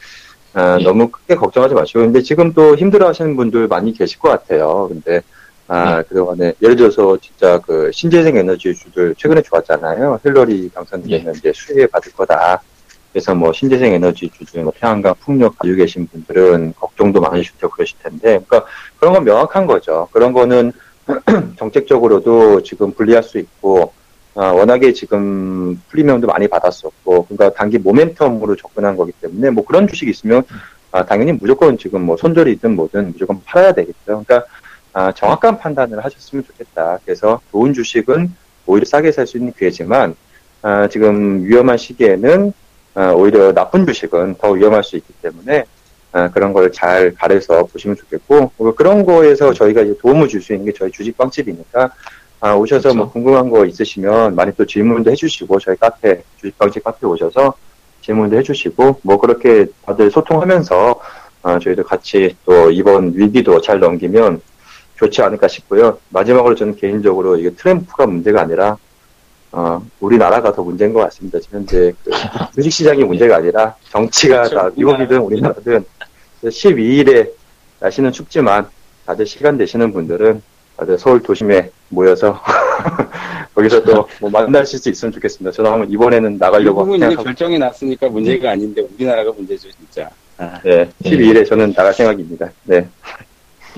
아, 0.56 0.78
예. 0.80 0.84
너무 0.84 1.08
크게 1.10 1.34
걱정하지 1.34 1.74
마시고 1.74 2.00
근데 2.00 2.22
지금 2.22 2.54
또 2.54 2.74
힘들어하시는 2.76 3.36
분들 3.36 3.68
많이 3.68 3.92
계실 3.92 4.18
것 4.18 4.30
같아요. 4.30 4.88
근데 4.88 5.20
아, 5.68 5.96
네. 5.96 6.02
그동안에, 6.08 6.54
예를 6.62 6.76
들어서, 6.76 7.16
진짜 7.18 7.58
그, 7.58 7.90
신재생 7.92 8.36
에너지주들 8.36 9.16
최근에 9.18 9.42
좋았잖아요. 9.42 10.20
힐러리 10.24 10.70
당선되면 10.72 11.34
예. 11.34 11.38
이제 11.38 11.52
수혜 11.52 11.86
받을 11.88 12.12
거다. 12.12 12.62
그래서 13.12 13.34
뭐, 13.34 13.52
신재생 13.52 13.92
에너지주들, 13.94 14.62
뭐, 14.62 14.72
태양광, 14.78 15.12
풍력 15.18 15.58
가지고 15.58 15.78
계신 15.78 16.06
분들은 16.06 16.74
걱정도 16.78 17.20
많으실 17.20 17.54
테고 17.58 17.72
그러실 17.72 17.98
텐데, 18.00 18.40
그러니까 18.46 18.64
그런 19.00 19.14
건 19.14 19.24
명확한 19.24 19.66
거죠. 19.66 20.06
그런 20.12 20.32
거는 20.32 20.70
정책적으로도 21.58 22.62
지금 22.62 22.92
분리할 22.92 23.24
수 23.24 23.38
있고, 23.38 23.92
아, 24.36 24.52
워낙에 24.52 24.92
지금 24.92 25.80
프리미엄도 25.88 26.26
많이 26.26 26.46
받았었고, 26.46 27.26
그러니까 27.26 27.54
단기 27.54 27.78
모멘텀으로 27.78 28.58
접근한 28.58 28.96
거기 28.96 29.12
때문에, 29.12 29.50
뭐 29.50 29.64
그런 29.64 29.88
주식이 29.88 30.10
있으면, 30.10 30.42
아, 30.92 31.04
당연히 31.04 31.32
무조건 31.32 31.78
지금 31.78 32.02
뭐 32.02 32.16
손절이든 32.16 32.76
뭐든 32.76 33.12
무조건 33.12 33.42
팔아야 33.44 33.72
되겠죠. 33.72 33.96
그러니까 34.04 34.44
아, 34.92 35.12
정확한 35.12 35.58
판단을 35.58 36.04
하셨으면 36.04 36.44
좋겠다. 36.44 36.98
그래서 37.04 37.40
좋은 37.50 37.74
주식은 37.74 38.32
오히려 38.66 38.84
싸게 38.86 39.12
살 39.12 39.26
수 39.26 39.36
있는 39.36 39.52
기회지만 39.52 40.14
아, 40.62 40.88
지금 40.88 41.44
위험한 41.44 41.76
시기에는 41.76 42.52
아, 42.94 43.12
오히려 43.12 43.52
나쁜 43.52 43.86
주식은 43.86 44.36
더 44.40 44.52
위험할 44.52 44.84
수 44.84 44.96
있기 44.96 45.12
때문에 45.20 45.64
아, 46.12 46.30
그런 46.30 46.52
걸 46.54 46.70
잘 46.72 47.12
가려서 47.14 47.64
보시면 47.66 47.96
좋겠고 47.96 48.52
그런 48.74 49.04
거에서 49.04 49.52
저희가 49.52 49.82
도움을 50.00 50.28
줄 50.28 50.40
수 50.40 50.52
있는 50.54 50.66
게 50.66 50.72
저희 50.72 50.90
주식 50.90 51.16
빵집이니까 51.18 51.90
아, 52.40 52.54
오셔서 52.54 52.88
뭐 52.88 52.92
그렇죠. 52.92 52.96
뭐 52.96 53.10
궁금한 53.10 53.50
거 53.50 53.64
있으시면 53.66 54.34
많이 54.34 54.52
또 54.56 54.66
질문도 54.66 55.10
해주시고 55.10 55.58
저희 55.58 55.76
카페 55.76 56.22
주식 56.40 56.56
빵집 56.58 56.84
카페 56.84 57.06
오셔서 57.06 57.54
질문도 58.02 58.36
해주시고 58.38 59.00
뭐 59.02 59.18
그렇게 59.18 59.66
다들 59.84 60.10
소통하면서 60.10 61.00
아, 61.42 61.58
저희도 61.58 61.84
같이 61.84 62.36
또 62.44 62.70
이번 62.70 63.12
위기도 63.14 63.60
잘 63.60 63.78
넘기면 63.78 64.40
좋지 64.96 65.22
않을까 65.22 65.48
싶고요. 65.48 65.98
마지막으로 66.10 66.54
저는 66.54 66.76
개인적으로 66.76 67.36
이게 67.36 67.50
트램프가 67.50 68.06
문제가 68.06 68.42
아니라 68.42 68.76
어, 69.52 69.82
우리나라가 70.00 70.52
더 70.52 70.62
문제인 70.62 70.92
것 70.92 71.00
같습니다. 71.00 71.38
지금 71.40 71.60
현재 71.60 71.92
그 72.04 72.10
주식시장이 72.54 73.04
문제가 73.04 73.36
아니라 73.36 73.74
정치가 73.90 74.42
그렇죠. 74.42 74.54
다 74.56 74.70
미국이든 74.76 75.18
우리나라든 75.18 75.84
12일에 76.44 77.30
날씨는 77.80 78.12
춥지만 78.12 78.68
다들 79.06 79.26
시간 79.26 79.56
되시는 79.56 79.92
분들은 79.92 80.42
다들 80.76 80.98
서울 80.98 81.22
도심에 81.22 81.70
모여서 81.88 82.40
거기서 83.54 83.82
또 83.84 84.06
뭐 84.20 84.30
만나실 84.30 84.78
수 84.78 84.88
있으면 84.90 85.12
좋겠습니다. 85.12 85.50
저는 85.54 85.70
한번 85.70 85.90
이번에는 85.90 86.36
나가려고 86.38 86.84
미국은 86.84 87.12
이제 87.12 87.22
결정이 87.22 87.58
났으니까 87.58 88.08
문제가 88.08 88.50
아닌데 88.50 88.82
우리나라가 88.94 89.32
문제죠 89.32 89.68
진짜. 89.72 90.10
아, 90.38 90.60
네, 90.62 90.88
12일에 91.02 91.46
저는 91.48 91.72
나갈 91.72 91.94
생각입니다. 91.94 92.50
네. 92.64 92.86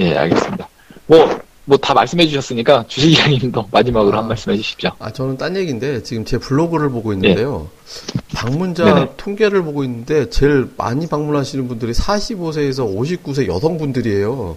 예, 0.00 0.16
알겠습니다. 0.16 0.68
뭐, 1.06 1.18
뭐 1.64 1.78
다 1.78 1.92
말씀해 1.94 2.26
주셨으니까 2.26 2.84
주식 2.88 3.10
이야기님도 3.12 3.68
마지막으로 3.70 4.16
아, 4.16 4.20
한 4.22 4.28
말씀 4.28 4.50
해 4.52 4.56
주십시오. 4.56 4.90
아, 4.98 5.12
저는 5.12 5.36
딴 5.36 5.54
얘기인데 5.56 6.02
지금 6.02 6.24
제 6.24 6.38
블로그를 6.38 6.88
보고 6.90 7.12
있는데요. 7.12 7.68
네. 8.14 8.20
방문자 8.34 8.84
네네. 8.84 9.12
통계를 9.16 9.62
보고 9.62 9.84
있는데 9.84 10.28
제일 10.30 10.68
많이 10.76 11.06
방문하시는 11.06 11.68
분들이 11.68 11.92
45세에서 11.92 12.92
59세 12.96 13.46
여성분들이에요. 13.46 14.56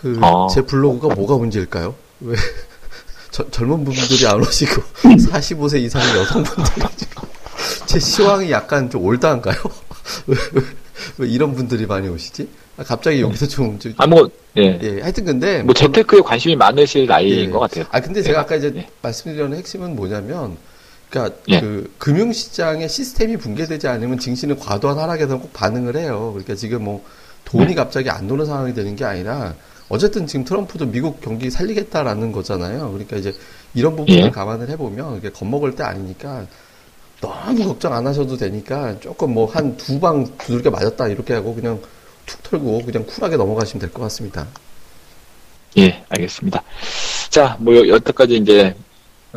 그, 0.00 0.18
아. 0.22 0.48
제 0.52 0.62
블로그가 0.62 1.14
뭐가 1.14 1.36
문제일까요? 1.36 1.94
왜, 2.20 2.36
저, 3.30 3.48
젊은 3.50 3.84
분들이 3.84 4.26
안 4.26 4.40
오시고 4.40 4.82
45세 5.02 5.80
이상의 5.80 6.08
여성분들이 6.16 6.86
제 7.86 7.98
시황이 7.98 8.50
약간 8.50 8.88
좀 8.88 9.04
올드한가요? 9.04 9.56
왜, 10.26 10.36
왜, 10.52 10.62
왜 11.18 11.28
이런 11.28 11.54
분들이 11.54 11.86
많이 11.86 12.08
오시지? 12.08 12.48
아, 12.78 12.84
갑자기 12.84 13.20
여기서 13.20 13.46
좀, 13.46 13.78
좀 13.78 13.92
아, 13.98 14.06
뭐, 14.06 14.28
예. 14.56 14.78
예, 14.82 15.00
하여튼 15.02 15.24
근데. 15.26 15.62
뭐, 15.62 15.74
재테크에 15.74 16.20
관심이 16.20 16.56
많으실 16.56 17.06
나이인 17.06 17.48
예. 17.48 17.50
것 17.50 17.58
같아요. 17.58 17.84
아, 17.90 18.00
근데 18.00 18.22
제가 18.22 18.38
예. 18.38 18.42
아까 18.42 18.56
이제 18.56 18.72
예. 18.74 18.88
말씀드리는 19.02 19.54
핵심은 19.56 19.96
뭐냐면, 19.96 20.56
그러니까 21.10 21.36
예. 21.48 21.60
그 21.60 21.92
금융시장의 21.98 22.88
시스템이 22.88 23.36
붕괴되지 23.36 23.86
않으면 23.88 24.18
증시는 24.18 24.58
과도한 24.58 24.98
하락에서 24.98 25.38
꼭 25.38 25.52
반응을 25.52 25.96
해요. 25.96 26.30
그러니까 26.32 26.54
지금 26.54 26.84
뭐 26.84 27.04
돈이 27.44 27.66
네. 27.66 27.74
갑자기 27.74 28.08
안 28.08 28.28
도는 28.28 28.46
상황이 28.46 28.72
되는 28.72 28.94
게 28.96 29.04
아니라 29.04 29.54
어쨌든 29.90 30.26
지금 30.26 30.44
트럼프도 30.44 30.86
미국 30.86 31.20
경기 31.20 31.50
살리겠다라는 31.50 32.32
거잖아요. 32.32 32.90
그러니까 32.92 33.16
이제 33.16 33.34
이런 33.74 33.96
부분을 33.96 34.18
예. 34.26 34.30
감안을 34.30 34.70
해보면 34.70 35.18
이게 35.18 35.30
겁먹을 35.30 35.74
때 35.76 35.82
아니니까 35.82 36.46
너무 37.20 37.64
걱정 37.66 37.92
안 37.92 38.06
하셔도 38.06 38.36
되니까 38.36 38.98
조금 39.00 39.34
뭐 39.34 39.46
한 39.52 39.76
두 39.76 40.00
방 40.00 40.24
두들겨 40.38 40.70
맞았다 40.70 41.08
이렇게 41.08 41.34
하고 41.34 41.54
그냥 41.54 41.78
툭 42.24 42.42
털고 42.44 42.82
그냥 42.86 43.04
쿨하게 43.04 43.36
넘어가시면 43.36 43.80
될 43.80 43.90
것 43.92 44.00
같습니다. 44.04 44.46
예, 45.78 46.02
알겠습니다. 46.08 46.62
자, 47.28 47.56
뭐 47.60 47.74
여태까지 47.88 48.36
이제 48.36 48.74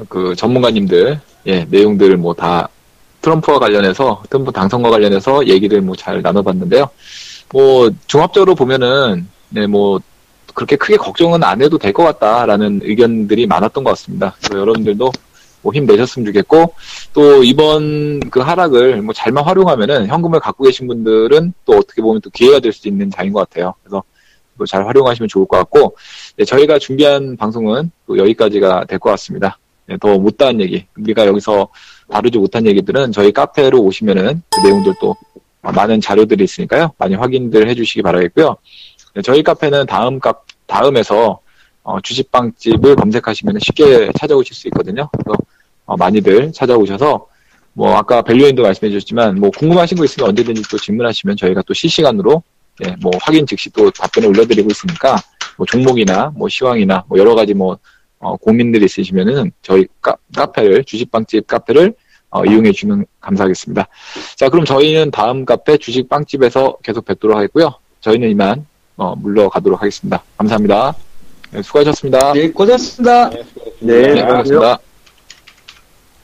그 0.10 0.36
전문가님들 0.36 1.20
예 1.48 1.66
내용들을 1.66 2.18
뭐 2.18 2.34
다 2.34 2.70
트럼프와 3.22 3.58
관련해서 3.60 4.22
트럼프 4.30 4.52
당선과 4.52 4.90
관련해서 4.90 5.48
얘기를 5.48 5.82
뭐 5.82 5.96
잘 5.96 6.22
나눠봤는데요. 6.22 6.90
뭐 7.52 7.90
종합적으로 8.08 8.54
보면은 8.56 9.28
네뭐 9.50 10.00
그렇게 10.54 10.76
크게 10.76 10.98
걱정은 10.98 11.44
안 11.44 11.62
해도 11.62 11.78
될 11.78 11.94
것 11.94 12.04
같다라는 12.04 12.82
의견들이 12.84 13.48
많았던 13.48 13.84
것 13.84 13.92
같습니다. 13.92 14.36
그래서 14.40 14.60
여러분들도 14.60 15.12
뭐 15.62 15.74
힘내셨으면 15.74 16.26
좋겠고 16.28 16.74
또 17.14 17.44
이번 17.44 18.20
그 18.30 18.40
하락을 18.42 19.02
뭐 19.02 19.14
잘만 19.14 19.46
활용하면은 19.46 20.08
현금을 20.08 20.40
갖고 20.40 20.66
계신 20.66 20.88
분들은 20.88 21.54
또 21.66 21.74
어떻게 21.78 22.02
보면 22.02 22.22
또 22.22 22.30
기회가 22.30 22.60
될 22.60 22.74
수 22.74 22.88
있는 22.88 23.10
장인 23.10 23.32
것 23.34 23.48
같아요. 23.50 23.74
그래서 23.84 24.04
잘 24.68 24.86
활용하시면 24.86 25.30
좋을 25.30 25.48
것 25.48 25.58
같고 25.58 25.96
네, 26.38 26.46
저희가 26.46 26.80
준비한 26.80 27.38
방송은 27.38 27.92
또 28.08 28.18
여기까지가 28.18 28.86
될 28.86 29.00
것 29.00 29.10
같습니다. 29.12 29.58
네, 29.86 29.98
더 29.98 30.18
못다한 30.18 30.60
얘기 30.62 30.86
우리가 30.98 31.26
여기서 31.28 31.68
다루지 32.10 32.38
못한 32.38 32.66
얘기들은 32.66 33.12
저희 33.12 33.32
카페로 33.32 33.80
오시면은 33.82 34.42
그 34.50 34.60
내용들도 34.68 35.16
많은 35.62 36.02
자료들이 36.02 36.44
있으니까요. 36.44 36.92
많이 36.98 37.16
확인들 37.16 37.70
해주시기 37.70 38.02
바라겠고요. 38.02 38.58
네, 39.14 39.22
저희 39.22 39.44
카페는 39.44 39.86
다음 39.86 40.20
카 40.20 40.34
다음에서 40.66 41.40
어, 41.84 42.02
주식빵집을 42.02 42.96
검색하시면 42.96 43.60
쉽게 43.60 44.10
찾아오실 44.18 44.56
수 44.56 44.68
있거든요. 44.70 45.08
그래서 45.12 45.38
어, 45.86 45.96
많이들 45.98 46.52
찾아오셔서 46.52 47.28
뭐 47.74 47.96
아까 47.96 48.22
밸류인도 48.24 48.64
말씀해 48.64 48.92
주셨지만 48.92 49.40
뭐 49.40 49.52
궁금하신 49.52 49.98
거 49.98 50.06
있으면 50.06 50.30
언제든지 50.30 50.64
또 50.70 50.78
질문하시면 50.78 51.38
저희가 51.38 51.62
또 51.68 51.74
실시간으로 51.74 52.42
네, 52.80 52.96
뭐 53.02 53.12
확인 53.22 53.46
즉시 53.46 53.70
또 53.70 53.92
답변을 53.92 54.30
올려드리고 54.30 54.70
있으니까 54.72 55.18
뭐 55.58 55.66
종목이나 55.68 56.32
뭐 56.36 56.50
시황이나 56.50 57.04
뭐 57.08 57.20
여러 57.20 57.36
가지 57.36 57.54
뭐 57.54 57.78
어, 58.18 58.36
고민들이 58.38 58.86
있으시면은 58.86 59.52
저희 59.62 59.86
카, 60.02 60.16
카페를 60.36 60.86
주식빵집 60.86 61.46
카페를 61.46 61.94
어, 62.32 62.44
이용해 62.46 62.72
주시면 62.72 63.06
감사하겠습니다. 63.22 63.88
자, 64.38 64.50
그럼 64.50 64.66
저희는 64.66 65.12
다음 65.12 65.46
카페 65.46 65.78
주식빵집에서 65.78 66.78
계속 66.82 67.06
뵙도록 67.06 67.38
하겠고요. 67.38 67.76
저희는 68.02 68.32
이만 68.32 68.66
어, 68.98 69.16
물러가도록 69.16 69.82
하겠습니다. 69.82 70.24
감사합니다. 70.38 70.96
네, 71.52 71.62
수고하셨습니다. 71.62 72.34
네, 72.34 72.52
고생하셨습니다. 72.52 73.30
네, 73.80 74.14
네 74.14 74.26
고맙습니다. 74.26 74.80